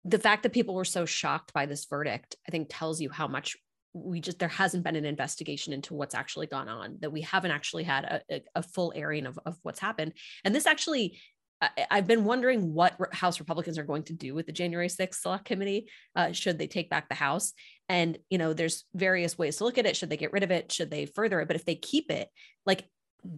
the 0.03 0.19
fact 0.19 0.43
that 0.43 0.51
people 0.51 0.75
were 0.75 0.85
so 0.85 1.05
shocked 1.05 1.53
by 1.53 1.65
this 1.65 1.85
verdict, 1.85 2.35
I 2.45 2.51
think 2.51 2.67
tells 2.69 2.99
you 2.99 3.09
how 3.09 3.27
much 3.27 3.55
we 3.93 4.19
just 4.19 4.39
there 4.39 4.47
hasn't 4.47 4.83
been 4.83 4.95
an 4.95 5.05
investigation 5.05 5.73
into 5.73 5.93
what's 5.93 6.15
actually 6.15 6.47
gone 6.47 6.69
on 6.69 6.97
that 6.99 7.11
we 7.11 7.21
haven't 7.21 7.51
actually 7.51 7.83
had 7.83 8.03
a, 8.03 8.21
a, 8.31 8.41
a 8.55 8.63
full 8.63 8.93
airing 8.95 9.25
of, 9.25 9.39
of 9.45 9.57
what's 9.63 9.79
happened 9.79 10.13
and 10.43 10.53
this 10.53 10.65
actually 10.65 11.19
I, 11.59 11.87
have 11.89 12.07
been 12.07 12.23
wondering 12.23 12.73
what 12.73 12.95
House 13.11 13.39
Republicans 13.39 13.79
are 13.79 13.83
going 13.83 14.03
to 14.03 14.13
do 14.13 14.35
with 14.35 14.45
the 14.45 14.51
January 14.51 14.87
6th 14.87 15.15
Select 15.15 15.45
Committee. 15.45 15.87
Uh, 16.15 16.31
should 16.31 16.59
they 16.59 16.67
take 16.67 16.89
back 16.89 17.09
the 17.09 17.15
House? 17.15 17.53
And 17.89 18.17
you 18.29 18.37
know, 18.37 18.53
there's 18.53 18.83
various 18.93 19.37
ways 19.37 19.57
to 19.57 19.63
look 19.63 19.77
at 19.77 19.87
it. 19.87 19.95
Should 19.95 20.09
they 20.09 20.17
get 20.17 20.33
rid 20.33 20.43
of 20.43 20.51
it? 20.51 20.71
Should 20.71 20.91
they 20.91 21.07
further 21.07 21.39
it? 21.41 21.47
But 21.47 21.55
if 21.55 21.65
they 21.65 21.75
keep 21.75 22.11
it, 22.11 22.29
like 22.65 22.85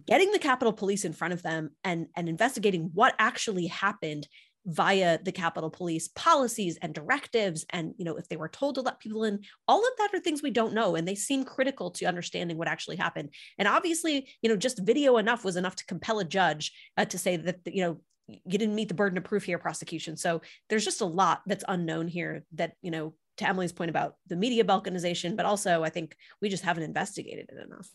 getting 0.06 0.32
the 0.32 0.38
Capitol 0.38 0.72
Police 0.72 1.04
in 1.04 1.12
front 1.12 1.32
of 1.32 1.42
them 1.42 1.70
and 1.82 2.08
and 2.14 2.28
investigating 2.28 2.90
what 2.92 3.14
actually 3.18 3.66
happened 3.66 4.26
via 4.66 5.18
the 5.22 5.32
capitol 5.32 5.70
police 5.70 6.08
policies 6.08 6.78
and 6.82 6.92
directives 6.92 7.64
and 7.70 7.94
you 7.96 8.04
know 8.04 8.16
if 8.16 8.28
they 8.28 8.36
were 8.36 8.48
told 8.48 8.74
to 8.74 8.82
let 8.82 9.00
people 9.00 9.24
in 9.24 9.40
all 9.66 9.78
of 9.78 9.92
that 9.96 10.10
are 10.12 10.20
things 10.20 10.42
we 10.42 10.50
don't 10.50 10.74
know 10.74 10.96
and 10.96 11.08
they 11.08 11.14
seem 11.14 11.44
critical 11.44 11.90
to 11.90 12.04
understanding 12.04 12.58
what 12.58 12.68
actually 12.68 12.96
happened. 12.96 13.30
And 13.58 13.66
obviously 13.66 14.28
you 14.42 14.50
know 14.50 14.56
just 14.56 14.78
video 14.80 15.16
enough 15.16 15.44
was 15.44 15.56
enough 15.56 15.76
to 15.76 15.86
compel 15.86 16.18
a 16.18 16.24
judge 16.24 16.72
uh, 16.96 17.06
to 17.06 17.18
say 17.18 17.36
that 17.36 17.60
you 17.66 17.82
know 17.82 18.00
you 18.28 18.58
didn't 18.58 18.74
meet 18.74 18.88
the 18.88 18.94
burden 18.94 19.18
of 19.18 19.24
proof 19.24 19.44
here 19.44 19.58
prosecution. 19.58 20.16
So 20.16 20.42
there's 20.68 20.84
just 20.84 21.00
a 21.00 21.06
lot 21.06 21.42
that's 21.46 21.64
unknown 21.66 22.08
here 22.08 22.44
that 22.54 22.74
you 22.82 22.90
know 22.90 23.14
to 23.38 23.48
emily's 23.48 23.72
point 23.72 23.90
about 23.90 24.16
the 24.26 24.36
media 24.36 24.64
balkanization 24.64 25.34
but 25.34 25.46
also 25.46 25.82
i 25.82 25.88
think 25.88 26.14
we 26.42 26.50
just 26.50 26.62
haven't 26.62 26.82
investigated 26.82 27.48
it 27.50 27.66
enough. 27.66 27.88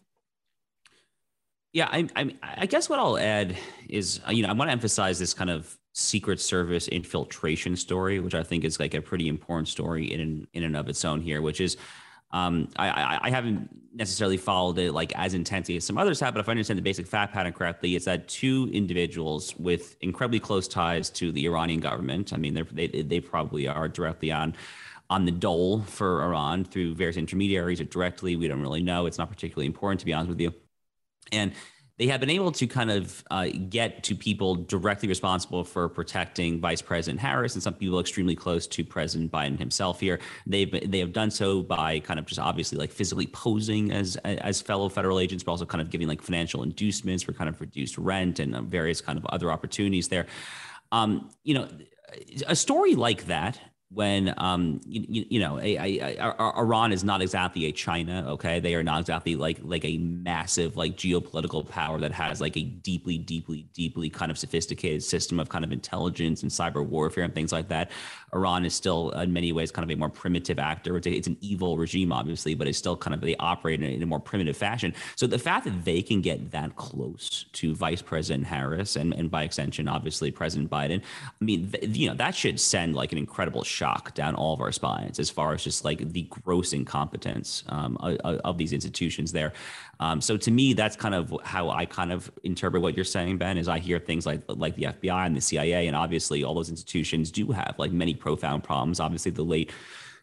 Yeah, 1.76 1.90
I, 1.92 2.08
I, 2.16 2.36
I 2.42 2.66
guess 2.68 2.88
what 2.88 3.00
I'll 3.00 3.18
add 3.18 3.58
is, 3.90 4.22
you 4.30 4.44
know, 4.44 4.48
I 4.48 4.54
want 4.54 4.70
to 4.70 4.72
emphasize 4.72 5.20
this 5.20 5.34
kind 5.34 5.50
of 5.50 5.78
Secret 5.98 6.42
Service 6.42 6.90
infiltration 6.90 7.76
story, 7.78 8.20
which 8.20 8.36
I 8.36 8.44
think 8.44 8.66
is 8.66 8.80
like 8.82 8.94
a 8.94 9.02
pretty 9.02 9.30
important 9.30 9.70
story 9.70 10.12
in 10.14 10.46
in 10.54 10.64
and 10.64 10.76
of 10.76 10.90
its 10.90 11.04
own 11.06 11.22
here, 11.22 11.42
which 11.42 11.62
is. 11.62 11.78
Um, 12.32 12.68
I, 12.76 13.20
I 13.22 13.30
haven't 13.30 13.70
necessarily 13.94 14.36
followed 14.36 14.78
it 14.78 14.92
like 14.92 15.14
as 15.16 15.34
intensely 15.34 15.78
as 15.78 15.86
some 15.86 15.98
others 15.98 16.20
have, 16.20 16.34
but 16.34 16.42
if 16.42 16.50
I 16.50 16.52
understand 16.52 16.78
the 16.78 16.84
basic 16.84 17.08
fact 17.08 17.34
pattern 17.34 17.54
correctly, 17.54 17.96
it's 17.96 18.06
that 18.06 18.28
two 18.28 18.70
individuals 18.74 19.56
with 19.58 19.96
incredibly 20.02 20.42
close 20.42 20.68
ties 20.68 21.10
to 21.12 21.32
the 21.32 21.46
Iranian 21.46 21.80
government. 21.80 22.34
I 22.34 22.38
mean, 22.38 22.54
they 22.74 22.88
they 22.88 23.22
probably 23.22 23.70
are 23.70 23.88
directly 23.88 24.34
on 24.34 24.54
on 25.10 25.24
the 25.24 25.32
dole 25.32 25.84
for 25.84 26.24
Iran 26.24 26.66
through 26.66 26.96
various 26.96 27.16
intermediaries 27.16 27.80
or 27.80 27.86
directly. 27.86 28.36
We 28.36 28.50
don't 28.50 28.62
really 28.62 28.84
know. 28.84 29.06
It's 29.06 29.20
not 29.20 29.30
particularly 29.30 29.68
important, 29.68 30.00
to 30.02 30.06
be 30.06 30.12
honest 30.12 30.30
with 30.30 30.42
you. 30.42 30.54
And 31.32 31.54
they 31.98 32.08
have 32.08 32.20
been 32.20 32.30
able 32.30 32.52
to 32.52 32.68
kind 32.68 32.92
of 32.92 33.24
uh, 33.32 33.48
get 33.70 34.04
to 34.04 34.16
people 34.16 34.56
directly 34.56 35.08
responsible 35.08 35.64
for 35.64 35.88
protecting 35.88 36.60
Vice 36.60 36.82
President 36.82 37.22
Harris 37.22 37.54
and 37.54 37.64
some 37.64 37.74
people 37.74 38.00
extremely 38.00 38.36
close 38.36 38.68
to 38.68 38.84
President 38.84 39.32
Biden 39.32 39.58
himself. 39.58 40.00
Here, 40.00 40.20
they've 40.46 40.92
they 40.92 41.00
have 41.00 41.14
done 41.14 41.32
so 41.32 41.62
by 41.62 42.00
kind 42.00 42.20
of 42.20 42.26
just 42.26 42.40
obviously 42.40 42.78
like 42.78 42.92
physically 42.92 43.28
posing 43.28 43.92
as 43.92 44.18
as 44.26 44.62
fellow 44.62 44.90
federal 44.90 45.20
agents, 45.20 45.44
but 45.44 45.52
also 45.52 45.66
kind 45.66 45.82
of 45.82 45.90
giving 45.90 46.08
like 46.08 46.22
financial 46.22 46.64
inducements 46.64 47.24
for 47.24 47.32
kind 47.32 47.50
of 47.50 47.62
reduced 47.62 47.98
rent 47.98 48.40
and 48.40 48.56
uh, 48.56 48.62
various 48.62 49.00
kind 49.00 49.18
of 49.18 49.26
other 49.28 49.52
opportunities 49.52 50.10
there. 50.10 50.26
Um, 50.92 51.30
you 51.44 51.54
know, 51.54 51.70
a 52.48 52.56
story 52.56 52.96
like 52.96 53.26
that 53.28 53.60
when 53.96 54.34
um 54.38 54.82
you, 54.86 55.26
you 55.30 55.40
know 55.40 55.58
Iran 55.58 56.92
is 56.92 57.04
not 57.04 57.22
exactly 57.22 57.66
a 57.66 57.72
China 57.72 58.26
okay? 58.28 58.60
They 58.60 58.76
are 58.76 58.84
not 58.84 59.00
exactly 59.00 59.36
like 59.36 59.60
like 59.64 59.86
a 59.86 59.98
massive 59.98 60.76
like 60.76 60.98
geopolitical 60.98 61.68
power 61.68 62.00
that 62.00 62.12
has 62.12 62.42
like 62.42 62.58
a 62.58 62.64
deeply 62.64 63.18
deeply 63.18 63.66
deeply 63.74 64.10
kind 64.10 64.30
of 64.32 64.38
sophisticated 64.38 65.02
system 65.02 65.40
of 65.40 65.48
kind 65.48 65.64
of 65.64 65.72
intelligence 65.72 66.44
and 66.44 66.52
cyber 66.52 66.86
warfare 66.86 67.24
and 67.24 67.34
things 67.34 67.54
like 67.54 67.70
that 67.70 67.90
Iran 68.36 68.66
is 68.66 68.76
still 68.76 69.12
in 69.12 69.34
many 69.34 69.52
ways 69.52 69.72
kind 69.72 69.90
of 69.90 69.96
a 69.96 69.98
more 69.98 70.10
primitive 70.10 70.60
actor 70.60 70.98
it's, 70.98 71.28
an 71.28 71.38
evil 71.42 71.78
regime 71.78 72.12
obviously 72.12 72.54
but 72.54 72.68
it's 72.68 72.78
still 72.78 72.96
kind 72.96 73.14
of 73.14 73.22
they 73.22 73.36
operate 73.38 73.82
in 73.82 73.90
a, 73.90 73.94
in 73.94 74.04
a 74.04 74.06
more 74.06 74.20
primitive 74.20 74.56
fashion 74.56 74.94
so 75.16 75.26
the 75.26 75.40
fact 75.40 75.66
that 75.66 75.86
they 75.86 76.02
can 76.02 76.22
get 76.22 76.52
that 76.52 76.76
close 76.76 77.46
to 77.54 77.74
Vice 77.74 78.02
President 78.02 78.46
Harris 78.46 78.96
and 78.96 79.14
and 79.14 79.32
by 79.32 79.44
extension 79.44 79.88
obviously 79.88 80.30
President 80.32 80.70
Biden 80.70 81.02
I 81.26 81.44
mean 81.44 81.72
th- 81.72 81.98
you 81.98 82.08
know 82.10 82.16
that 82.16 82.36
should 82.36 82.60
send 82.60 82.96
like 82.96 83.12
an 83.12 83.18
incredible 83.18 83.64
shock 83.64 84.14
down 84.14 84.36
all 84.36 84.54
of 84.54 84.62
our 84.62 84.72
spines 84.72 85.20
as 85.20 85.30
far 85.30 85.54
as 85.54 85.64
just 85.64 85.86
like 85.86 86.12
the 86.12 86.24
gross 86.24 86.74
incompetence 86.74 87.64
um, 87.70 87.98
of, 87.98 88.18
of, 88.18 88.58
these 88.58 88.74
institutions 88.74 89.32
there. 89.32 89.54
Um, 90.00 90.22
so 90.22 90.38
to 90.38 90.52
me, 90.52 90.74
that's 90.74 90.96
kind 90.96 91.16
of 91.16 91.34
how 91.44 91.70
I 91.70 91.86
kind 91.86 92.12
of 92.12 92.32
interpret 92.44 92.82
what 92.82 92.96
you're 92.96 93.06
saying, 93.06 93.38
Ben. 93.38 93.58
Is 93.58 93.68
I 93.68 93.80
hear 93.80 94.00
things 94.00 94.26
like 94.26 94.42
like 94.48 94.76
the 94.76 94.84
FBI 94.84 95.26
and 95.26 95.36
the 95.36 95.42
CIA, 95.42 95.88
and 95.88 95.96
obviously 95.96 96.44
all 96.44 96.54
those 96.54 96.70
institutions 96.70 97.32
do 97.32 97.52
have 97.52 97.76
like 97.78 97.92
many 97.92 98.14
profound 98.26 98.64
problems. 98.64 99.00
Obviously, 99.00 99.30
the 99.30 99.44
late 99.44 99.72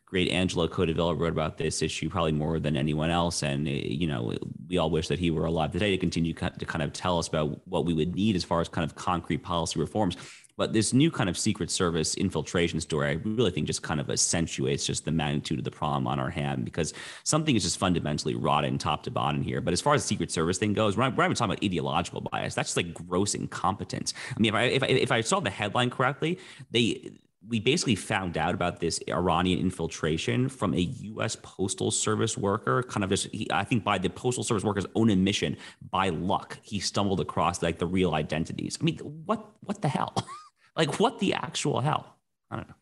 great 0.07 0.29
Angelo 0.29 0.67
Codevilla 0.67 1.17
wrote 1.17 1.33
about 1.33 1.57
this 1.57 1.83
issue 1.83 2.11
probably 2.11 2.33
more 2.33 2.59
than 2.59 2.77
anyone 2.77 3.11
else. 3.11 3.45
And, 3.45 3.69
eh, 3.69 3.85
you 4.03 4.09
know, 4.09 4.37
we 4.69 4.77
all 4.77 4.91
wish 4.91 5.07
that 5.07 5.21
he 5.21 5.31
were 5.31 5.45
alive 5.45 5.71
today 5.71 5.93
to 5.93 5.97
continue 5.97 6.35
to 6.35 6.67
kind 6.67 6.83
of 6.83 6.93
tell 6.93 7.17
us 7.21 7.29
about 7.29 7.67
what 7.69 7.87
we 7.87 7.95
would 7.95 8.17
need 8.17 8.35
as 8.35 8.43
far 8.43 8.61
as 8.61 8.69
kind 8.69 8.85
of 8.85 8.97
concrete 8.97 9.38
policy 9.38 9.79
reforms. 9.79 10.17
But 10.57 10.73
this 10.73 10.93
new 10.93 11.11
kind 11.11 11.31
of 11.31 11.38
Secret 11.38 11.71
Service 11.71 12.15
infiltration 12.17 12.81
story, 12.81 13.09
I 13.09 13.12
really 13.25 13.53
think 13.53 13.69
just 13.69 13.83
kind 13.83 14.01
of 14.01 14.11
accentuates 14.11 14.85
just 14.85 15.05
the 15.05 15.12
magnitude 15.12 15.59
of 15.59 15.65
the 15.65 15.71
problem 15.71 16.07
on 16.07 16.19
our 16.19 16.29
hand 16.29 16.65
because 16.65 16.93
something 17.23 17.57
is 17.57 17.62
just 17.62 17.79
fundamentally 17.79 18.35
rotten 18.35 18.79
top 18.79 19.05
to 19.05 19.11
bottom 19.11 19.43
here. 19.43 19.61
But 19.61 19.73
as 19.73 19.81
far 19.81 19.95
as 19.95 20.03
the 20.03 20.09
Secret 20.09 20.31
Service 20.31 20.59
thing 20.59 20.75
goes, 20.75 20.97
we're 20.97 21.05
not, 21.05 21.17
we're 21.17 21.23
not 21.23 21.29
even 21.29 21.37
talking 21.37 21.53
about 21.53 21.65
ideological 21.65 22.21
bias. 22.21 22.55
That's 22.55 22.75
just 22.75 22.77
like 22.77 22.93
gross 22.93 23.35
incompetence. 23.35 24.12
I 24.37 24.41
mean, 24.41 24.53
if 24.53 24.55
I, 24.55 24.62
if 24.65 24.83
I, 24.83 24.87
if 24.88 25.12
I 25.12 25.21
saw 25.23 25.41
the 25.41 25.51
headline 25.51 25.88
correctly, 25.88 26.38
they 26.71 27.12
we 27.49 27.61
basically 27.61 27.97
found 27.97 28.39
out 28.39 28.55
about 28.55 28.81
this 28.81 29.01
Iranian 29.09 29.59
infiltration 29.59 30.49
from 30.49 30.75
a 30.75 30.79
U.S. 30.79 31.37
Postal 31.43 31.91
Service 31.91 32.39
worker. 32.39 32.83
Kind 32.85 33.05
of 33.05 33.11
just, 33.11 33.29
he, 33.33 33.49
I 33.51 33.65
think, 33.65 33.85
by 33.85 33.99
the 33.99 34.11
Postal 34.11 34.45
Service 34.45 34.65
worker's 34.65 34.87
own 34.95 35.11
admission, 35.11 35.57
by 35.91 36.11
luck, 36.11 36.59
he 36.63 36.79
stumbled 36.79 37.21
across 37.21 37.63
like 37.63 37.79
the 37.79 37.87
real 37.87 38.15
identities. 38.15 38.79
I 38.81 38.85
mean, 38.85 38.99
what 38.99 39.45
what 39.61 39.83
the 39.83 39.89
hell? 39.89 40.15
Like, 40.75 40.99
what 40.99 41.19
the 41.19 41.35
actual 41.35 41.83
hell? 41.83 42.17
I 42.51 42.57
don't 42.57 42.67
know. 42.67 42.75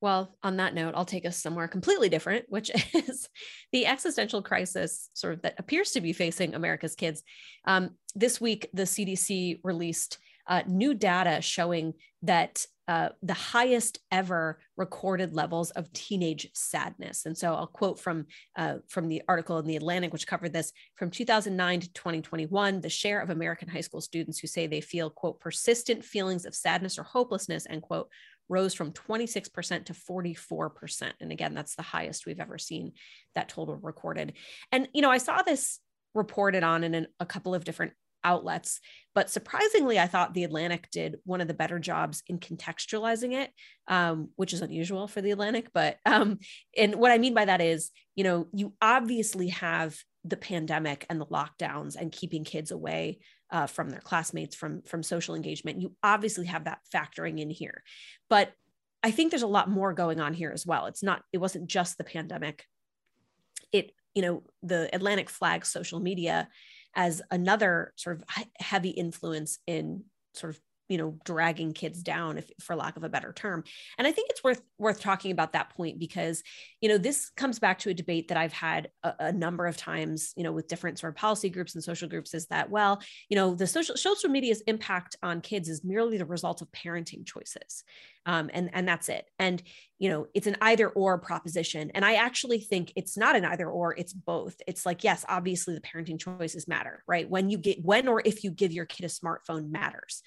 Well, 0.00 0.36
on 0.42 0.58
that 0.58 0.74
note, 0.74 0.94
I'll 0.94 1.04
take 1.04 1.26
us 1.26 1.36
somewhere 1.36 1.66
completely 1.66 2.08
different, 2.08 2.44
which 2.48 2.70
is 2.94 3.28
the 3.72 3.86
existential 3.86 4.42
crisis 4.42 5.10
sort 5.14 5.34
of 5.34 5.42
that 5.42 5.54
appears 5.58 5.92
to 5.92 6.00
be 6.00 6.12
facing 6.12 6.54
America's 6.54 6.94
kids. 6.94 7.22
Um, 7.64 7.96
this 8.14 8.40
week, 8.40 8.68
the 8.72 8.82
CDC 8.82 9.60
released 9.64 10.18
uh, 10.48 10.62
new 10.66 10.94
data 10.94 11.40
showing 11.40 11.94
that 12.22 12.66
uh, 12.88 13.10
the 13.22 13.34
highest 13.34 13.98
ever 14.10 14.58
recorded 14.78 15.34
levels 15.34 15.70
of 15.72 15.92
teenage 15.92 16.48
sadness. 16.54 17.26
And 17.26 17.36
so 17.36 17.54
I'll 17.54 17.66
quote 17.66 18.00
from 18.00 18.24
uh, 18.56 18.76
from 18.88 19.08
the 19.08 19.22
article 19.28 19.58
in 19.58 19.66
the 19.66 19.76
Atlantic, 19.76 20.10
which 20.10 20.26
covered 20.26 20.54
this 20.54 20.72
from 20.96 21.10
2009 21.10 21.80
to 21.80 21.92
2021. 21.92 22.80
The 22.80 22.88
share 22.88 23.20
of 23.20 23.28
American 23.28 23.68
high 23.68 23.82
school 23.82 24.00
students 24.00 24.38
who 24.38 24.46
say 24.46 24.66
they 24.66 24.80
feel 24.80 25.10
quote 25.10 25.38
persistent 25.38 26.02
feelings 26.02 26.46
of 26.46 26.54
sadness 26.54 26.98
or 26.98 27.02
hopelessness 27.02 27.66
end 27.68 27.82
quote 27.82 28.08
rose 28.48 28.72
from 28.72 28.92
26% 28.92 29.84
to 29.84 29.92
44%. 29.92 31.12
And 31.20 31.30
again, 31.30 31.52
that's 31.52 31.74
the 31.74 31.82
highest 31.82 32.24
we've 32.24 32.40
ever 32.40 32.56
seen 32.56 32.92
that 33.34 33.50
total 33.50 33.76
recorded. 33.76 34.32
And 34.72 34.88
you 34.94 35.02
know, 35.02 35.10
I 35.10 35.18
saw 35.18 35.42
this 35.42 35.80
reported 36.14 36.62
on 36.62 36.84
in 36.84 36.94
an, 36.94 37.06
a 37.20 37.26
couple 37.26 37.54
of 37.54 37.64
different 37.64 37.92
outlets. 38.24 38.80
But 39.14 39.30
surprisingly, 39.30 39.98
I 39.98 40.06
thought 40.06 40.34
The 40.34 40.44
Atlantic 40.44 40.88
did 40.90 41.16
one 41.24 41.40
of 41.40 41.48
the 41.48 41.54
better 41.54 41.78
jobs 41.78 42.22
in 42.26 42.38
contextualizing 42.38 43.32
it, 43.32 43.50
um, 43.88 44.30
which 44.36 44.52
is 44.52 44.62
unusual 44.62 45.08
for 45.08 45.20
The 45.20 45.32
Atlantic. 45.32 45.70
But, 45.72 45.98
um, 46.06 46.38
and 46.76 46.94
what 46.96 47.10
I 47.10 47.18
mean 47.18 47.34
by 47.34 47.46
that 47.46 47.60
is, 47.60 47.90
you 48.14 48.24
know, 48.24 48.46
you 48.52 48.74
obviously 48.80 49.48
have 49.48 49.96
the 50.24 50.36
pandemic 50.36 51.06
and 51.08 51.20
the 51.20 51.26
lockdowns 51.26 51.96
and 51.96 52.12
keeping 52.12 52.44
kids 52.44 52.70
away 52.70 53.18
uh, 53.50 53.66
from 53.66 53.90
their 53.90 54.00
classmates, 54.00 54.54
from, 54.54 54.82
from 54.82 55.02
social 55.02 55.34
engagement. 55.34 55.80
You 55.80 55.94
obviously 56.02 56.46
have 56.46 56.64
that 56.64 56.80
factoring 56.94 57.40
in 57.40 57.50
here. 57.50 57.82
But 58.28 58.52
I 59.02 59.10
think 59.10 59.30
there's 59.30 59.42
a 59.42 59.46
lot 59.46 59.70
more 59.70 59.92
going 59.92 60.20
on 60.20 60.34
here 60.34 60.50
as 60.52 60.66
well. 60.66 60.86
It's 60.86 61.02
not, 61.02 61.22
it 61.32 61.38
wasn't 61.38 61.68
just 61.68 61.98
the 61.98 62.04
pandemic. 62.04 62.64
It, 63.72 63.92
you 64.14 64.22
know, 64.22 64.42
the 64.62 64.94
Atlantic 64.94 65.30
flag 65.30 65.64
social 65.64 66.00
media 66.00 66.48
as 66.98 67.22
another 67.30 67.92
sort 67.94 68.16
of 68.16 68.44
heavy 68.58 68.90
influence 68.90 69.60
in 69.68 70.02
sort 70.34 70.52
of 70.52 70.60
you 70.88 70.98
know 70.98 71.18
dragging 71.24 71.72
kids 71.72 72.02
down 72.02 72.38
if 72.38 72.50
for 72.60 72.74
lack 72.76 72.96
of 72.96 73.04
a 73.04 73.08
better 73.08 73.32
term. 73.32 73.64
And 73.98 74.06
i 74.06 74.12
think 74.12 74.30
it's 74.30 74.42
worth 74.42 74.62
worth 74.78 75.00
talking 75.00 75.30
about 75.30 75.52
that 75.52 75.70
point 75.70 75.98
because 75.98 76.42
you 76.80 76.88
know 76.88 76.98
this 76.98 77.30
comes 77.30 77.58
back 77.58 77.78
to 77.80 77.90
a 77.90 77.94
debate 77.94 78.28
that 78.28 78.36
i've 78.36 78.52
had 78.52 78.90
a, 79.02 79.14
a, 79.20 79.32
number 79.32 79.66
of 79.66 79.76
times 79.76 80.32
you 80.36 80.42
know 80.42 80.52
with 80.52 80.68
different 80.68 80.98
sort 80.98 81.12
of 81.12 81.16
policy 81.16 81.48
groups 81.48 81.74
and 81.74 81.84
social 81.84 82.08
groups 82.08 82.34
is 82.34 82.46
that 82.46 82.70
well 82.70 83.00
you 83.28 83.36
know 83.36 83.54
the 83.54 83.66
social 83.66 83.96
social 83.96 84.30
media's 84.30 84.62
impact 84.62 85.16
on 85.22 85.40
kids 85.40 85.68
is 85.68 85.84
merely 85.84 86.18
the 86.18 86.24
result 86.24 86.62
of 86.62 86.70
parenting 86.72 87.26
choices. 87.26 87.84
Um, 88.26 88.50
and 88.52 88.70
and 88.74 88.86
that's 88.86 89.08
it. 89.08 89.24
And 89.38 89.62
you 89.98 90.10
know 90.10 90.26
it's 90.34 90.46
an 90.46 90.56
either 90.60 90.88
or 90.88 91.18
proposition. 91.18 91.90
And 91.94 92.04
i 92.04 92.14
actually 92.14 92.60
think 92.60 92.92
it's 92.96 93.16
not 93.16 93.36
an 93.36 93.44
either 93.44 93.68
or 93.68 93.94
it's 93.96 94.12
both. 94.12 94.60
It's 94.66 94.84
like 94.84 95.04
yes 95.04 95.24
obviously 95.28 95.74
the 95.74 95.80
parenting 95.80 96.18
choices 96.18 96.68
matter 96.68 97.02
right? 97.06 97.28
When 97.28 97.50
you 97.50 97.58
get 97.58 97.84
when 97.84 98.08
or 98.08 98.22
if 98.24 98.44
you 98.44 98.50
give 98.50 98.72
your 98.72 98.86
kid 98.86 99.04
a 99.04 99.08
smartphone 99.08 99.70
matters 99.70 100.22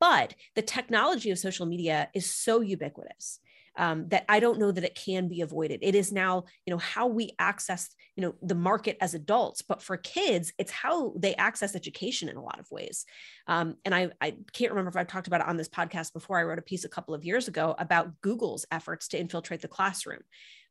but 0.00 0.34
the 0.54 0.62
technology 0.62 1.30
of 1.30 1.38
social 1.38 1.66
media 1.66 2.08
is 2.14 2.30
so 2.30 2.60
ubiquitous 2.60 3.40
um, 3.76 4.08
that 4.08 4.24
I 4.28 4.40
don't 4.40 4.58
know 4.58 4.70
that 4.70 4.84
it 4.84 4.94
can 4.94 5.28
be 5.28 5.40
avoided. 5.40 5.80
It 5.82 5.94
is 5.94 6.12
now, 6.12 6.44
you 6.64 6.72
know, 6.72 6.78
how 6.78 7.06
we 7.06 7.32
access, 7.38 7.90
you 8.16 8.22
know, 8.22 8.34
the 8.42 8.54
market 8.54 8.96
as 9.00 9.14
adults, 9.14 9.62
but 9.62 9.82
for 9.82 9.96
kids, 9.96 10.52
it's 10.58 10.70
how 10.70 11.12
they 11.16 11.34
access 11.34 11.74
education 11.74 12.28
in 12.28 12.36
a 12.36 12.42
lot 12.42 12.60
of 12.60 12.70
ways. 12.70 13.04
Um, 13.46 13.76
and 13.84 13.94
I, 13.94 14.10
I 14.20 14.36
can't 14.52 14.70
remember 14.70 14.90
if 14.90 14.96
I've 14.96 15.08
talked 15.08 15.26
about 15.26 15.40
it 15.40 15.48
on 15.48 15.56
this 15.56 15.68
podcast 15.68 16.12
before. 16.12 16.38
I 16.38 16.44
wrote 16.44 16.58
a 16.58 16.62
piece 16.62 16.84
a 16.84 16.88
couple 16.88 17.14
of 17.14 17.24
years 17.24 17.48
ago 17.48 17.74
about 17.78 18.20
Google's 18.20 18.64
efforts 18.70 19.08
to 19.08 19.18
infiltrate 19.18 19.60
the 19.60 19.68
classroom. 19.68 20.22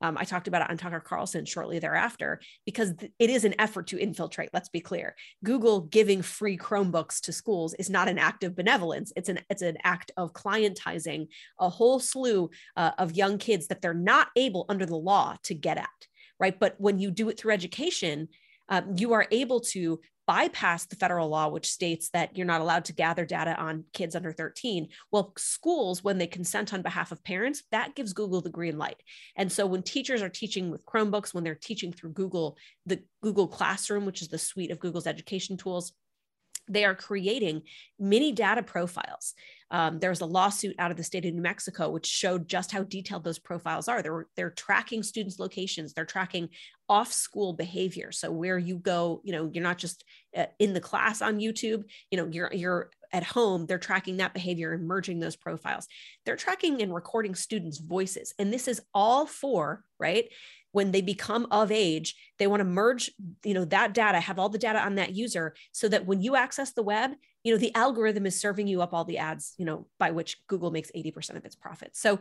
Um, 0.04 0.18
I 0.20 0.26
talked 0.26 0.50
about 0.50 0.62
it 0.64 0.70
on 0.70 0.78
Tucker 0.78 1.00
Carlson 1.00 1.46
shortly 1.46 1.80
thereafter 1.80 2.42
because 2.66 2.94
th- 2.94 3.12
it 3.20 3.30
is 3.30 3.46
an 3.46 3.56
effort 3.58 3.88
to 3.88 3.98
infiltrate. 3.98 4.50
Let's 4.54 4.68
be 4.68 4.82
clear. 4.82 5.16
Google 5.46 5.80
giving 5.80 6.22
free 6.22 6.58
Chromebooks 6.58 7.22
to 7.22 7.32
schools 7.32 7.74
is 7.76 7.90
not 7.90 8.10
an 8.10 8.20
act 8.20 8.44
of 8.44 8.54
benevolence. 8.54 9.14
It's 9.16 9.30
an 9.30 9.40
it's 9.50 9.62
an 9.62 9.78
act 9.84 10.12
of 10.18 10.34
clientizing 10.34 11.30
a 11.58 11.70
whole 11.70 12.02
slew 12.02 12.50
uh, 12.76 12.92
of 12.98 13.16
young 13.16 13.38
kids 13.38 13.68
that 13.68 13.82
they're 13.82 13.94
not 13.94 14.28
able 14.36 14.66
under 14.68 14.86
the 14.86 14.98
law 14.98 15.38
to 15.44 15.56
get 15.56 15.78
at. 15.78 15.88
Right. 16.38 16.60
But 16.60 16.76
when 16.80 17.00
you 17.00 17.10
do 17.10 17.30
it 17.30 17.40
through 17.40 17.54
education, 17.54 18.28
um, 18.68 18.96
you 18.98 19.14
are 19.14 19.28
able 19.32 19.62
to 19.62 20.02
bypass 20.26 20.86
the 20.86 20.96
federal 20.96 21.28
law, 21.30 21.48
which 21.50 21.70
states 21.70 22.10
that 22.10 22.38
you're 22.38 22.46
not 22.46 22.62
allowed 22.62 22.86
to 22.86 22.94
gather 22.94 23.26
data 23.26 23.56
on 23.56 23.86
kids 23.94 24.16
under 24.16 24.32
13. 24.32 24.90
Well, 25.12 25.34
schools, 25.38 26.04
when 26.04 26.18
they 26.18 26.28
consent 26.28 26.74
on 26.74 26.82
behalf 26.82 27.12
of 27.12 27.24
parents, 27.24 27.64
that 27.72 27.96
gives 27.96 28.14
Google 28.14 28.42
the 28.42 28.50
green 28.50 28.78
light. 28.78 29.02
And 29.36 29.52
so 29.52 29.66
when 29.66 29.84
teachers 29.84 30.22
are 30.22 30.30
teaching 30.30 30.72
with 30.72 30.86
Chromebooks, 30.86 31.34
when 31.34 31.44
they're 31.44 31.56
teaching 31.56 31.92
through 31.92 32.14
Google, 32.14 32.58
the 32.86 33.04
Google 33.22 33.48
Classroom, 33.48 34.06
which 34.06 34.22
is 34.22 34.28
the 34.30 34.38
suite 34.38 34.72
of 34.72 34.80
Google's 34.80 35.08
education 35.08 35.58
tools, 35.58 35.94
they 36.68 36.86
are 36.86 36.96
creating 36.96 37.64
mini 38.00 38.32
data 38.32 38.64
profiles. 38.64 39.34
Um, 39.72 40.00
there's 40.00 40.22
a 40.22 40.26
lawsuit 40.26 40.76
out 40.78 40.92
of 40.92 40.98
the 40.98 41.04
state 41.04 41.26
of 41.26 41.34
New 41.34 41.42
Mexico 41.42 41.90
which 41.90 42.06
showed 42.06 42.48
just 42.48 42.72
how 42.72 42.84
detailed 42.84 43.24
those 43.24 43.40
profiles 43.40 43.88
are. 43.88 44.02
They're 44.02 44.28
they're 44.36 44.52
tracking 44.52 45.04
students' 45.04 45.40
locations. 45.40 45.94
They're 45.94 46.06
tracking 46.06 46.50
off-school 46.88 47.54
behavior. 47.54 48.12
So 48.12 48.32
where 48.32 48.58
you 48.58 48.78
go, 48.78 49.22
you 49.24 49.32
know, 49.32 49.50
you're 49.52 49.64
not 49.64 49.78
just 49.78 50.04
uh, 50.38 50.46
in 50.60 50.74
the 50.74 50.82
class 50.82 51.22
on 51.22 51.40
YouTube. 51.40 51.84
You 52.12 52.18
know, 52.18 52.28
you're 52.32 52.52
you're 52.54 52.92
at 53.12 53.24
home. 53.24 53.66
They're 53.66 53.78
tracking 53.78 54.18
that 54.18 54.34
behavior 54.34 54.74
and 54.74 54.88
merging 54.88 55.20
those 55.20 55.36
profiles. 55.36 55.88
They're 56.26 56.36
tracking 56.36 56.82
and 56.82 56.94
recording 56.94 57.36
students' 57.36 57.80
voices, 57.80 58.34
and 58.38 58.54
this 58.54 58.68
is 58.68 58.82
all 58.94 59.26
for 59.26 59.84
right 60.00 60.30
when 60.74 60.92
they 60.92 61.02
become 61.02 61.48
of 61.50 61.72
age 61.72 62.16
they 62.38 62.48
want 62.48 62.60
to 62.60 62.66
merge 62.66 63.10
you 63.46 63.54
know 63.54 63.66
that 63.66 63.94
data 63.94 64.20
have 64.20 64.38
all 64.38 64.50
the 64.50 64.58
data 64.58 64.80
on 64.80 64.96
that 64.96 65.16
user 65.16 65.56
so 65.72 65.88
that 65.88 66.06
when 66.06 66.22
you 66.22 66.36
access 66.36 66.74
the 66.74 66.84
web 66.84 67.12
you 67.44 67.54
know 67.54 67.58
the 67.58 67.74
algorithm 67.74 68.26
is 68.26 68.40
serving 68.40 68.68
you 68.68 68.82
up 68.82 68.94
all 68.94 69.06
the 69.06 69.18
ads 69.18 69.54
you 69.58 69.66
know 69.66 69.88
by 69.98 70.12
which 70.12 70.38
google 70.48 70.72
makes 70.72 70.92
80% 70.96 71.38
of 71.38 71.46
its 71.46 71.56
profits. 71.56 72.00
So 72.00 72.20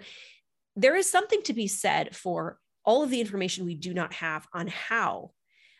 there 0.77 0.97
is 0.97 1.11
something 1.11 1.43
to 1.43 1.53
be 1.53 1.67
said 1.67 2.15
for 2.15 2.59
all 2.85 3.03
of 3.03 3.11
the 3.11 3.21
information 3.21 3.65
we 3.65 3.75
do 3.75 3.95
not 3.95 4.13
have 4.15 4.47
on 4.53 4.67
how 4.69 5.33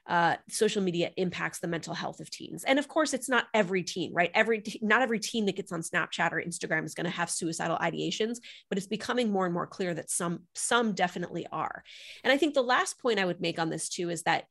uh, 0.09 0.37
social 0.49 0.83
media 0.83 1.11
impacts 1.17 1.61
the 1.61 1.69
mental 1.69 1.95
health 1.95 2.21
of 2.21 2.29
teens. 2.29 2.65
And 2.65 2.79
of 2.79 2.89
course, 2.89 3.15
it's 3.15 3.29
not 3.29 3.47
every 3.55 3.85
teen, 3.85 4.13
right? 4.13 4.31
Every 4.35 4.63
not 4.81 5.03
every 5.03 5.21
teen 5.21 5.47
that 5.47 5.57
gets 5.57 5.73
on 5.73 5.81
Snapchat 5.81 6.33
or 6.33 6.43
Instagram 6.43 6.85
is 6.85 6.95
going 6.95 7.05
to 7.05 7.11
have 7.11 7.31
suicidal 7.31 7.79
ideations, 7.79 8.39
but 8.69 8.79
it's 8.79 8.89
becoming 8.89 9.31
more 9.31 9.45
and 9.45 9.55
more 9.55 9.67
clear 9.67 9.95
that 9.95 10.11
some 10.11 10.41
some 10.55 10.93
definitely 10.95 11.47
are. 11.53 11.85
And 12.25 12.33
I 12.33 12.37
think 12.37 12.55
the 12.55 12.63
last 12.63 12.99
point 12.99 13.21
I 13.21 13.25
would 13.25 13.41
make 13.41 13.59
on 13.61 13.71
this 13.71 13.89
too 13.89 14.11
is 14.11 14.23
that, 14.23 14.45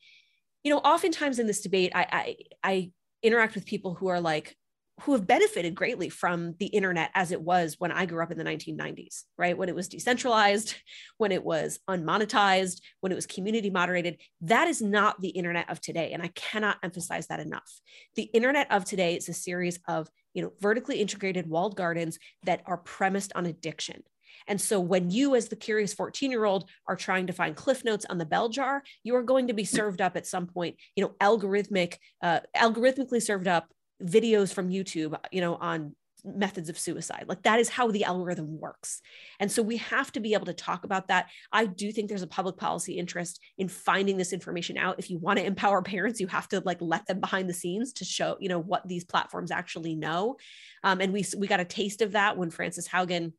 you 0.64 0.74
know, 0.74 0.80
oftentimes 0.80 1.40
in 1.40 1.48
this 1.48 1.62
debate, 1.62 1.92
I 1.94 2.08
I, 2.12 2.36
I 2.64 2.92
interact 3.22 3.56
with 3.56 3.66
people 3.66 3.94
who 3.94 4.08
are 4.08 4.22
like, 4.22 4.56
who 5.02 5.14
have 5.14 5.26
benefited 5.26 5.74
greatly 5.74 6.10
from 6.10 6.54
the 6.60 6.68
internet 6.68 7.10
as 7.16 7.32
it 7.32 7.42
was 7.42 7.76
when 7.80 7.92
I 7.92 8.06
grew 8.06 8.22
up 8.22 8.32
in 8.32 8.38
the 8.38 8.44
1990s, 8.44 9.24
right? 9.38 9.58
When 9.58 9.70
it 9.70 9.76
was 9.76 9.88
decentralized, 9.88 10.76
when 11.18 11.32
it 11.32 11.44
was 11.44 11.80
unmonetized, 11.88 12.82
when 13.00 13.12
it 13.12 13.16
was 13.16 13.26
community 13.26 13.70
moderated. 13.70 14.20
That 14.42 14.68
is 14.68 14.82
not 14.82 15.20
the 15.22 15.30
internet 15.30 15.70
of 15.70 15.82
today. 15.82 16.12
And 16.12 16.22
I 16.22 16.28
cannot 16.36 16.78
emphasize 16.84 17.28
that 17.28 17.40
enough. 17.40 17.82
The 18.16 18.30
internet 18.34 18.72
of 18.72 18.86
today 18.86 19.16
is 19.16 19.28
a 19.28 19.34
series 19.34 19.80
of 19.88 20.10
you 20.34 20.42
know, 20.42 20.54
vertically 20.62 21.02
integrated 21.02 21.50
walled 21.50 21.76
gardens 21.76 22.18
that 22.44 22.62
are 22.66 22.78
premised 22.78 23.32
on 23.36 23.46
addiction. 23.46 24.04
And 24.48 24.60
so 24.60 24.80
when 24.80 25.12
you, 25.12 25.36
as 25.36 25.50
the 25.50 25.56
curious 25.56 25.94
14 25.94 26.32
year 26.32 26.46
old, 26.46 26.70
are 26.88 26.96
trying 26.96 27.28
to 27.28 27.34
find 27.34 27.56
cliff 27.56 27.84
notes 27.84 28.06
on 28.10 28.18
the 28.18 28.26
bell 28.26 28.50
jar, 28.50 28.84
you 29.04 29.16
are 29.16 29.24
going 29.24 29.48
to 29.48 29.54
be 29.54 29.66
served 29.66 30.02
up 30.02 30.16
at 30.16 30.26
some 30.26 30.48
point, 30.48 30.78
you 30.96 31.04
know, 31.04 31.14
algorithmic, 31.20 31.98
uh, 32.22 32.40
algorithmically 32.56 33.22
served 33.22 33.48
up 33.48 33.68
videos 34.04 34.54
from 34.54 34.70
YouTube, 34.70 35.18
you 35.32 35.42
know, 35.42 35.56
on 35.56 35.96
methods 36.24 36.70
of 36.70 36.78
suicide. 36.78 37.26
Like 37.28 37.44
that 37.44 37.60
is 37.60 37.70
how 37.70 37.90
the 37.90 38.04
algorithm 38.04 38.60
works. 38.60 39.02
And 39.40 39.52
so 39.52 39.62
we 39.62 39.78
have 39.78 40.12
to 40.14 40.20
be 40.20 40.34
able 40.34 40.46
to 40.46 40.54
talk 40.54 40.84
about 40.84 41.08
that. 41.08 41.28
I 41.52 41.66
do 41.66 41.92
think 41.92 42.10
there's 42.10 42.22
a 42.22 42.28
public 42.28 42.58
policy 42.58 42.98
interest 42.98 43.40
in 43.58 43.68
finding 43.68 44.18
this 44.18 44.34
information 44.34 44.78
out. 44.78 45.00
If 45.00 45.10
you 45.10 45.18
want 45.18 45.40
to 45.40 45.46
empower 45.46 45.82
parents, 45.82 46.20
you 46.20 46.28
have 46.28 46.48
to 46.50 46.62
like 46.62 46.78
let 46.80 47.06
them 47.08 47.20
behind 47.20 47.50
the 47.50 47.54
scenes 47.54 47.94
to 47.94 48.06
show, 48.06 48.38
you 48.40 48.50
know, 48.50 48.60
what 48.60 48.88
these 48.88 49.04
platforms 49.04 49.52
actually 49.52 49.96
know. 49.96 50.38
Um, 50.84 51.02
and 51.02 51.14
we 51.14 51.26
we 51.38 51.48
got 51.48 51.60
a 51.60 51.66
taste 51.66 52.02
of 52.02 52.14
that 52.14 52.38
when 52.38 52.50
Frances 52.50 52.88
Haugen 52.88 53.34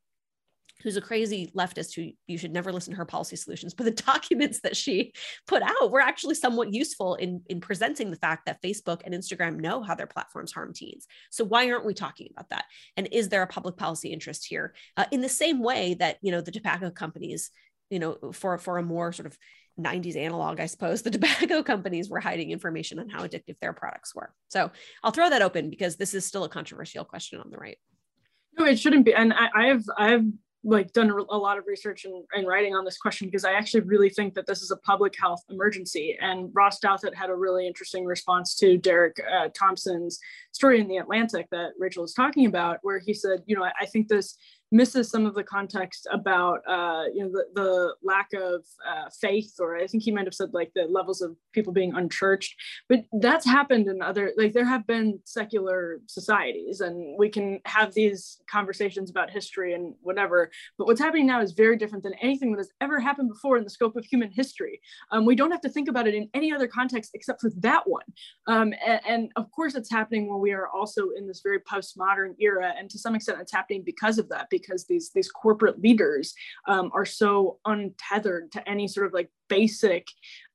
who's 0.83 0.97
a 0.97 1.01
crazy 1.01 1.51
leftist 1.55 1.95
who 1.95 2.11
you 2.27 2.37
should 2.37 2.51
never 2.51 2.71
listen 2.71 2.91
to 2.91 2.97
her 2.97 3.05
policy 3.05 3.35
solutions, 3.35 3.73
but 3.73 3.85
the 3.85 3.91
documents 4.03 4.59
that 4.61 4.75
she 4.75 5.13
put 5.47 5.63
out 5.63 5.91
were 5.91 6.01
actually 6.01 6.35
somewhat 6.35 6.73
useful 6.73 7.15
in, 7.15 7.41
in 7.47 7.61
presenting 7.61 8.11
the 8.11 8.17
fact 8.17 8.45
that 8.45 8.61
Facebook 8.61 9.01
and 9.05 9.13
Instagram 9.13 9.59
know 9.59 9.81
how 9.81 9.95
their 9.95 10.07
platforms 10.07 10.51
harm 10.51 10.73
teens. 10.73 11.07
So 11.31 11.45
why 11.45 11.71
aren't 11.71 11.85
we 11.85 11.93
talking 11.93 12.27
about 12.31 12.49
that? 12.49 12.65
And 12.97 13.07
is 13.11 13.29
there 13.29 13.41
a 13.41 13.47
public 13.47 13.77
policy 13.77 14.09
interest 14.09 14.45
here? 14.45 14.73
Uh, 14.97 15.05
in 15.11 15.21
the 15.21 15.29
same 15.29 15.63
way 15.63 15.95
that, 15.95 16.17
you 16.21 16.31
know, 16.31 16.41
the 16.41 16.51
tobacco 16.51 16.91
companies, 16.91 17.49
you 17.89 17.99
know, 17.99 18.17
for, 18.33 18.57
for 18.57 18.77
a 18.77 18.83
more 18.83 19.13
sort 19.13 19.27
of 19.27 19.37
90s 19.79 20.15
analog, 20.15 20.59
I 20.59 20.65
suppose, 20.65 21.01
the 21.01 21.11
tobacco 21.11 21.63
companies 21.63 22.09
were 22.09 22.19
hiding 22.19 22.51
information 22.51 22.99
on 22.99 23.09
how 23.09 23.25
addictive 23.25 23.57
their 23.61 23.73
products 23.73 24.13
were. 24.13 24.33
So 24.49 24.71
I'll 25.03 25.11
throw 25.11 25.29
that 25.29 25.41
open 25.41 25.69
because 25.69 25.95
this 25.95 26.13
is 26.13 26.25
still 26.25 26.43
a 26.43 26.49
controversial 26.49 27.05
question 27.05 27.39
on 27.39 27.49
the 27.49 27.57
right. 27.57 27.77
No, 28.57 28.65
it 28.65 28.79
shouldn't 28.79 29.05
be. 29.05 29.13
And 29.13 29.33
I, 29.33 29.67
have 29.67 29.83
I 29.97 30.11
have 30.11 30.25
like 30.63 30.93
done 30.93 31.09
a 31.09 31.37
lot 31.37 31.57
of 31.57 31.65
research 31.67 32.05
and, 32.05 32.23
and, 32.31 32.47
writing 32.47 32.73
on 32.73 32.85
this 32.85 32.97
question 32.97 33.27
because 33.27 33.43
I 33.43 33.53
actually 33.53 33.81
really 33.81 34.09
think 34.09 34.33
that 34.35 34.45
this 34.45 34.61
is 34.61 34.71
a 34.71 34.77
public 34.77 35.13
health 35.19 35.41
emergency. 35.49 36.17
And 36.21 36.49
Ross 36.53 36.79
Douthat 36.79 37.13
had 37.13 37.29
a 37.29 37.35
really 37.35 37.67
interesting 37.67 38.05
response 38.05 38.55
to 38.55 38.77
Derek 38.77 39.19
uh, 39.19 39.49
Thompson's 39.57 40.19
story 40.53 40.79
in 40.79 40.87
the 40.87 40.97
Atlantic 40.97 41.47
that 41.51 41.71
Rachel 41.77 42.03
was 42.03 42.13
talking 42.13 42.45
about, 42.45 42.79
where 42.81 42.99
he 42.99 43.13
said, 43.13 43.43
you 43.45 43.57
know, 43.57 43.63
I, 43.63 43.71
I 43.81 43.85
think 43.85 44.07
this 44.07 44.37
misses 44.73 45.09
some 45.09 45.25
of 45.25 45.35
the 45.35 45.43
context 45.43 46.07
about 46.11 46.59
uh, 46.67 47.03
you 47.13 47.23
know 47.23 47.31
the, 47.31 47.45
the 47.53 47.95
lack 48.03 48.29
of 48.33 48.65
uh, 48.89 49.07
faith 49.21 49.53
or 49.59 49.77
i 49.77 49.87
think 49.87 50.03
he 50.03 50.11
might 50.11 50.25
have 50.25 50.33
said 50.33 50.49
like 50.53 50.71
the 50.75 50.83
levels 50.83 51.21
of 51.21 51.35
people 51.53 51.71
being 51.71 51.93
unchurched. 51.95 52.55
But 52.89 53.05
that's 53.21 53.45
happened 53.45 53.87
in 53.87 54.01
other 54.01 54.33
like 54.37 54.53
there 54.53 54.65
have 54.65 54.85
been 54.85 55.19
secular 55.23 56.01
societies 56.07 56.81
and 56.81 57.17
we 57.17 57.29
can 57.29 57.59
have 57.65 57.93
these 57.93 58.41
conversations 58.49 59.09
about 59.09 59.29
history 59.29 59.73
and 59.73 59.93
whatever. 60.01 60.51
But 60.77 60.87
what's 60.87 60.99
happening 60.99 61.27
now 61.27 61.41
is 61.41 61.53
very 61.53 61.77
different 61.77 62.03
than 62.03 62.13
anything 62.15 62.51
that 62.51 62.57
has 62.59 62.71
ever 62.81 62.99
happened 62.99 63.29
before 63.29 63.57
in 63.57 63.63
the 63.63 63.69
scope 63.69 63.95
of 63.95 64.05
human 64.05 64.31
history. 64.31 64.81
Um, 65.11 65.25
we 65.25 65.35
don't 65.35 65.51
have 65.51 65.61
to 65.61 65.69
think 65.69 65.87
about 65.87 66.07
it 66.07 66.15
in 66.15 66.29
any 66.33 66.51
other 66.53 66.67
context 66.67 67.11
except 67.13 67.41
for 67.41 67.51
that 67.57 67.87
one. 67.87 68.03
Um, 68.47 68.73
and, 68.85 69.01
and 69.07 69.31
of 69.35 69.49
course 69.51 69.75
it's 69.75 69.91
happening 69.91 70.29
when 70.29 70.41
we 70.41 70.51
are 70.51 70.67
also 70.67 71.09
in 71.17 71.27
this 71.27 71.41
very 71.41 71.59
postmodern 71.59 72.35
era 72.39 72.73
and 72.77 72.89
to 72.89 72.99
some 72.99 73.15
extent 73.15 73.39
it's 73.39 73.53
happening 73.53 73.83
because 73.85 74.17
of 74.17 74.27
that 74.29 74.47
because 74.49 74.62
because 74.65 74.85
these 74.85 75.11
these 75.13 75.29
corporate 75.29 75.81
leaders 75.81 76.33
um, 76.67 76.91
are 76.93 77.05
so 77.05 77.59
untethered 77.65 78.51
to 78.51 78.69
any 78.69 78.87
sort 78.87 79.07
of 79.07 79.13
like 79.13 79.29
basic 79.55 80.07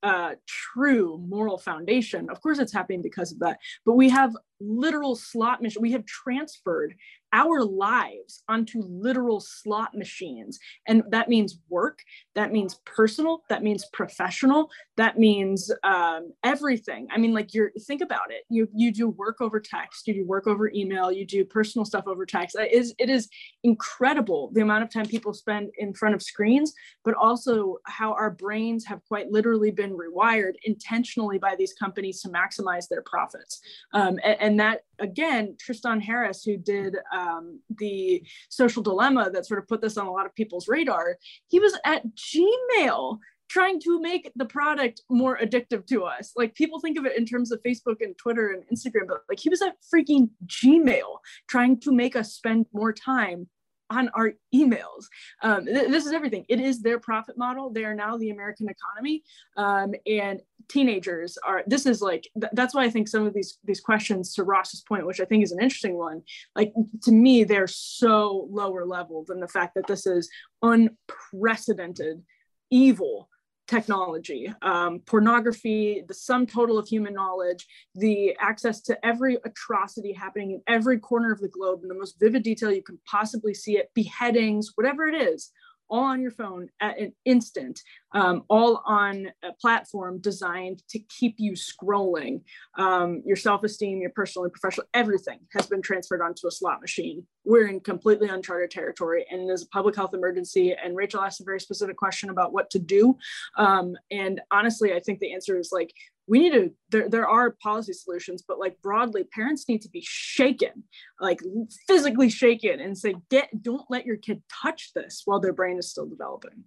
uh, 0.03 0.33
true 0.47 1.21
moral 1.27 1.57
foundation 1.57 2.29
of 2.29 2.41
course 2.41 2.59
it's 2.59 2.73
happening 2.73 3.01
because 3.01 3.31
of 3.31 3.39
that 3.39 3.57
but 3.85 3.93
we 3.93 4.07
have 4.09 4.31
literal 4.61 5.15
slot 5.15 5.61
machine 5.61 5.81
we 5.81 5.91
have 5.91 6.05
transferred 6.05 6.93
our 7.33 7.63
lives 7.63 8.43
onto 8.47 8.81
literal 8.81 9.39
slot 9.39 9.95
machines. 9.95 10.59
And 10.87 11.03
that 11.09 11.29
means 11.29 11.59
work, 11.69 11.99
that 12.35 12.51
means 12.51 12.79
personal, 12.85 13.43
that 13.49 13.63
means 13.63 13.85
professional, 13.93 14.69
that 14.97 15.19
means 15.19 15.71
um, 15.83 16.33
everything. 16.43 17.07
I 17.11 17.17
mean, 17.17 17.33
like 17.33 17.53
you're 17.53 17.71
think 17.81 18.01
about 18.01 18.31
it. 18.31 18.43
You 18.49 18.67
you 18.73 18.91
do 18.91 19.09
work 19.09 19.41
over 19.41 19.59
text, 19.59 20.07
you 20.07 20.13
do 20.13 20.25
work 20.25 20.47
over 20.47 20.71
email, 20.73 21.11
you 21.11 21.25
do 21.25 21.45
personal 21.45 21.85
stuff 21.85 22.05
over 22.07 22.25
text. 22.25 22.55
It 22.57 22.73
is 22.73 22.93
it 22.97 23.09
is 23.09 23.29
incredible 23.63 24.51
the 24.53 24.61
amount 24.61 24.83
of 24.83 24.91
time 24.91 25.05
people 25.05 25.33
spend 25.33 25.69
in 25.77 25.93
front 25.93 26.15
of 26.15 26.21
screens, 26.21 26.73
but 27.03 27.13
also 27.13 27.77
how 27.85 28.13
our 28.13 28.31
brains 28.31 28.85
have 28.89 29.01
quite 29.05 29.31
literally 29.31 29.71
been 29.71 29.97
rewired 29.97 30.55
intentionally 30.63 31.37
by 31.37 31.55
these 31.55 31.73
companies 31.73 32.21
to 32.21 32.29
maximize 32.29 32.87
their 32.89 33.03
profits. 33.03 33.61
Um, 33.93 34.19
and, 34.23 34.37
and 34.41 34.59
that 34.59 34.81
again, 34.99 35.55
Tristan 35.59 36.01
Harris, 36.01 36.43
who 36.43 36.57
did 36.57 36.97
um, 37.13 37.59
the 37.77 38.21
social 38.49 38.83
dilemma 38.83 39.29
that 39.31 39.45
sort 39.45 39.59
of 39.61 39.67
put 39.67 39.81
this 39.81 39.97
on 39.97 40.07
a 40.07 40.11
lot 40.11 40.25
of 40.25 40.35
people's 40.35 40.67
radar, 40.67 41.17
he 41.47 41.59
was 41.59 41.77
at 41.85 42.03
Gmail 42.15 43.19
trying 43.49 43.79
to 43.81 43.99
make 43.99 44.31
the 44.35 44.45
product 44.45 45.01
more 45.09 45.37
addictive 45.39 45.85
to 45.87 46.03
us. 46.03 46.33
Like 46.35 46.53
people 46.53 46.79
think 46.79 46.97
of 46.99 47.05
it 47.05 47.17
in 47.17 47.25
terms 47.25 47.51
of 47.51 47.61
Facebook 47.65 47.97
and 48.01 48.15
Twitter 48.17 48.49
and 48.49 48.63
Instagram, 48.71 49.07
but 49.07 49.21
like 49.27 49.39
he 49.39 49.49
was 49.49 49.61
at 49.61 49.75
freaking 49.93 50.29
Gmail 50.45 51.17
trying 51.47 51.79
to 51.81 51.91
make 51.91 52.15
us 52.15 52.33
spend 52.33 52.67
more 52.73 52.93
time 52.93 53.47
on 53.89 54.09
our 54.13 54.33
emails. 54.53 55.05
Um, 55.41 55.65
th- 55.65 55.89
this 55.89 56.05
is 56.05 56.13
everything. 56.13 56.45
It 56.49 56.59
is 56.59 56.81
their 56.81 56.99
profit 56.99 57.37
model. 57.37 57.69
They 57.69 57.85
are 57.85 57.95
now 57.95 58.17
the 58.17 58.29
American 58.29 58.67
economy, 58.69 59.23
um, 59.57 59.93
and 60.05 60.41
teenagers 60.67 61.37
are. 61.45 61.63
This 61.67 61.85
is 61.85 62.01
like 62.01 62.27
th- 62.39 62.51
that's 62.53 62.73
why 62.73 62.83
I 62.83 62.89
think 62.89 63.07
some 63.07 63.25
of 63.25 63.33
these 63.33 63.57
these 63.63 63.81
questions 63.81 64.33
to 64.35 64.43
Ross's 64.43 64.81
point, 64.81 65.05
which 65.05 65.19
I 65.19 65.25
think 65.25 65.43
is 65.43 65.51
an 65.51 65.61
interesting 65.61 65.95
one. 65.97 66.21
Like 66.55 66.73
to 67.03 67.11
me, 67.11 67.43
they're 67.43 67.67
so 67.67 68.47
lower 68.49 68.85
level 68.85 69.25
than 69.27 69.39
the 69.39 69.47
fact 69.47 69.75
that 69.75 69.87
this 69.87 70.05
is 70.05 70.29
unprecedented 70.61 72.23
evil 72.71 73.29
technology, 73.69 74.51
um, 74.63 74.99
pornography, 75.05 76.03
the 76.07 76.13
sum 76.13 76.47
total 76.47 76.79
of 76.79 76.87
human 76.87 77.13
knowledge, 77.13 77.67
the 77.93 78.35
access 78.39 78.81
to 78.81 79.05
every 79.05 79.37
atrocity 79.45 80.11
happening 80.11 80.51
in 80.51 80.61
every 80.67 80.97
corner 80.97 81.31
of 81.31 81.39
the 81.39 81.47
globe 81.49 81.81
in 81.83 81.87
the 81.87 81.93
most 81.93 82.19
vivid 82.19 82.41
detail 82.41 82.71
you 82.71 82.81
can 82.81 82.97
possibly 83.05 83.53
see 83.53 83.77
it, 83.77 83.91
beheadings, 83.93 84.71
whatever 84.73 85.05
it 85.05 85.21
is, 85.21 85.51
all 85.89 86.03
on 86.03 86.21
your 86.21 86.31
phone 86.31 86.69
at 86.81 86.99
an 86.99 87.13
instant, 87.25 87.81
um, 88.13 88.43
all 88.49 88.81
on 88.85 89.27
a 89.43 89.53
platform 89.53 90.19
designed 90.19 90.81
to 90.89 90.99
keep 90.99 91.35
you 91.37 91.53
scrolling. 91.53 92.41
Um, 92.77 93.21
your 93.25 93.35
self 93.35 93.63
esteem, 93.63 94.01
your 94.01 94.11
personal 94.11 94.45
and 94.45 94.53
professional, 94.53 94.87
everything 94.93 95.39
has 95.55 95.67
been 95.67 95.81
transferred 95.81 96.21
onto 96.21 96.47
a 96.47 96.51
slot 96.51 96.81
machine. 96.81 97.25
We're 97.45 97.67
in 97.67 97.79
completely 97.79 98.29
uncharted 98.29 98.71
territory, 98.71 99.25
and 99.29 99.47
there's 99.47 99.63
a 99.63 99.69
public 99.69 99.95
health 99.95 100.13
emergency. 100.13 100.75
And 100.81 100.95
Rachel 100.95 101.21
asked 101.21 101.41
a 101.41 101.45
very 101.45 101.59
specific 101.59 101.97
question 101.97 102.29
about 102.29 102.53
what 102.53 102.69
to 102.71 102.79
do. 102.79 103.17
Um, 103.57 103.95
and 104.11 104.41
honestly, 104.51 104.93
I 104.93 104.99
think 104.99 105.19
the 105.19 105.33
answer 105.33 105.57
is 105.57 105.69
like, 105.71 105.93
we 106.29 106.39
need 106.39 106.51
to 106.51 106.71
there, 106.91 107.09
there 107.09 107.27
are 107.27 107.51
policy 107.61 107.93
solutions 107.93 108.43
but 108.47 108.59
like 108.59 108.79
broadly 108.81 109.23
parents 109.23 109.67
need 109.67 109.81
to 109.81 109.89
be 109.89 110.03
shaken 110.05 110.83
like 111.19 111.39
physically 111.87 112.29
shaken 112.29 112.79
and 112.79 112.97
say 112.97 113.15
get 113.29 113.49
don't 113.61 113.85
let 113.89 114.05
your 114.05 114.17
kid 114.17 114.41
touch 114.61 114.91
this 114.93 115.23
while 115.25 115.39
their 115.39 115.53
brain 115.53 115.77
is 115.77 115.89
still 115.89 116.05
developing 116.05 116.63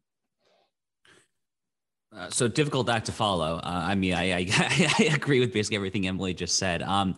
uh, 2.15 2.29
so 2.29 2.47
difficult 2.47 2.91
act 2.91 3.07
to 3.07 3.13
follow. 3.13 3.57
Uh, 3.57 3.61
I 3.65 3.95
mean, 3.95 4.13
I, 4.13 4.33
I, 4.35 4.47
I 4.99 5.05
agree 5.15 5.41
with 5.41 5.51
basically 5.51 5.77
everything 5.77 6.07
Emily 6.07 6.35
just 6.35 6.59
said. 6.59 6.83
Um, 6.83 7.17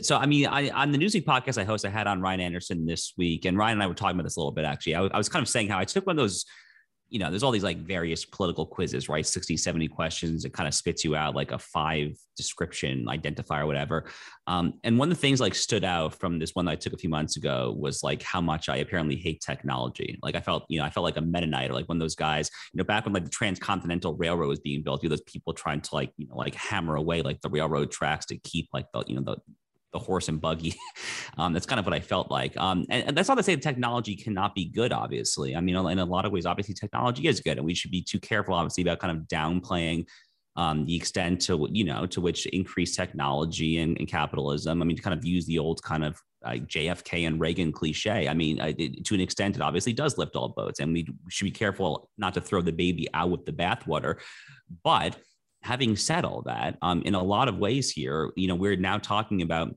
so 0.00 0.16
I 0.16 0.24
mean, 0.26 0.46
I, 0.46 0.70
on 0.70 0.90
the 0.90 0.98
Newsweek 0.98 1.24
podcast 1.24 1.60
I 1.60 1.64
host, 1.64 1.84
I 1.84 1.90
had 1.90 2.06
on 2.06 2.22
Ryan 2.22 2.40
Anderson 2.40 2.86
this 2.86 3.12
week, 3.18 3.44
and 3.44 3.58
Ryan 3.58 3.74
and 3.74 3.82
I 3.82 3.86
were 3.88 3.94
talking 3.94 4.16
about 4.16 4.24
this 4.24 4.36
a 4.36 4.40
little 4.40 4.52
bit. 4.52 4.64
Actually, 4.64 4.94
I 4.94 5.18
was 5.18 5.28
kind 5.28 5.42
of 5.42 5.48
saying 5.48 5.68
how 5.68 5.78
I 5.78 5.84
took 5.84 6.06
one 6.06 6.16
of 6.16 6.22
those 6.22 6.44
you 7.12 7.18
know, 7.18 7.28
there's 7.28 7.42
all 7.42 7.50
these 7.50 7.62
like 7.62 7.76
various 7.76 8.24
political 8.24 8.64
quizzes, 8.64 9.06
right? 9.06 9.26
60, 9.26 9.58
70 9.58 9.86
questions. 9.88 10.46
It 10.46 10.54
kind 10.54 10.66
of 10.66 10.72
spits 10.72 11.04
you 11.04 11.14
out 11.14 11.34
like 11.34 11.52
a 11.52 11.58
five 11.58 12.16
description 12.38 13.04
identifier, 13.06 13.66
whatever. 13.66 14.06
Um, 14.46 14.80
and 14.82 14.98
one 14.98 15.12
of 15.12 15.18
the 15.18 15.20
things 15.20 15.38
like 15.38 15.54
stood 15.54 15.84
out 15.84 16.14
from 16.14 16.38
this 16.38 16.54
one 16.54 16.64
that 16.64 16.72
I 16.72 16.76
took 16.76 16.94
a 16.94 16.96
few 16.96 17.10
months 17.10 17.36
ago 17.36 17.76
was 17.78 18.02
like 18.02 18.22
how 18.22 18.40
much 18.40 18.70
I 18.70 18.76
apparently 18.76 19.16
hate 19.16 19.42
technology. 19.42 20.18
Like 20.22 20.36
I 20.36 20.40
felt, 20.40 20.64
you 20.70 20.78
know, 20.78 20.86
I 20.86 20.90
felt 20.90 21.04
like 21.04 21.18
a 21.18 21.20
Mennonite 21.20 21.68
or 21.70 21.74
like 21.74 21.86
one 21.86 21.98
of 21.98 22.00
those 22.00 22.14
guys, 22.14 22.50
you 22.72 22.78
know, 22.78 22.84
back 22.84 23.04
when 23.04 23.12
like 23.12 23.24
the 23.24 23.30
transcontinental 23.30 24.14
railroad 24.14 24.48
was 24.48 24.60
being 24.60 24.82
built, 24.82 25.02
you 25.02 25.10
know, 25.10 25.14
those 25.14 25.24
people 25.26 25.52
trying 25.52 25.82
to 25.82 25.94
like, 25.94 26.14
you 26.16 26.26
know, 26.26 26.36
like 26.36 26.54
hammer 26.54 26.96
away 26.96 27.20
like 27.20 27.42
the 27.42 27.50
railroad 27.50 27.90
tracks 27.90 28.24
to 28.26 28.38
keep 28.38 28.70
like 28.72 28.86
the, 28.94 29.04
you 29.06 29.16
know, 29.16 29.22
the, 29.22 29.36
the 29.92 29.98
horse 29.98 30.28
and 30.28 30.40
buggy. 30.40 30.74
Um, 31.38 31.54
that's 31.54 31.64
kind 31.64 31.80
of 31.80 31.86
what 31.86 31.94
I 31.94 32.00
felt 32.00 32.30
like. 32.30 32.54
Um, 32.58 32.84
and, 32.90 33.08
and, 33.08 33.16
that's 33.16 33.26
not 33.26 33.36
to 33.36 33.42
say 33.42 33.56
technology 33.56 34.14
cannot 34.14 34.54
be 34.54 34.66
good, 34.66 34.92
obviously. 34.92 35.56
I 35.56 35.62
mean, 35.62 35.74
in 35.74 35.98
a 35.98 36.04
lot 36.04 36.26
of 36.26 36.32
ways, 36.32 36.44
obviously, 36.44 36.74
technology 36.74 37.26
is 37.26 37.40
good, 37.40 37.56
and 37.56 37.64
we 37.64 37.72
should 37.72 37.90
be 37.90 38.02
too 38.02 38.20
careful, 38.20 38.52
obviously, 38.52 38.82
about 38.82 38.98
kind 38.98 39.16
of 39.16 39.24
downplaying 39.28 40.06
um, 40.56 40.84
the 40.84 40.94
extent 40.94 41.40
to 41.42 41.66
you 41.72 41.84
know 41.84 42.04
to 42.06 42.20
which 42.20 42.44
increased 42.46 42.96
technology 42.96 43.78
and, 43.78 43.96
and, 43.98 44.08
capitalism. 44.08 44.82
I 44.82 44.84
mean, 44.84 44.96
to 44.96 45.02
kind 45.02 45.18
of 45.18 45.24
use 45.24 45.46
the 45.46 45.58
old 45.58 45.82
kind 45.82 46.04
of 46.04 46.20
uh, 46.44 46.50
JFK 46.50 47.26
and 47.26 47.40
Reagan 47.40 47.72
cliche. 47.72 48.28
I 48.28 48.34
mean, 48.34 48.60
it, 48.60 49.04
to 49.06 49.14
an 49.14 49.20
extent, 49.20 49.56
it 49.56 49.62
obviously 49.62 49.94
does 49.94 50.18
lift 50.18 50.36
all 50.36 50.50
boats, 50.50 50.80
and 50.80 50.92
we 50.92 51.06
should 51.30 51.46
be 51.46 51.50
careful 51.50 52.10
not 52.18 52.34
to 52.34 52.42
throw 52.42 52.60
the 52.60 52.72
baby 52.72 53.08
out 53.14 53.30
with 53.30 53.46
the 53.46 53.52
bathwater. 53.52 54.18
But 54.84 55.16
having 55.62 55.96
said 55.96 56.24
all 56.24 56.42
that, 56.42 56.76
um, 56.82 57.02
in 57.02 57.14
a 57.14 57.22
lot 57.22 57.48
of 57.48 57.58
ways 57.58 57.90
here, 57.90 58.32
you 58.36 58.48
know, 58.48 58.54
we're 58.54 58.76
now 58.76 58.98
talking 58.98 59.42
about 59.42 59.74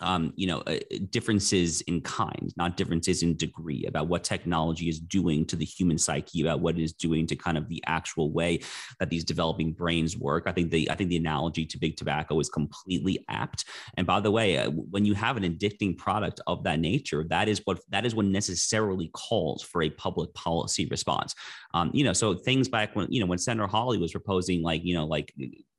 um, 0.00 0.32
you 0.36 0.46
know, 0.46 0.60
uh, 0.60 0.78
differences 1.10 1.80
in 1.82 2.00
kind, 2.00 2.52
not 2.56 2.76
differences 2.76 3.22
in 3.22 3.36
degree 3.36 3.84
about 3.86 4.08
what 4.08 4.24
technology 4.24 4.88
is 4.88 4.98
doing 4.98 5.44
to 5.46 5.56
the 5.56 5.64
human 5.64 5.98
psyche, 5.98 6.40
about 6.42 6.60
what 6.60 6.78
it 6.78 6.82
is 6.82 6.92
doing 6.92 7.26
to 7.26 7.36
kind 7.36 7.58
of 7.58 7.68
the 7.68 7.82
actual 7.86 8.32
way 8.32 8.60
that 8.98 9.10
these 9.10 9.24
developing 9.24 9.72
brains 9.72 10.16
work. 10.16 10.44
I 10.46 10.52
think 10.52 10.70
the 10.70 10.90
I 10.90 10.94
think 10.94 11.10
the 11.10 11.16
analogy 11.16 11.66
to 11.66 11.78
big 11.78 11.96
tobacco 11.96 12.38
is 12.40 12.48
completely 12.48 13.24
apt. 13.28 13.64
And 13.96 14.06
by 14.06 14.20
the 14.20 14.30
way, 14.30 14.58
uh, 14.58 14.70
when 14.70 15.04
you 15.04 15.14
have 15.14 15.36
an 15.36 15.42
addicting 15.42 15.96
product 15.96 16.40
of 16.46 16.64
that 16.64 16.80
nature, 16.80 17.24
that 17.28 17.48
is 17.48 17.60
what 17.64 17.80
that 17.90 18.06
is 18.06 18.14
what 18.14 18.26
necessarily 18.26 19.08
calls 19.08 19.62
for 19.62 19.82
a 19.82 19.90
public 19.90 20.32
policy 20.34 20.86
response. 20.86 21.34
Um, 21.74 21.90
you 21.92 22.04
know, 22.04 22.12
so 22.12 22.34
things 22.34 22.68
back 22.68 22.96
when 22.96 23.06
you 23.10 23.20
know 23.20 23.26
when 23.26 23.38
Senator 23.38 23.66
Hawley 23.66 23.98
was 23.98 24.12
proposing 24.12 24.62
like 24.62 24.84
you 24.84 24.94
know 24.94 25.04
like 25.04 25.32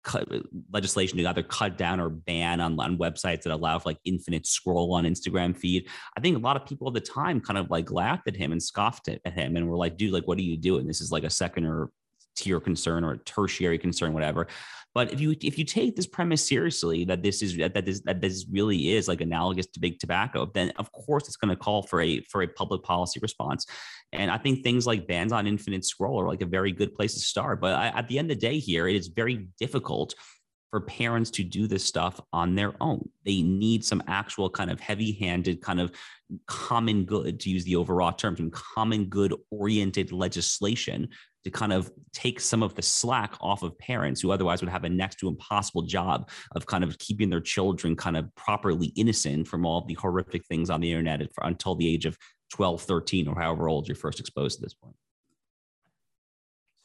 cut, 0.04 0.32
uh, 0.32 0.40
legislation 0.72 1.18
to 1.18 1.26
either 1.26 1.44
cut 1.44 1.78
down 1.78 2.00
or 2.00 2.10
ban 2.10 2.60
on, 2.60 2.80
on 2.80 2.98
websites 2.98 3.44
that 3.44 3.54
allow 3.54 3.78
for 3.80 3.90
like 3.90 4.00
infinite 4.06 4.46
scroll 4.46 4.94
on 4.94 5.06
Instagram 5.06 5.56
feed. 5.56 5.88
I 6.18 6.22
think 6.22 6.38
a 6.38 6.40
lot 6.40 6.58
of 6.58 6.66
people 6.66 6.88
at 6.88 6.94
the 6.94 7.02
time 7.02 7.40
kind 7.40 7.58
of 7.58 7.70
like 7.70 7.92
laughed 7.92 8.28
at 8.28 8.36
him 8.36 8.52
and 8.52 8.62
scoffed 8.62 9.08
at 9.08 9.34
him 9.34 9.56
and 9.56 9.68
were 9.68 9.78
like, 9.78 9.98
dude, 9.98 10.14
like, 10.14 10.28
what 10.28 10.38
are 10.38 10.44
you 10.44 10.58
doing? 10.58 10.88
This 10.88 11.02
is 11.02 11.12
like 11.12 11.24
a 11.24 11.30
second 11.30 11.66
or 11.66 11.92
tier 12.36 12.60
concern 12.60 13.04
or 13.04 13.14
a 13.14 13.18
tertiary 13.20 13.78
concern, 13.78 14.14
whatever. 14.14 14.48
But 14.94 15.14
if 15.14 15.22
you 15.22 15.36
if 15.42 15.58
you 15.58 15.64
take 15.64 15.96
this 15.96 16.08
premise 16.08 16.46
seriously 16.46 17.06
that 17.06 17.24
this 17.24 17.42
is 17.42 17.56
that 17.58 17.86
this 17.86 18.02
that 18.02 18.20
this 18.20 18.46
really 18.52 18.92
is 18.92 19.08
like 19.08 19.22
analogous 19.22 19.68
to 19.68 19.80
big 19.80 20.00
tobacco, 20.00 20.52
then 20.54 20.72
of 20.78 20.92
course 20.92 21.28
it's 21.28 21.38
going 21.38 21.50
to 21.50 21.56
call 21.56 21.84
for 21.84 22.02
a 22.02 22.22
for 22.24 22.42
a 22.42 22.48
public 22.48 22.84
policy 22.84 23.20
response. 23.22 23.66
And 24.12 24.30
I 24.30 24.38
think 24.38 24.64
things 24.64 24.86
like 24.86 25.08
bans 25.08 25.32
on 25.32 25.48
infinite 25.48 25.86
scroll 25.86 26.20
are 26.20 26.28
like 26.28 26.42
a 26.42 26.46
very 26.46 26.74
good 26.74 26.94
place 26.94 27.14
to 27.14 27.22
start. 27.22 27.62
But 27.62 27.76
I, 27.76 27.88
at 27.88 28.10
the 28.10 28.20
end 28.20 28.32
of 28.32 28.40
the 28.40 28.48
day, 28.48 28.60
here 28.60 28.88
it 28.88 28.96
is 28.96 29.08
very 29.08 29.48
difficult 29.60 30.14
for 30.72 30.80
parents 30.80 31.30
to 31.32 31.44
do 31.44 31.68
this 31.68 31.84
stuff 31.84 32.20
on 32.32 32.56
their 32.56 32.74
own. 32.80 33.08
They 33.26 33.42
need 33.42 33.84
some 33.84 34.02
actual 34.08 34.50
kind 34.50 34.72
of 34.72 34.80
heavy 34.80 35.12
handed, 35.12 35.62
kind 35.62 35.82
of 35.82 35.92
common 36.48 37.04
good, 37.04 37.42
to 37.42 37.50
use 37.50 37.66
the 37.66 37.76
overall 37.76 38.14
term, 38.14 38.38
some 38.38 38.52
common 38.52 39.06
good 39.06 39.36
oriented 39.52 40.14
legislation 40.14 41.10
to 41.44 41.52
kind 41.52 41.74
of 41.74 41.92
take 42.14 42.40
some 42.40 42.62
of 42.64 42.76
the 42.76 42.82
slack 42.82 43.36
off 43.42 43.64
of 43.64 43.78
parents 43.78 44.22
who 44.22 44.32
otherwise 44.32 44.62
would 44.62 44.70
have 44.70 44.84
a 44.84 44.90
next 44.90 45.16
to 45.20 45.28
impossible 45.28 45.82
job 45.84 46.30
of 46.56 46.66
kind 46.66 46.84
of 46.84 46.98
keeping 47.00 47.30
their 47.30 47.42
children 47.42 47.96
kind 47.96 48.18
of 48.18 48.34
properly 48.36 48.88
innocent 48.96 49.48
from 49.48 49.66
all 49.66 49.86
the 49.86 49.96
horrific 49.96 50.46
things 50.46 50.70
on 50.70 50.82
the 50.82 50.92
internet 50.92 51.28
until 51.42 51.76
the 51.76 51.88
age 51.88 52.06
of 52.06 52.18
12, 52.52 52.82
13, 52.82 53.28
or 53.28 53.36
however 53.36 53.70
old 53.70 53.88
you're 53.88 53.96
first 53.96 54.20
exposed 54.20 54.58
to 54.58 54.62
this 54.66 54.74
point. 54.74 54.96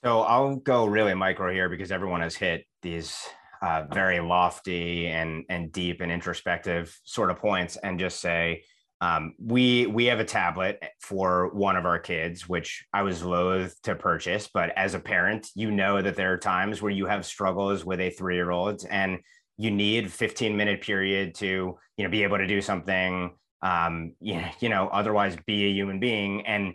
So 0.05 0.21
I'll 0.21 0.57
go 0.57 0.87
really 0.87 1.15
micro 1.15 1.53
here 1.53 1.69
because 1.69 1.91
everyone 1.91 2.21
has 2.21 2.37
hit 2.37 2.65
these 2.83 3.19
uh, 3.63 3.85
very 3.93 4.21
lofty 4.21 5.09
and 5.09 5.45
and 5.49 5.73
deep 5.73 6.01
and 6.01 6.13
introspective 6.13 6.97
sort 7.05 7.31
of 7.31 7.39
points, 7.39 7.77
and 7.77 7.99
just 7.99 8.21
say 8.21 8.63
um, 9.01 9.35
we 9.39 9.87
we 9.87 10.07
have 10.07 10.21
a 10.21 10.25
tablet 10.25 10.83
for 11.01 11.51
one 11.53 11.77
of 11.77 11.85
our 11.85 11.99
kids, 11.99 12.49
which 12.49 12.85
I 12.95 13.03
was 13.03 13.23
loath 13.23 13.81
to 13.83 13.95
purchase, 13.95 14.49
but 14.53 14.71
as 14.77 14.95
a 14.95 14.99
parent, 14.99 15.49
you 15.55 15.71
know 15.71 16.01
that 16.01 16.17
there 16.17 16.33
are 16.33 16.39
times 16.39 16.81
where 16.81 16.93
you 16.93 17.07
have 17.07 17.27
struggles 17.27 17.85
with 17.85 18.01
a 18.01 18.11
three 18.11 18.37
year 18.37 18.51
old, 18.51 18.85
and 18.89 19.19
you 19.59 19.71
need 19.71 20.13
15 20.13 20.57
minute 20.57 20.81
period 20.81 21.35
to 21.37 21.79
you 21.97 22.05
know 22.05 22.11
be 22.11 22.23
able 22.23 22.39
to 22.39 22.47
do 22.47 22.61
something 22.61 23.33
um, 23.63 24.13
you, 24.21 24.37
know, 24.37 24.49
you 24.61 24.69
know 24.69 24.89
otherwise 24.89 25.37
be 25.47 25.67
a 25.67 25.71
human 25.71 26.01
being. 26.01 26.47
And 26.47 26.75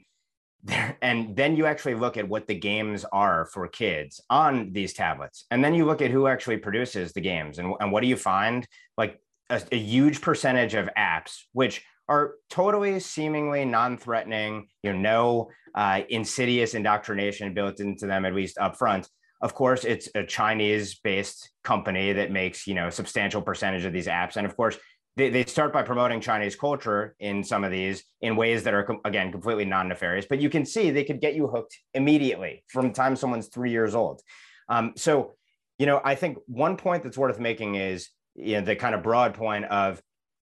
and 1.02 1.36
then 1.36 1.56
you 1.56 1.66
actually 1.66 1.96
look 1.96 2.18
at 2.18 2.28
what 2.30 2.46
the 2.46 2.54
games 2.54 3.04
are 3.12 3.46
for 3.46 3.68
kids 3.68 4.22
on 4.30 4.72
these 4.74 4.94
tablets. 4.94 5.46
And 5.50 5.64
then 5.64 5.74
you 5.74 5.86
look 5.86 6.04
at 6.04 6.12
who 6.12 6.28
actually 6.28 6.58
produces 6.58 7.14
the 7.14 7.22
games 7.22 7.58
and, 7.58 7.74
and 7.80 7.92
what 7.92 8.02
do 8.02 8.08
you 8.08 8.16
find? 8.16 8.68
Like 8.96 9.20
a, 9.50 9.60
a 9.72 9.78
huge 9.78 10.22
percentage 10.22 10.76
of 10.76 10.88
apps 10.96 11.40
which 11.54 11.84
are 12.08 12.36
totally 12.50 13.00
seemingly 13.00 13.66
non-threatening 13.66 14.68
you 14.84 14.94
know 14.94 15.00
no 15.00 15.50
uh, 15.76 16.02
insidious 16.10 16.74
indoctrination 16.74 17.54
built 17.54 17.80
into 17.80 18.06
them 18.06 18.26
at 18.26 18.34
least 18.34 18.58
up 18.58 18.78
front 18.78 19.08
of 19.42 19.54
course 19.54 19.86
it's 19.86 20.10
a 20.16 20.24
chinese 20.24 21.00
based 21.04 21.52
company 21.64 22.14
that 22.14 22.32
makes 22.32 22.68
you 22.68 22.74
know 22.74 22.90
substantial 22.90 23.42
percentage 23.42 23.86
of 23.86 23.94
these 23.94 24.08
apps. 24.08 24.36
And 24.36 24.46
of 24.46 24.56
course 24.56 24.78
they, 25.18 25.30
they 25.30 25.46
start 25.46 25.74
by 25.74 25.84
promoting 25.84 26.22
Chinese 26.22 26.56
culture 26.56 27.16
in 27.20 27.44
some 27.44 27.64
of 27.64 27.72
these 27.72 28.04
in 28.22 28.36
ways 28.36 28.64
that 28.64 28.74
are, 28.74 28.88
again, 29.04 29.32
completely 29.32 29.66
non 29.66 29.90
nefarious, 29.90 30.26
but 30.30 30.40
you 30.40 30.50
can 30.50 30.66
see 30.66 30.90
they 30.90 31.04
could 31.04 31.20
get 31.20 31.36
you 31.36 31.48
hooked 31.48 31.78
immediately 31.94 32.64
from 32.70 32.88
the 32.88 32.94
time 32.94 33.16
someone's 33.16 33.48
three 33.48 33.72
years 33.72 33.94
old. 33.94 34.22
Um, 34.70 34.94
so, 34.96 35.34
you 35.78 35.86
know, 35.86 36.00
I 36.04 36.16
think 36.16 36.38
one 36.48 36.78
point 36.78 37.04
that's 37.04 37.18
worth 37.18 37.40
making 37.40 37.76
is, 37.76 38.10
you 38.36 38.54
know, 38.54 38.62
the 38.62 38.76
kind 38.76 38.96
of 38.96 39.04
broad 39.04 39.34
point 39.34 39.66
of 39.66 40.02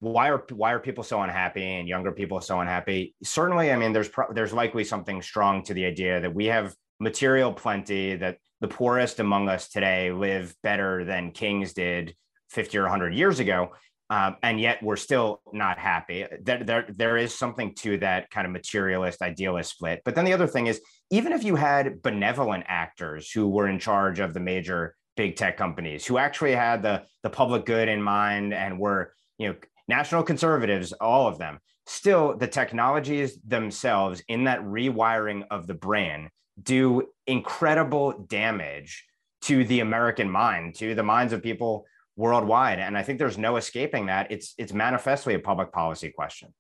why 0.04 0.30
are 0.30 0.44
why 0.52 0.74
are 0.74 0.80
people 0.80 1.04
so 1.04 1.22
unhappy 1.22 1.64
and 1.64 1.88
younger 1.88 2.12
people 2.12 2.42
so 2.42 2.60
unhappy? 2.60 3.16
Certainly, 3.24 3.72
I 3.72 3.78
mean, 3.78 3.94
there's 3.94 4.10
pro- 4.10 4.34
there's 4.34 4.54
likely 4.54 4.84
something 4.84 5.22
strong 5.22 5.64
to 5.64 5.74
the 5.74 5.86
idea 5.86 6.20
that 6.22 6.34
we 6.34 6.46
have 6.46 6.76
material 7.00 7.52
plenty 7.52 8.16
that 8.16 8.38
the 8.62 8.68
poorest 8.68 9.20
among 9.20 9.50
us 9.50 9.70
today 9.70 10.12
live 10.12 10.56
better 10.64 11.04
than 11.04 11.32
kings 11.32 11.74
did 11.74 12.16
50 12.50 12.78
or 12.78 12.84
100 12.84 13.14
years 13.14 13.40
ago 13.40 13.72
um, 14.10 14.36
and 14.44 14.60
yet 14.60 14.84
we're 14.84 14.96
still 14.96 15.42
not 15.54 15.80
happy. 15.80 16.26
There, 16.42 16.64
there, 16.64 16.86
there 16.88 17.18
is 17.18 17.34
something 17.34 17.74
to 17.76 17.98
that 17.98 18.30
kind 18.30 18.46
of 18.46 18.54
materialist 18.54 19.24
idealist 19.24 19.72
split. 19.72 20.02
But 20.06 20.14
then 20.14 20.26
the 20.26 20.34
other 20.34 20.46
thing 20.46 20.68
is, 20.68 20.82
even 21.10 21.32
if 21.32 21.44
you 21.44 21.56
had 21.56 22.02
benevolent 22.04 22.66
actors 22.68 23.32
who 23.32 23.50
were 23.50 23.68
in 23.68 23.80
charge 23.80 24.20
of 24.20 24.36
the 24.36 24.40
major 24.40 24.96
big 25.16 25.36
tech 25.36 25.58
companies, 25.58 26.06
who 26.06 26.20
actually 26.20 26.54
had 26.54 26.84
the 26.84 27.04
the 27.24 27.30
public 27.30 27.66
good 27.66 27.88
in 27.88 28.04
mind 28.04 28.54
and 28.54 28.78
were, 28.78 29.14
you 29.40 29.50
know, 29.50 29.56
national 29.88 30.24
conservatives, 30.24 30.94
all 30.94 31.28
of 31.28 31.38
them, 31.38 31.60
still 31.86 32.38
the 32.38 32.48
technologies 32.48 33.40
themselves 33.46 34.24
in 34.28 34.46
that 34.46 34.62
rewiring 34.62 35.44
of 35.52 35.68
the 35.68 35.74
brain 35.74 36.30
do 36.62 37.08
incredible 37.28 38.26
damage 38.28 39.06
to 39.42 39.66
the 39.66 39.82
American 39.82 40.30
mind, 40.30 40.76
to 40.76 40.96
the 40.96 41.04
minds 41.04 41.34
of 41.34 41.44
people 41.44 41.86
worldwide. 42.16 42.80
And 42.80 42.98
I 42.98 43.04
think 43.04 43.20
there's 43.20 43.38
no 43.38 43.58
escaping 43.58 44.06
that. 44.06 44.32
It's 44.32 44.54
it's 44.58 44.74
manifestly 44.74 45.34
a 45.34 45.40
public 45.40 45.72
policy 45.72 46.10
question. 46.10 46.54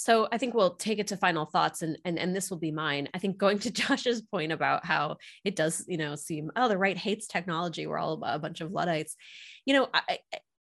So 0.00 0.28
I 0.32 0.38
think 0.38 0.54
we'll 0.54 0.76
take 0.76 0.98
it 0.98 1.08
to 1.08 1.18
final 1.18 1.44
thoughts 1.44 1.82
and, 1.82 1.98
and 2.06 2.18
and 2.18 2.34
this 2.34 2.48
will 2.48 2.56
be 2.56 2.70
mine. 2.70 3.10
I 3.12 3.18
think 3.18 3.36
going 3.36 3.58
to 3.58 3.70
Josh's 3.82 4.22
point 4.22 4.50
about 4.50 4.86
how 4.86 5.18
it 5.44 5.54
does, 5.54 5.84
you 5.88 5.98
know, 5.98 6.16
seem, 6.16 6.50
oh, 6.56 6.68
the 6.68 6.78
right 6.78 6.96
hates 6.96 7.26
technology. 7.26 7.86
We're 7.86 7.98
all 7.98 8.18
a 8.24 8.38
bunch 8.38 8.62
of 8.62 8.72
Luddites. 8.72 9.14
You 9.66 9.74
know, 9.74 9.88
I, 9.92 10.20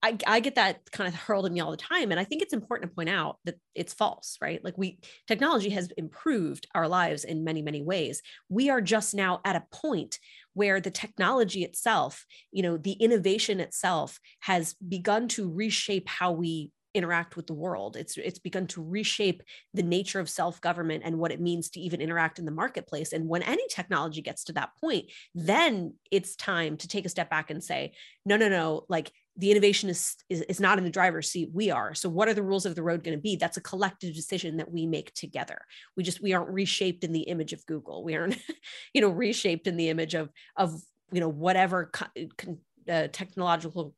I, 0.02 0.18
I 0.26 0.40
get 0.40 0.56
that 0.56 0.90
kind 0.92 1.10
of 1.10 1.16
hurled 1.20 1.46
at 1.46 1.52
me 1.52 1.60
all 1.60 1.72
the 1.72 1.78
time. 1.78 2.12
And 2.12 2.20
I 2.22 2.24
think 2.24 2.42
it's 2.42 2.54
important 2.54 2.90
to 2.90 2.96
point 2.96 3.10
out 3.10 3.40
that 3.44 3.56
it's 3.76 3.94
false, 3.94 4.38
right? 4.42 4.64
Like 4.64 4.78
we, 4.78 5.00
technology 5.28 5.72
has 5.72 5.90
improved 5.98 6.66
our 6.74 6.88
lives 6.88 7.26
in 7.26 7.44
many, 7.44 7.62
many 7.62 7.82
ways. 7.82 8.22
We 8.48 8.70
are 8.70 8.80
just 8.80 9.14
now 9.14 9.42
at 9.44 9.58
a 9.58 9.66
point 9.76 10.20
where 10.54 10.80
the 10.80 10.92
technology 10.92 11.66
itself, 11.66 12.26
you 12.54 12.64
know, 12.64 12.78
the 12.78 12.94
innovation 12.94 13.60
itself 13.60 14.22
has 14.40 14.76
begun 14.76 15.28
to 15.30 15.52
reshape 15.52 16.08
how 16.08 16.32
we 16.32 16.72
interact 16.94 17.36
with 17.36 17.48
the 17.48 17.54
world. 17.54 17.96
It's 17.96 18.18
it's 18.18 18.40
begun 18.40 18.68
to 18.68 18.84
reshape 18.84 19.44
the 19.74 19.84
nature 19.84 20.20
of 20.20 20.30
self-government 20.30 21.04
and 21.06 21.20
what 21.20 21.32
it 21.32 21.42
means 21.42 21.70
to 21.72 21.80
even 21.80 22.02
interact 22.02 22.40
in 22.40 22.46
the 22.46 22.52
marketplace. 22.52 23.14
And 23.14 23.28
when 23.28 23.44
any 23.44 23.64
technology 23.70 24.22
gets 24.22 24.46
to 24.46 24.54
that 24.54 24.72
point, 24.80 25.06
then 25.36 25.94
it's 26.12 26.36
time 26.36 26.78
to 26.78 26.88
take 26.88 27.06
a 27.06 27.10
step 27.10 27.30
back 27.30 27.50
and 27.50 27.64
say, 27.64 27.94
no, 28.26 28.38
no, 28.38 28.50
no, 28.50 28.84
like 28.90 29.12
the 29.38 29.52
innovation 29.52 29.90
is, 29.90 30.16
is, 30.30 30.42
is 30.42 30.60
not 30.60 30.80
in 30.80 30.84
the 30.84 30.90
driver's 30.90 31.30
seat. 31.30 31.50
We 31.54 31.70
are. 31.70 31.94
So 31.94 32.10
what 32.10 32.28
are 32.28 32.34
the 32.34 32.44
rules 32.44 32.66
of 32.66 32.74
the 32.74 32.82
road 32.82 33.04
going 33.04 33.16
to 33.16 33.22
be? 33.22 33.36
That's 33.36 33.58
a 33.58 33.62
collective 33.62 34.16
decision 34.16 34.58
that 34.58 34.72
we 34.72 34.88
make 34.88 35.14
together. 35.14 35.60
We 35.96 36.04
just 36.04 36.22
we 36.22 36.34
aren't 36.34 36.50
reshaped 36.50 37.04
in 37.04 37.14
the 37.14 37.22
image 37.22 37.54
of 37.54 37.66
google. 37.68 38.04
We 38.04 38.16
aren't 38.16 38.38
you 38.94 39.02
know 39.02 39.10
reshaped 39.10 39.68
in 39.68 39.78
the 39.78 39.90
image 39.90 40.16
of 40.16 40.30
of 40.56 40.82
you 41.12 41.20
know 41.20 41.30
whatever 41.30 41.92
co- 41.94 42.58
uh, 42.90 43.08
technological 43.12 43.94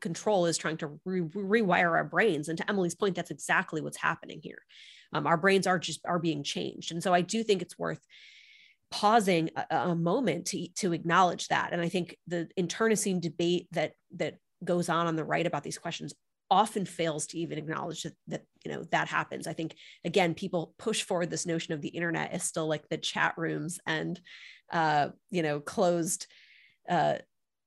control 0.00 0.46
is 0.46 0.58
trying 0.58 0.76
to 0.78 1.00
re- 1.04 1.20
rewire 1.20 1.90
our 1.90 2.04
brains. 2.04 2.48
And 2.48 2.58
to 2.58 2.68
emily's 2.68 2.94
point 2.94 3.14
that's 3.14 3.30
exactly 3.30 3.80
what's 3.80 3.96
happening 3.96 4.40
here. 4.42 4.62
Um, 5.12 5.26
our 5.26 5.36
brains 5.36 5.66
are 5.66 5.78
just 5.78 6.00
are 6.04 6.18
being 6.18 6.42
changed. 6.42 6.92
And 6.92 7.02
so 7.02 7.12
i 7.12 7.20
do 7.20 7.42
think 7.42 7.62
it's 7.62 7.78
worth 7.78 8.00
pausing 8.90 9.50
a, 9.56 9.76
a, 9.76 9.94
moment 9.94 10.46
to 10.46 10.68
to 10.76 10.92
acknowledge 10.92 11.48
that. 11.48 11.72
And 11.72 11.80
i 11.80 11.88
think 11.88 12.16
the 12.26 12.48
internecine 12.56 13.20
debate 13.20 13.68
that 13.72 13.92
that 14.16 14.36
goes 14.64 14.88
on 14.88 15.06
on 15.06 15.16
the 15.16 15.24
right 15.24 15.46
about 15.46 15.62
these 15.62 15.78
questions 15.78 16.12
often 16.50 16.84
fails 16.84 17.26
to 17.28 17.38
even 17.38 17.58
acknowledge 17.58 18.02
that, 18.02 18.14
that 18.26 18.42
you 18.64 18.72
know 18.72 18.82
that 18.90 19.08
happens. 19.08 19.46
I 19.46 19.52
think 19.52 19.76
again 20.04 20.34
people 20.34 20.74
push 20.78 21.02
forward 21.02 21.30
this 21.30 21.46
notion 21.46 21.72
of 21.74 21.80
the 21.80 21.88
internet 21.88 22.32
as 22.32 22.42
still 22.42 22.66
like 22.66 22.88
the 22.88 22.98
chat 22.98 23.34
rooms 23.36 23.78
and 23.86 24.20
uh 24.72 25.08
you 25.30 25.42
know 25.42 25.60
closed 25.60 26.26
uh 26.88 27.16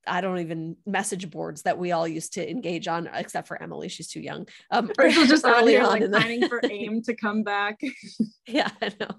I 0.05 0.21
don't 0.21 0.39
even 0.39 0.75
message 0.85 1.29
boards 1.29 1.63
that 1.63 1.77
we 1.77 1.91
all 1.91 2.07
used 2.07 2.33
to 2.33 2.49
engage 2.49 2.87
on, 2.87 3.09
except 3.13 3.47
for 3.47 3.61
Emily. 3.61 3.89
She's 3.89 4.07
too 4.07 4.19
young. 4.19 4.47
Um, 4.71 4.91
Rachel's 4.97 5.29
just 5.29 5.45
early 5.47 5.77
on, 5.77 5.87
like 5.87 6.09
planning 6.09 6.47
for 6.47 6.61
AIM 6.69 7.01
to 7.03 7.15
come 7.15 7.43
back. 7.43 7.79
yeah, 8.47 8.69
I 8.81 8.91
know. 8.99 9.09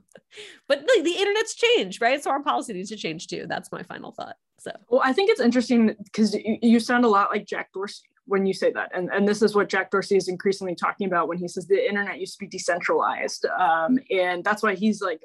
But 0.69 0.81
the, 0.81 1.03
the 1.03 1.13
internet's 1.13 1.55
changed, 1.55 2.03
right? 2.03 2.23
So 2.23 2.31
our 2.31 2.43
policy 2.43 2.73
needs 2.73 2.91
to 2.91 2.97
change 2.97 3.27
too. 3.27 3.47
That's 3.49 3.71
my 3.73 3.83
final 3.83 4.13
thought. 4.13 4.37
So, 4.59 4.73
well, 4.89 5.03
I 5.05 5.13
think 5.13 5.31
it's 5.31 5.41
interesting 5.41 5.95
because 6.05 6.35
you, 6.35 6.59
you 6.63 6.81
sound 6.81 7.05
a 7.05 7.09
lot 7.09 7.31
like 7.31 7.47
Jack 7.47 7.73
Dorsey 7.73 8.03
when 8.27 8.47
you 8.47 8.55
say 8.55 8.73
that. 8.73 8.91
And, 8.95 9.11
and 9.11 9.29
this 9.29 9.43
is 9.43 9.55
what 9.55 9.69
Jack 9.69 9.91
Dorsey 9.91 10.17
is 10.17 10.29
increasingly 10.29 10.75
talking 10.75 11.07
about 11.07 11.29
when 11.29 11.39
he 11.39 11.49
says 11.49 11.67
the 11.67 11.87
internet 11.87 12.19
used 12.19 12.35
to 12.35 12.39
be 12.39 12.49
decentralized. 12.49 13.47
Um, 13.47 13.99
and 14.11 14.43
that's 14.43 14.63
why 14.63 14.75
he's 14.75 15.03
like 15.03 15.21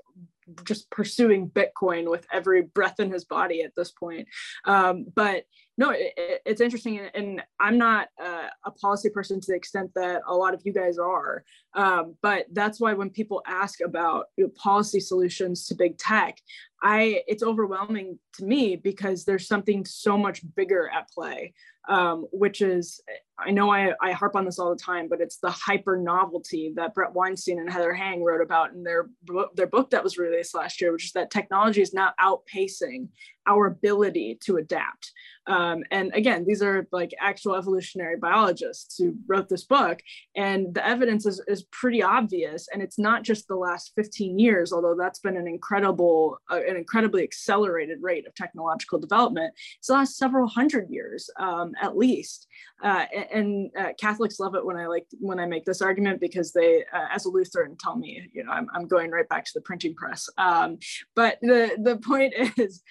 just 0.63 0.89
pursuing 0.89 1.49
Bitcoin 1.49 2.09
with 2.09 2.25
every 2.31 2.61
breath 2.61 2.99
in 2.99 3.11
his 3.11 3.25
body 3.25 3.61
at 3.63 3.75
this 3.75 3.91
point. 3.91 4.27
Um, 4.65 5.05
but 5.13 5.45
no, 5.79 5.91
it, 5.91 6.41
it's 6.45 6.59
interesting. 6.59 6.99
And, 7.13 7.41
I'm 7.61 7.77
not 7.77 8.09
a 8.19 8.71
policy 8.71 9.09
person 9.09 9.39
to 9.39 9.47
the 9.47 9.55
extent 9.55 9.91
that 9.95 10.21
a 10.27 10.35
lot 10.35 10.53
of 10.53 10.61
you 10.65 10.73
guys 10.73 10.97
are. 10.97 11.43
Um, 11.73 12.15
but 12.21 12.47
that's 12.51 12.79
why 12.79 12.93
when 12.93 13.09
people 13.09 13.41
ask 13.45 13.79
about 13.81 14.25
you 14.37 14.45
know, 14.45 14.51
policy 14.55 14.99
solutions 14.99 15.67
to 15.67 15.75
big 15.75 15.97
tech, 15.97 16.37
I 16.81 17.21
it's 17.27 17.43
overwhelming 17.43 18.19
to 18.35 18.45
me 18.45 18.75
because 18.75 19.25
there's 19.25 19.47
something 19.47 19.85
so 19.85 20.17
much 20.17 20.41
bigger 20.55 20.89
at 20.93 21.09
play 21.09 21.53
um, 21.89 22.27
which 22.31 22.61
is 22.61 23.01
I 23.37 23.51
know 23.51 23.71
I, 23.71 23.93
I 24.01 24.11
harp 24.11 24.35
on 24.35 24.45
this 24.45 24.59
all 24.59 24.69
the 24.69 24.81
time, 24.81 25.07
but 25.09 25.21
it's 25.21 25.37
the 25.37 25.49
hyper 25.49 25.97
novelty 25.97 26.71
that 26.75 26.93
Bret 26.93 27.13
Weinstein 27.13 27.59
and 27.59 27.71
Heather 27.71 27.93
Heying 27.93 28.23
wrote 28.23 28.41
about 28.41 28.73
in 28.73 28.83
their 28.83 29.09
their 29.55 29.67
book 29.67 29.89
that 29.89 30.03
was 30.03 30.17
released 30.17 30.53
last 30.53 30.81
year, 30.81 30.91
which 30.91 31.05
is 31.05 31.11
that 31.13 31.31
technology 31.31 31.81
is 31.81 31.93
now 31.93 32.11
outpacing 32.21 33.07
our 33.49 33.65
ability 33.65 34.37
to 34.45 34.57
adapt. 34.57 35.11
Um, 35.47 35.83
and 35.89 36.11
again, 36.13 36.45
these 36.47 36.61
are 36.61 36.87
like 36.91 37.11
actual 37.19 37.55
evolutionary 37.55 38.17
biologists 38.17 38.97
who 38.97 39.15
wrote 39.27 39.49
this 39.49 39.63
book, 39.63 39.99
and 40.35 40.73
the 40.75 40.85
evidence 40.85 41.25
is, 41.25 41.41
is 41.47 41.63
pretty 41.71 42.03
obvious. 42.03 42.67
And 42.71 42.83
it's 42.83 42.99
not 42.99 43.23
just 43.23 43.47
the 43.47 43.55
last 43.55 43.91
15 43.95 44.37
years, 44.37 44.71
although 44.71 44.95
that's 44.95 45.19
been 45.19 45.37
an 45.37 45.47
incredible, 45.47 46.37
uh, 46.51 46.59
an 46.67 46.75
incredibly 46.75 47.23
accelerated 47.23 47.97
rate 48.01 48.27
of 48.27 48.35
technological 48.35 48.99
development. 48.99 49.53
It's 49.79 49.87
the 49.87 49.93
last 49.93 50.17
several 50.17 50.47
hundred 50.47 50.89
years, 50.91 51.29
um, 51.39 51.71
at 51.81 51.97
least. 51.97 52.47
Uh, 52.83 53.05
and 53.33 53.71
uh, 53.77 53.93
Catholics 53.99 54.39
love 54.39 54.55
it 54.55 54.65
when 54.65 54.77
I 54.77 54.85
like 54.85 55.07
when 55.19 55.39
I 55.39 55.45
make 55.45 55.65
this 55.65 55.81
argument 55.81 56.21
because 56.21 56.53
they, 56.53 56.85
uh, 56.93 57.07
as 57.11 57.25
a 57.25 57.29
Lutheran, 57.29 57.75
tell 57.77 57.95
me, 57.95 58.29
you 58.33 58.43
know, 58.43 58.51
I'm, 58.51 58.67
I'm 58.73 58.87
going 58.87 59.09
right 59.09 59.27
back 59.27 59.45
to 59.45 59.51
the 59.55 59.61
printing 59.61 59.95
press. 59.95 60.29
Um, 60.37 60.77
but 61.15 61.39
the 61.41 61.71
the 61.81 61.97
point 61.97 62.33
is, 62.57 62.83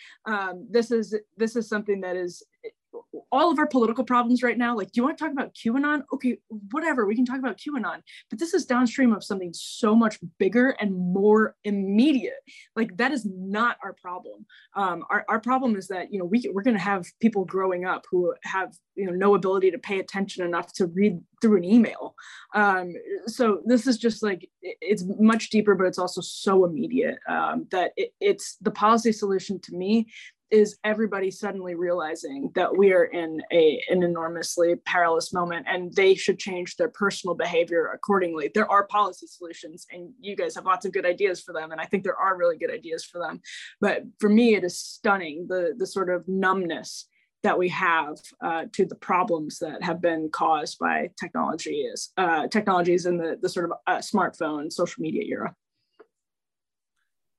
um, 0.49 0.67
this 0.71 0.91
is 0.91 1.15
this 1.37 1.57
is 1.57 1.69
something 1.69 2.01
that 2.01 2.17
is 2.17 2.43
all 3.31 3.51
of 3.51 3.59
our 3.59 3.67
political 3.67 4.05
problems 4.05 4.43
right 4.43 4.57
now. 4.57 4.77
Like, 4.77 4.93
do 4.93 5.01
you 5.01 5.05
want 5.05 5.19
to 5.19 5.25
talk 5.25 5.33
about 5.33 5.55
QAnon? 5.55 6.03
Okay, 6.13 6.39
whatever, 6.71 7.07
we 7.07 7.15
can 7.15 7.25
talk 7.25 7.39
about 7.39 7.59
QAnon. 7.59 8.01
But 8.31 8.39
this 8.39 8.55
is 8.55 8.65
downstream 8.65 9.13
of 9.13 9.25
something 9.25 9.53
so 9.53 9.95
much 9.95 10.19
bigger 10.39 10.71
and 10.81 10.95
more 10.95 11.55
immediate. 11.65 12.41
Like, 12.77 12.97
that 12.97 13.13
is 13.13 13.27
not 13.27 13.77
our 13.83 13.93
problem. 13.93 14.47
Um, 14.75 15.05
our, 15.11 15.25
our 15.29 15.41
problem 15.41 15.77
is 15.77 15.89
that, 15.89 16.13
you 16.13 16.19
know, 16.19 16.25
we, 16.25 16.51
we're 16.53 16.63
going 16.63 16.77
to 16.77 16.83
have 16.83 17.07
people 17.21 17.45
growing 17.45 17.85
up 17.85 18.05
who 18.11 18.35
have, 18.45 18.75
you 18.95 19.07
know, 19.07 19.13
no 19.13 19.35
ability 19.35 19.71
to 19.73 19.79
pay 19.79 20.01
attention 20.01 20.45
enough 20.45 20.73
to 20.75 20.87
read 20.87 21.21
through 21.41 21.59
an 21.59 21.65
email. 21.65 22.15
Um, 22.55 22.93
so 23.27 23.61
this 23.65 23.87
is 23.87 23.99
just 23.99 24.23
like, 24.23 24.49
it's 24.63 25.05
much 25.19 25.51
deeper, 25.51 25.75
but 25.75 25.87
it's 25.87 25.99
also 25.99 26.21
so 26.21 26.65
immediate 26.65 27.19
um, 27.29 27.67
that 27.71 27.93
it, 27.97 28.13
it's 28.21 28.57
the 28.57 28.71
policy 28.71 29.13
solution 29.13 29.61
to 29.61 29.77
me 29.77 30.09
is 30.51 30.79
everybody 30.85 31.31
suddenly 31.31 31.75
realizing 31.75 32.51
that 32.55 32.77
we 32.77 32.93
are 32.93 33.05
in 33.05 33.41
a, 33.53 33.83
an 33.91 34.03
enormously 34.03 34.77
perilous 34.87 35.33
moment 35.33 35.67
and 35.69 35.93
they 35.95 36.15
should 36.15 36.39
change 36.39 36.77
their 36.77 36.89
personal 36.89 37.35
behavior 37.35 37.91
accordingly. 37.95 38.51
There 38.55 38.71
are 38.71 38.87
policy 38.87 39.27
solutions 39.27 39.87
and 39.93 40.11
you 40.21 40.37
guys 40.37 40.55
have 40.55 40.65
lots 40.65 40.87
of 40.87 40.93
good 40.93 41.07
ideas 41.07 41.43
for 41.43 41.53
them. 41.53 41.73
And 41.73 41.81
I 41.81 41.85
think 41.85 42.03
there 42.05 42.17
are 42.17 42.37
really 42.37 42.57
good 42.57 42.71
ideas 42.71 43.05
for 43.05 43.19
them. 43.19 43.41
But 43.81 44.05
for 44.19 44.31
me, 44.31 44.55
it 44.55 44.65
is 44.65 44.79
stunning 44.79 45.47
the, 45.49 45.75
the 45.77 45.87
sort 45.87 46.11
of 46.11 46.27
numbness 46.27 47.07
that 47.43 47.59
we 47.59 47.69
have 47.69 48.19
uh, 48.43 48.65
to 48.73 48.85
the 48.85 48.97
problems 48.97 49.59
that 49.59 49.83
have 49.83 50.01
been 50.01 50.29
caused 50.31 50.79
by 50.79 51.09
technologies, 51.21 52.11
uh, 52.17 52.49
technologies 52.49 53.07
in 53.07 53.17
the, 53.17 53.39
the 53.41 53.49
sort 53.49 53.67
of 53.67 53.73
uh, 53.87 53.99
smartphone, 53.99 54.73
social 54.73 55.03
media 55.03 55.23
era. 55.25 55.55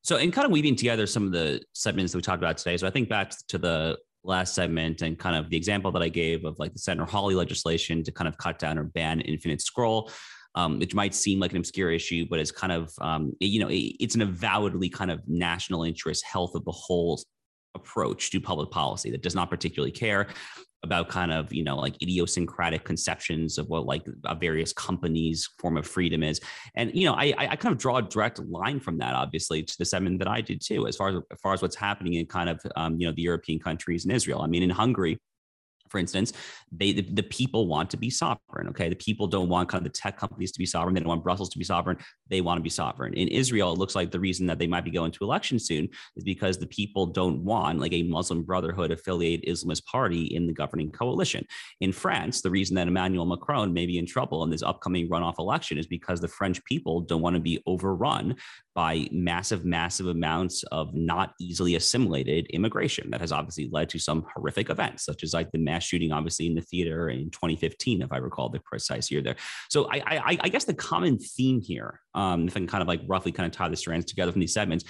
So, 0.01 0.17
in 0.17 0.31
kind 0.31 0.45
of 0.45 0.51
weaving 0.51 0.75
together 0.75 1.05
some 1.05 1.25
of 1.25 1.31
the 1.31 1.61
segments 1.73 2.11
that 2.11 2.17
we 2.17 2.21
talked 2.21 2.41
about 2.41 2.57
today, 2.57 2.77
so 2.77 2.87
I 2.87 2.89
think 2.89 3.09
back 3.09 3.33
to 3.49 3.57
the 3.57 3.97
last 4.23 4.53
segment 4.53 5.01
and 5.01 5.17
kind 5.17 5.35
of 5.35 5.49
the 5.49 5.57
example 5.57 5.91
that 5.91 6.01
I 6.01 6.09
gave 6.09 6.45
of 6.45 6.57
like 6.59 6.73
the 6.73 6.79
Senator 6.79 7.09
Hawley 7.09 7.35
legislation 7.35 8.03
to 8.03 8.11
kind 8.11 8.27
of 8.27 8.37
cut 8.37 8.59
down 8.59 8.77
or 8.77 8.83
ban 8.83 9.21
infinite 9.21 9.61
scroll. 9.61 10.11
Um, 10.55 10.81
it 10.81 10.93
might 10.93 11.13
seem 11.13 11.39
like 11.39 11.51
an 11.51 11.57
obscure 11.57 11.91
issue, 11.91 12.25
but 12.29 12.39
it's 12.39 12.51
kind 12.51 12.73
of, 12.73 12.91
um, 13.01 13.33
you 13.39 13.59
know, 13.59 13.67
it, 13.67 13.95
it's 13.99 14.15
an 14.15 14.21
avowedly 14.21 14.89
kind 14.89 15.11
of 15.11 15.21
national 15.27 15.83
interest, 15.83 16.25
health 16.25 16.55
of 16.55 16.65
the 16.65 16.71
whole 16.71 17.21
approach 17.75 18.31
to 18.31 18.41
public 18.41 18.71
policy 18.71 19.11
that 19.11 19.21
does 19.21 19.35
not 19.35 19.49
particularly 19.49 19.91
care 19.91 20.27
about 20.83 21.09
kind 21.09 21.31
of 21.31 21.53
you 21.53 21.63
know 21.63 21.75
like 21.75 22.01
idiosyncratic 22.01 22.83
conceptions 22.83 23.57
of 23.57 23.67
what 23.67 23.85
like 23.85 24.05
a 24.25 24.35
various 24.35 24.71
companies 24.73 25.49
form 25.59 25.77
of 25.77 25.85
freedom 25.85 26.23
is. 26.23 26.39
And 26.75 26.91
you 26.93 27.05
know 27.05 27.13
I, 27.13 27.33
I 27.37 27.55
kind 27.55 27.73
of 27.73 27.79
draw 27.79 27.97
a 27.97 28.01
direct 28.01 28.39
line 28.39 28.79
from 28.79 28.97
that 28.99 29.13
obviously 29.13 29.63
to 29.63 29.77
the 29.77 29.85
seven 29.85 30.17
that 30.19 30.27
i 30.27 30.41
did 30.41 30.61
too 30.61 30.87
as 30.87 30.95
far 30.95 31.09
as 31.09 31.15
as 31.31 31.39
far 31.41 31.53
as 31.53 31.61
what's 31.61 31.75
happening 31.75 32.13
in 32.13 32.25
kind 32.25 32.49
of 32.49 32.61
um, 32.75 32.97
you 32.97 33.05
know 33.05 33.13
the 33.13 33.21
european 33.21 33.59
countries 33.59 34.05
and 34.05 34.13
israel. 34.13 34.41
I 34.41 34.47
mean 34.47 34.63
in 34.63 34.69
hungary 34.69 35.19
for 35.89 35.97
instance, 35.97 36.33
they 36.71 36.93
the, 36.93 37.01
the, 37.01 37.23
people 37.23 37.67
want 37.67 37.89
to 37.89 37.97
be 37.97 38.09
sovereign. 38.09 38.67
Okay, 38.69 38.89
the 38.89 38.95
people 38.95 39.27
don't 39.27 39.49
want 39.49 39.69
kind 39.69 39.85
of 39.85 39.91
the 39.91 39.97
tech 39.97 40.17
companies 40.17 40.51
to 40.51 40.59
be 40.59 40.65
sovereign. 40.65 40.93
They 40.93 41.01
don't 41.01 41.09
want 41.09 41.23
Brussels 41.23 41.49
to 41.49 41.57
be 41.57 41.63
sovereign. 41.63 41.97
They 42.29 42.41
want 42.41 42.57
to 42.57 42.63
be 42.63 42.69
sovereign. 42.69 43.13
In 43.13 43.27
Israel, 43.27 43.73
it 43.73 43.79
looks 43.79 43.95
like 43.95 44.11
the 44.11 44.19
reason 44.19 44.45
that 44.47 44.59
they 44.59 44.67
might 44.67 44.85
be 44.85 44.91
going 44.91 45.11
to 45.11 45.23
election 45.23 45.59
soon 45.59 45.89
is 46.15 46.23
because 46.23 46.57
the 46.57 46.67
people 46.67 47.07
don't 47.07 47.43
want 47.43 47.79
like 47.79 47.93
a 47.93 48.03
Muslim 48.03 48.43
Brotherhood 48.43 48.91
affiliated 48.91 49.49
Islamist 49.49 49.85
party 49.85 50.23
in 50.23 50.47
the 50.47 50.53
governing 50.53 50.91
coalition. 50.91 51.45
In 51.81 51.91
France, 51.91 52.41
the 52.41 52.51
reason 52.51 52.75
that 52.75 52.87
Emmanuel 52.87 53.25
Macron 53.25 53.73
may 53.73 53.85
be 53.85 53.97
in 53.97 54.05
trouble 54.05 54.43
in 54.43 54.49
this 54.49 54.63
upcoming 54.63 55.09
runoff 55.09 55.39
election 55.39 55.77
is 55.77 55.87
because 55.87 56.21
the 56.21 56.27
French 56.27 56.63
people 56.65 57.01
don't 57.01 57.21
want 57.21 57.35
to 57.35 57.41
be 57.41 57.61
overrun 57.65 58.35
by 58.79 59.05
massive, 59.11 59.65
massive 59.65 60.07
amounts 60.07 60.63
of 60.71 60.93
not 60.93 61.33
easily 61.37 61.75
assimilated 61.75 62.47
immigration 62.51 63.11
that 63.11 63.19
has 63.19 63.33
obviously 63.33 63.67
led 63.73 63.89
to 63.89 63.99
some 63.99 64.25
horrific 64.33 64.69
events, 64.69 65.03
such 65.03 65.21
as 65.21 65.33
like 65.33 65.51
the 65.51 65.57
mass 65.57 65.83
shooting, 65.83 66.13
obviously 66.13 66.47
in 66.47 66.55
the 66.55 66.61
theater 66.61 67.09
in 67.09 67.29
2015, 67.29 68.01
if 68.01 68.09
I 68.13 68.15
recall 68.19 68.47
the 68.47 68.61
precise 68.61 69.11
year 69.11 69.21
there. 69.21 69.35
So 69.69 69.89
I, 69.91 69.97
I, 69.97 70.37
I 70.43 70.47
guess 70.47 70.63
the 70.63 70.73
common 70.73 71.19
theme 71.19 71.59
here, 71.59 71.99
um, 72.15 72.47
if 72.47 72.55
I 72.55 72.61
can 72.61 72.67
kind 72.67 72.81
of 72.81 72.87
like 72.87 73.01
roughly 73.05 73.33
kind 73.33 73.45
of 73.45 73.51
tie 73.51 73.67
the 73.67 73.75
strands 73.75 74.05
together 74.05 74.31
from 74.31 74.39
these 74.39 74.53
segments, 74.53 74.85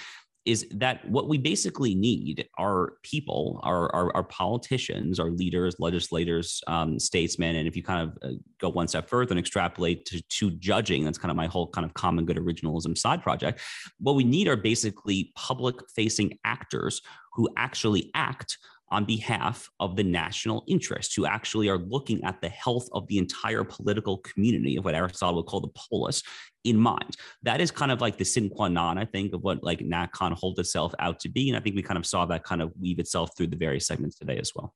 is 0.46 0.66
that 0.70 1.06
what 1.08 1.28
we 1.28 1.36
basically 1.36 1.94
need 1.94 2.48
are 2.56 2.94
people, 3.02 3.60
our, 3.62 3.94
our, 3.94 4.14
our 4.16 4.24
politicians, 4.24 5.20
our 5.20 5.30
leaders, 5.30 5.76
legislators, 5.78 6.62
um, 6.66 6.98
statesmen. 6.98 7.56
And 7.56 7.68
if 7.68 7.76
you 7.76 7.82
kind 7.82 8.08
of 8.08 8.18
uh, 8.22 8.34
go 8.58 8.70
one 8.70 8.88
step 8.88 9.08
further 9.08 9.32
and 9.32 9.38
extrapolate 9.38 10.06
to, 10.06 10.22
to 10.22 10.50
judging, 10.52 11.04
that's 11.04 11.18
kind 11.18 11.30
of 11.30 11.36
my 11.36 11.46
whole 11.46 11.68
kind 11.68 11.84
of 11.84 11.92
common 11.92 12.24
good 12.24 12.38
originalism 12.38 12.96
side 12.96 13.22
project. 13.22 13.60
What 13.98 14.14
we 14.14 14.24
need 14.24 14.48
are 14.48 14.56
basically 14.56 15.32
public 15.36 15.76
facing 15.94 16.38
actors 16.44 17.02
who 17.34 17.48
actually 17.56 18.10
act 18.14 18.56
on 18.90 19.04
behalf 19.04 19.70
of 19.78 19.96
the 19.96 20.02
national 20.02 20.64
interest, 20.66 21.14
who 21.14 21.26
actually 21.26 21.68
are 21.68 21.78
looking 21.78 22.22
at 22.24 22.40
the 22.40 22.48
health 22.48 22.88
of 22.92 23.06
the 23.08 23.18
entire 23.18 23.64
political 23.64 24.18
community 24.18 24.76
of 24.76 24.84
what 24.84 24.94
Aristotle 24.94 25.36
would 25.36 25.46
call 25.46 25.60
the 25.60 25.68
polis 25.68 26.22
in 26.64 26.76
mind. 26.76 27.16
That 27.42 27.60
is 27.60 27.70
kind 27.70 27.92
of 27.92 28.00
like 28.00 28.18
the 28.18 28.24
sine 28.24 28.50
qua 28.50 28.68
non, 28.68 28.98
I 28.98 29.04
think, 29.04 29.32
of 29.32 29.42
what 29.42 29.62
like 29.62 29.80
NatCon 29.80 30.32
holds 30.32 30.58
itself 30.58 30.92
out 30.98 31.20
to 31.20 31.28
be. 31.28 31.48
And 31.48 31.56
I 31.56 31.60
think 31.60 31.76
we 31.76 31.82
kind 31.82 31.98
of 31.98 32.06
saw 32.06 32.26
that 32.26 32.44
kind 32.44 32.62
of 32.62 32.72
weave 32.80 32.98
itself 32.98 33.36
through 33.36 33.48
the 33.48 33.56
various 33.56 33.86
segments 33.86 34.16
today 34.16 34.38
as 34.38 34.52
well. 34.54 34.74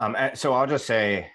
Um, 0.00 0.16
so 0.34 0.52
I'll 0.52 0.66
just 0.66 0.86
say, 0.86 1.28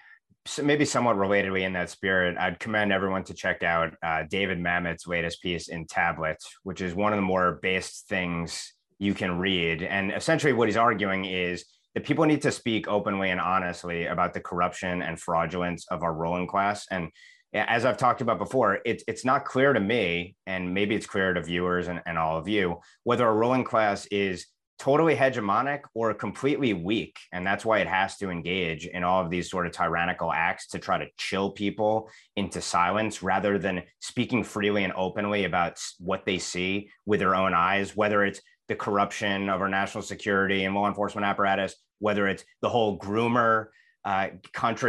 maybe 0.62 0.84
somewhat 0.84 1.16
relatedly 1.16 1.62
in 1.62 1.72
that 1.74 1.90
spirit, 1.90 2.36
I'd 2.38 2.58
commend 2.58 2.92
everyone 2.92 3.24
to 3.24 3.34
check 3.34 3.62
out 3.62 3.94
uh, 4.02 4.24
David 4.28 4.58
Mamet's 4.58 5.06
latest 5.06 5.42
piece 5.42 5.68
in 5.68 5.86
Tablet, 5.86 6.36
which 6.62 6.80
is 6.80 6.94
one 6.94 7.12
of 7.12 7.18
the 7.18 7.22
more 7.22 7.58
based 7.62 8.08
things 8.08 8.74
you 8.98 9.14
can 9.14 9.38
read. 9.38 9.82
And 9.82 10.12
essentially, 10.12 10.52
what 10.52 10.68
he's 10.68 10.76
arguing 10.76 11.24
is 11.24 11.64
that 11.94 12.04
people 12.04 12.24
need 12.24 12.42
to 12.42 12.50
speak 12.50 12.88
openly 12.88 13.30
and 13.30 13.40
honestly 13.40 14.06
about 14.06 14.34
the 14.34 14.40
corruption 14.40 15.02
and 15.02 15.20
fraudulence 15.20 15.86
of 15.88 16.02
our 16.02 16.12
ruling 16.12 16.46
class. 16.46 16.86
And 16.90 17.10
as 17.54 17.84
I've 17.84 17.96
talked 17.96 18.20
about 18.20 18.38
before, 18.38 18.80
it's 18.84 19.04
it's 19.06 19.24
not 19.24 19.44
clear 19.44 19.72
to 19.72 19.80
me, 19.80 20.36
and 20.46 20.74
maybe 20.74 20.94
it's 20.94 21.06
clear 21.06 21.32
to 21.32 21.42
viewers 21.42 21.86
and, 21.88 22.02
and 22.04 22.18
all 22.18 22.36
of 22.36 22.48
you, 22.48 22.80
whether 23.04 23.26
a 23.26 23.34
ruling 23.34 23.64
class 23.64 24.06
is 24.06 24.46
totally 24.78 25.14
hegemonic 25.14 25.82
or 25.94 26.12
completely 26.12 26.72
weak. 26.72 27.16
And 27.32 27.46
that's 27.46 27.64
why 27.64 27.78
it 27.78 27.86
has 27.86 28.16
to 28.18 28.30
engage 28.30 28.86
in 28.86 29.04
all 29.04 29.22
of 29.22 29.30
these 29.30 29.48
sort 29.48 29.66
of 29.66 29.72
tyrannical 29.72 30.32
acts 30.32 30.66
to 30.68 30.80
try 30.80 30.98
to 30.98 31.06
chill 31.16 31.50
people 31.50 32.10
into 32.34 32.60
silence 32.60 33.22
rather 33.22 33.56
than 33.56 33.84
speaking 34.00 34.42
freely 34.42 34.82
and 34.82 34.92
openly 34.94 35.44
about 35.44 35.78
what 36.00 36.26
they 36.26 36.38
see 36.38 36.90
with 37.06 37.20
their 37.20 37.36
own 37.36 37.54
eyes, 37.54 37.96
whether 37.96 38.24
it's 38.24 38.40
the 38.68 38.74
corruption 38.74 39.48
of 39.48 39.60
our 39.60 39.68
national 39.68 40.02
security 40.02 40.64
and 40.64 40.74
law 40.74 40.88
enforcement 40.88 41.24
apparatus, 41.24 41.74
whether 41.98 42.26
it's 42.28 42.44
the 42.62 42.68
whole 42.68 42.98
groomer 42.98 43.66
uh, 44.04 44.28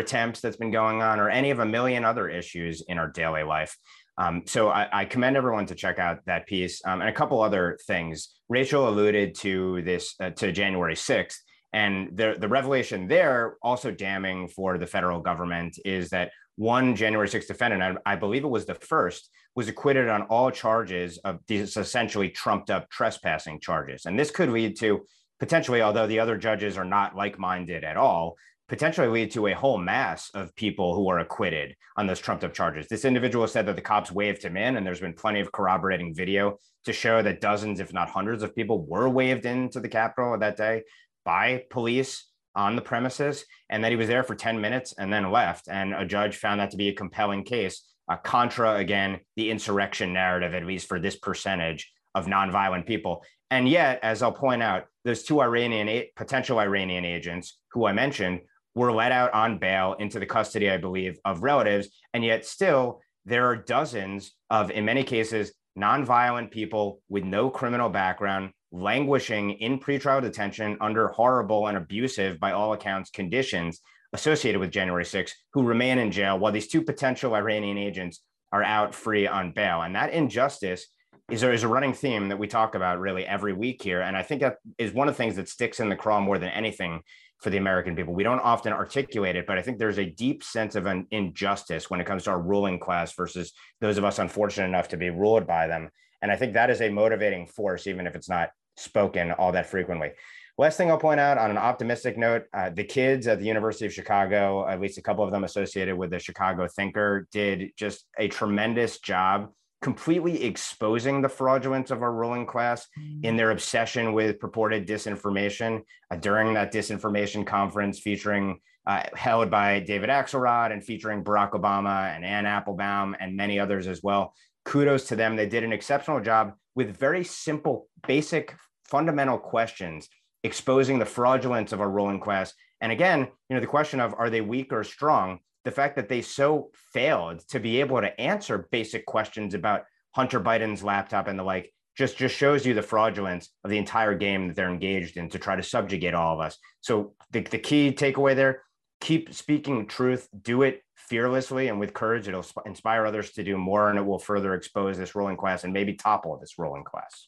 temps 0.05 0.41
that's 0.41 0.57
been 0.57 0.71
going 0.71 1.01
on, 1.01 1.19
or 1.19 1.29
any 1.29 1.51
of 1.51 1.59
a 1.59 1.65
million 1.65 2.03
other 2.03 2.27
issues 2.27 2.81
in 2.87 2.97
our 2.97 3.09
daily 3.09 3.43
life. 3.43 3.77
Um, 4.17 4.43
so 4.45 4.69
I, 4.69 4.87
I, 4.91 5.05
commend 5.05 5.35
everyone 5.35 5.65
to 5.65 5.75
check 5.75 5.99
out 5.99 6.19
that 6.25 6.47
piece 6.47 6.81
um, 6.85 7.01
and 7.01 7.09
a 7.09 7.13
couple 7.13 7.41
other 7.41 7.77
things. 7.85 8.29
Rachel 8.47 8.87
alluded 8.87 9.35
to 9.35 9.81
this 9.81 10.15
uh, 10.21 10.29
to 10.31 10.51
January 10.53 10.95
6th. 10.95 11.35
And 11.73 12.15
the, 12.15 12.37
the 12.39 12.47
revelation 12.47 13.07
there, 13.07 13.57
also 13.61 13.91
damning 13.91 14.47
for 14.47 14.77
the 14.77 14.87
federal 14.87 15.19
government, 15.19 15.77
is 15.83 16.09
that 16.11 16.31
one 16.55 16.95
January 16.95 17.27
6th 17.27 17.47
defendant, 17.47 17.99
I, 18.05 18.13
I, 18.13 18.15
believe 18.15 18.45
it 18.45 18.49
was 18.49 18.65
the 18.65 18.75
first, 18.75 19.29
was 19.55 19.67
acquitted 19.67 20.09
on 20.09 20.23
all 20.23 20.51
charges 20.51 21.17
of 21.19 21.39
these 21.47 21.77
essentially 21.77 22.29
trumped 22.29 22.69
up 22.69 22.89
trespassing 22.89 23.59
charges. 23.59 24.05
And 24.05 24.19
this 24.19 24.31
could 24.31 24.49
lead 24.49 24.77
to 24.79 25.05
potentially, 25.39 25.81
although 25.81 26.07
the 26.07 26.19
other 26.19 26.37
judges 26.37 26.77
are 26.77 26.85
not 26.85 27.15
like 27.15 27.39
minded 27.39 27.83
at 27.83 27.97
all, 27.97 28.35
potentially 28.67 29.07
lead 29.07 29.31
to 29.31 29.47
a 29.47 29.53
whole 29.53 29.77
mass 29.77 30.29
of 30.33 30.55
people 30.55 30.95
who 30.95 31.07
are 31.07 31.19
acquitted 31.19 31.75
on 31.97 32.07
those 32.07 32.19
trumped 32.19 32.43
up 32.43 32.53
charges. 32.53 32.87
This 32.87 33.05
individual 33.05 33.47
said 33.47 33.65
that 33.67 33.75
the 33.75 33.81
cops 33.81 34.11
waved 34.11 34.43
him 34.43 34.57
in, 34.57 34.75
and 34.75 34.85
there's 34.85 34.99
been 34.99 35.13
plenty 35.13 35.39
of 35.39 35.51
corroborating 35.51 36.15
video 36.15 36.57
to 36.85 36.93
show 36.93 37.21
that 37.21 37.41
dozens, 37.41 37.79
if 37.79 37.93
not 37.93 38.09
hundreds, 38.09 38.43
of 38.43 38.55
people 38.55 38.85
were 38.85 39.07
waved 39.07 39.45
into 39.45 39.79
the 39.79 39.89
Capitol 39.89 40.37
that 40.37 40.57
day 40.57 40.83
by 41.23 41.63
police 41.69 42.25
on 42.55 42.75
the 42.75 42.81
premises 42.81 43.45
and 43.69 43.83
that 43.83 43.91
he 43.91 43.97
was 43.97 44.07
there 44.07 44.23
for 44.23 44.35
10 44.35 44.59
minutes 44.61 44.93
and 44.97 45.11
then 45.11 45.31
left. 45.31 45.67
And 45.67 45.93
a 45.93 46.05
judge 46.05 46.37
found 46.37 46.59
that 46.59 46.71
to 46.71 46.77
be 46.77 46.89
a 46.89 46.93
compelling 46.93 47.43
case, 47.43 47.83
uh, 48.07 48.17
contra, 48.17 48.75
again, 48.75 49.19
the 49.35 49.49
insurrection 49.49 50.13
narrative, 50.13 50.53
at 50.53 50.65
least 50.65 50.87
for 50.87 50.99
this 50.99 51.15
percentage 51.15 51.91
of 52.13 52.27
nonviolent 52.27 52.85
people. 52.85 53.23
And 53.51 53.67
yet, 53.67 53.99
as 54.03 54.21
I'll 54.21 54.31
point 54.31 54.63
out, 54.63 54.85
those 55.03 55.23
two 55.23 55.41
Iranian 55.41 56.05
potential 56.15 56.59
Iranian 56.59 57.05
agents 57.05 57.59
who 57.71 57.85
I 57.85 57.93
mentioned 57.93 58.41
were 58.73 58.91
let 58.91 59.11
out 59.11 59.33
on 59.33 59.59
bail 59.59 59.95
into 59.99 60.19
the 60.19 60.25
custody, 60.25 60.69
I 60.69 60.77
believe, 60.77 61.17
of 61.25 61.43
relatives. 61.43 61.89
And 62.13 62.23
yet, 62.23 62.45
still, 62.45 63.01
there 63.25 63.47
are 63.47 63.55
dozens 63.55 64.31
of, 64.49 64.71
in 64.71 64.85
many 64.85 65.03
cases, 65.03 65.53
nonviolent 65.77 66.51
people 66.51 67.01
with 67.09 67.23
no 67.23 67.49
criminal 67.49 67.89
background 67.89 68.51
languishing 68.71 69.51
in 69.51 69.79
pretrial 69.79 70.21
detention 70.21 70.77
under 70.81 71.07
horrible 71.09 71.67
and 71.67 71.77
abusive, 71.77 72.39
by 72.39 72.51
all 72.51 72.73
accounts, 72.73 73.09
conditions 73.09 73.79
associated 74.15 74.59
with 74.59 74.71
January 74.71 75.03
6th 75.03 75.33
who 75.53 75.63
remain 75.63 75.99
in 75.99 76.09
jail 76.09 76.39
while 76.39 76.51
these 76.51 76.67
two 76.67 76.81
potential 76.81 77.35
Iranian 77.35 77.77
agents 77.77 78.21
are 78.51 78.63
out 78.63 78.95
free 78.95 79.27
on 79.27 79.51
bail. 79.51 79.81
And 79.81 79.95
that 79.95 80.13
injustice 80.13 80.87
is 81.29 81.43
is 81.43 81.63
a 81.63 81.67
running 81.67 81.93
theme 81.93 82.29
that 82.29 82.39
we 82.39 82.47
talk 82.47 82.75
about 82.75 82.99
really 82.99 83.25
every 83.25 83.51
week 83.53 83.81
here. 83.81 84.01
And 84.01 84.15
I 84.15 84.23
think 84.23 84.41
that 84.41 84.57
is 84.77 84.93
one 84.93 85.07
of 85.07 85.15
the 85.15 85.17
things 85.17 85.35
that 85.35 85.49
sticks 85.49 85.79
in 85.79 85.89
the 85.89 85.95
craw 85.95 86.19
more 86.21 86.37
than 86.37 86.49
anything 86.49 87.01
for 87.39 87.49
the 87.49 87.57
American 87.57 87.95
people. 87.95 88.13
We 88.13 88.23
don't 88.23 88.39
often 88.39 88.71
articulate 88.71 89.35
it, 89.35 89.45
but 89.45 89.57
I 89.57 89.61
think 89.61 89.77
there's 89.77 89.99
a 89.99 90.05
deep 90.05 90.43
sense 90.43 90.75
of 90.75 90.85
an 90.85 91.07
injustice 91.11 91.89
when 91.89 91.99
it 91.99 92.07
comes 92.07 92.23
to 92.23 92.29
our 92.29 92.41
ruling 92.41 92.79
class 92.79 93.13
versus 93.13 93.51
those 93.81 93.97
of 93.97 94.05
us 94.05 94.19
unfortunate 94.19 94.67
enough 94.67 94.87
to 94.89 94.97
be 94.97 95.09
ruled 95.09 95.45
by 95.45 95.67
them. 95.67 95.89
And 96.21 96.31
I 96.31 96.37
think 96.37 96.53
that 96.53 96.69
is 96.69 96.81
a 96.81 96.89
motivating 96.89 97.47
force, 97.47 97.87
even 97.87 98.07
if 98.07 98.15
it's 98.15 98.29
not 98.29 98.51
spoken 98.77 99.31
all 99.31 99.51
that 99.51 99.67
frequently. 99.67 100.11
Last 100.57 100.77
thing 100.77 100.89
I'll 100.89 100.97
point 100.97 101.19
out 101.19 101.37
on 101.37 101.51
an 101.51 101.57
optimistic 101.57 102.17
note, 102.17 102.45
uh, 102.53 102.69
the 102.69 102.85
kids 102.85 103.27
at 103.27 103.39
the 103.39 103.45
University 103.45 103.85
of 103.85 103.93
Chicago, 103.93 104.65
at 104.65 104.79
least 104.79 104.97
a 104.97 105.01
couple 105.01 105.25
of 105.25 105.31
them 105.31 105.43
associated 105.43 105.97
with 105.97 106.11
the 106.11 106.19
Chicago 106.19 106.65
Thinker, 106.65 107.27
did 107.29 107.71
just 107.75 108.05
a 108.17 108.29
tremendous 108.29 108.99
job 108.99 109.51
completely 109.81 110.45
exposing 110.45 111.21
the 111.21 111.27
fraudulence 111.27 111.91
of 111.91 112.01
our 112.01 112.13
ruling 112.13 112.45
class 112.45 112.87
in 113.21 113.33
mm. 113.33 113.37
their 113.37 113.51
obsession 113.51 114.13
with 114.13 114.39
purported 114.39 114.87
disinformation 114.87 115.81
uh, 116.09 116.15
during 116.15 116.53
that 116.53 116.71
disinformation 116.71 117.45
conference 117.45 117.99
featuring 117.99 118.57
uh, 118.87 119.03
held 119.13 119.51
by 119.51 119.81
David 119.81 120.09
Axelrod 120.09 120.71
and 120.71 120.81
featuring 120.81 121.23
Barack 121.23 121.51
Obama 121.51 122.15
and 122.15 122.23
Anne 122.23 122.45
Applebaum 122.45 123.15
and 123.19 123.35
many 123.35 123.59
others 123.59 123.87
as 123.87 124.01
well. 124.01 124.33
Kudos 124.63 125.09
to 125.09 125.17
them. 125.17 125.35
They 125.35 125.47
did 125.47 125.65
an 125.65 125.73
exceptional 125.73 126.21
job 126.21 126.53
with 126.75 126.95
very 126.95 127.25
simple, 127.25 127.89
basic, 128.07 128.55
fundamental 128.85 129.37
questions 129.37 130.07
exposing 130.45 130.99
the 130.99 131.05
fraudulence 131.05 131.71
of 131.71 131.81
our 131.81 131.89
ruling 131.89 132.19
class. 132.19 132.53
And 132.79 132.91
again, 132.91 133.27
you 133.49 133.55
know, 133.55 133.59
the 133.59 133.67
question 133.67 133.99
of 133.99 134.13
are 134.17 134.29
they 134.29 134.41
weak 134.41 134.71
or 134.71 134.83
strong? 134.83 135.39
The 135.63 135.71
fact 135.71 135.95
that 135.95 136.07
they 136.07 136.21
so 136.21 136.69
failed 136.93 137.39
to 137.49 137.59
be 137.59 137.79
able 137.79 137.99
to 137.99 138.21
answer 138.21 138.67
basic 138.71 139.05
questions 139.05 139.55
about 139.55 139.85
Hunter 140.11 140.39
Biden's 140.39 140.83
laptop 140.83 141.27
and 141.27 141.37
the 141.37 141.43
like 141.43 141.73
just 141.97 142.17
just 142.17 142.35
shows 142.35 142.65
you 142.65 142.73
the 142.73 142.81
fraudulence 142.81 143.49
of 143.63 143.71
the 143.71 143.77
entire 143.77 144.13
game 144.13 144.47
that 144.47 144.55
they're 144.55 144.69
engaged 144.69 145.17
in 145.17 145.29
to 145.29 145.39
try 145.39 145.55
to 145.55 145.63
subjugate 145.63 146.13
all 146.13 146.35
of 146.35 146.45
us. 146.45 146.57
So 146.81 147.15
the, 147.31 147.41
the 147.41 147.57
key 147.57 147.91
takeaway 147.91 148.35
there, 148.35 148.61
keep 149.01 149.33
speaking 149.33 149.87
truth, 149.87 150.27
do 150.41 150.61
it 150.61 150.81
fearlessly 150.95 151.69
and 151.69 151.79
with 151.79 151.93
courage. 151.93 152.27
It'll 152.27 152.45
inspire 152.65 153.05
others 153.05 153.31
to 153.31 153.43
do 153.43 153.57
more 153.57 153.89
and 153.89 153.97
it 153.97 154.05
will 154.05 154.19
further 154.19 154.53
expose 154.53 154.97
this 154.97 155.15
ruling 155.15 155.37
class 155.37 155.63
and 155.63 155.73
maybe 155.73 155.93
topple 155.93 156.37
this 156.37 156.59
ruling 156.59 156.83
class. 156.83 157.27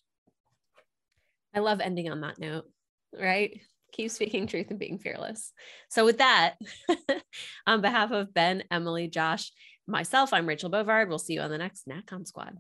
I 1.56 1.60
love 1.60 1.80
ending 1.80 2.12
on 2.12 2.22
that 2.22 2.38
note 2.38 2.66
right? 3.14 3.60
Keep 3.94 4.12
speaking 4.12 4.48
truth 4.48 4.68
and 4.70 4.80
being 4.80 5.00
fearless. 5.00 5.54
So, 5.90 6.06
with 6.06 6.20
that, 6.20 6.56
on 7.68 7.82
behalf 7.82 8.12
of 8.12 8.34
Ben, 8.34 8.64
Emily, 8.70 9.08
Josh, 9.08 9.52
myself, 9.88 10.34
I'm 10.34 10.48
Rachel 10.48 10.70
Bovard. 10.70 11.08
We'll 11.08 11.20
see 11.20 11.34
you 11.34 11.42
on 11.42 11.52
the 11.52 11.58
next 11.58 11.88
NatCon 11.88 12.28
Squad. 12.28 12.58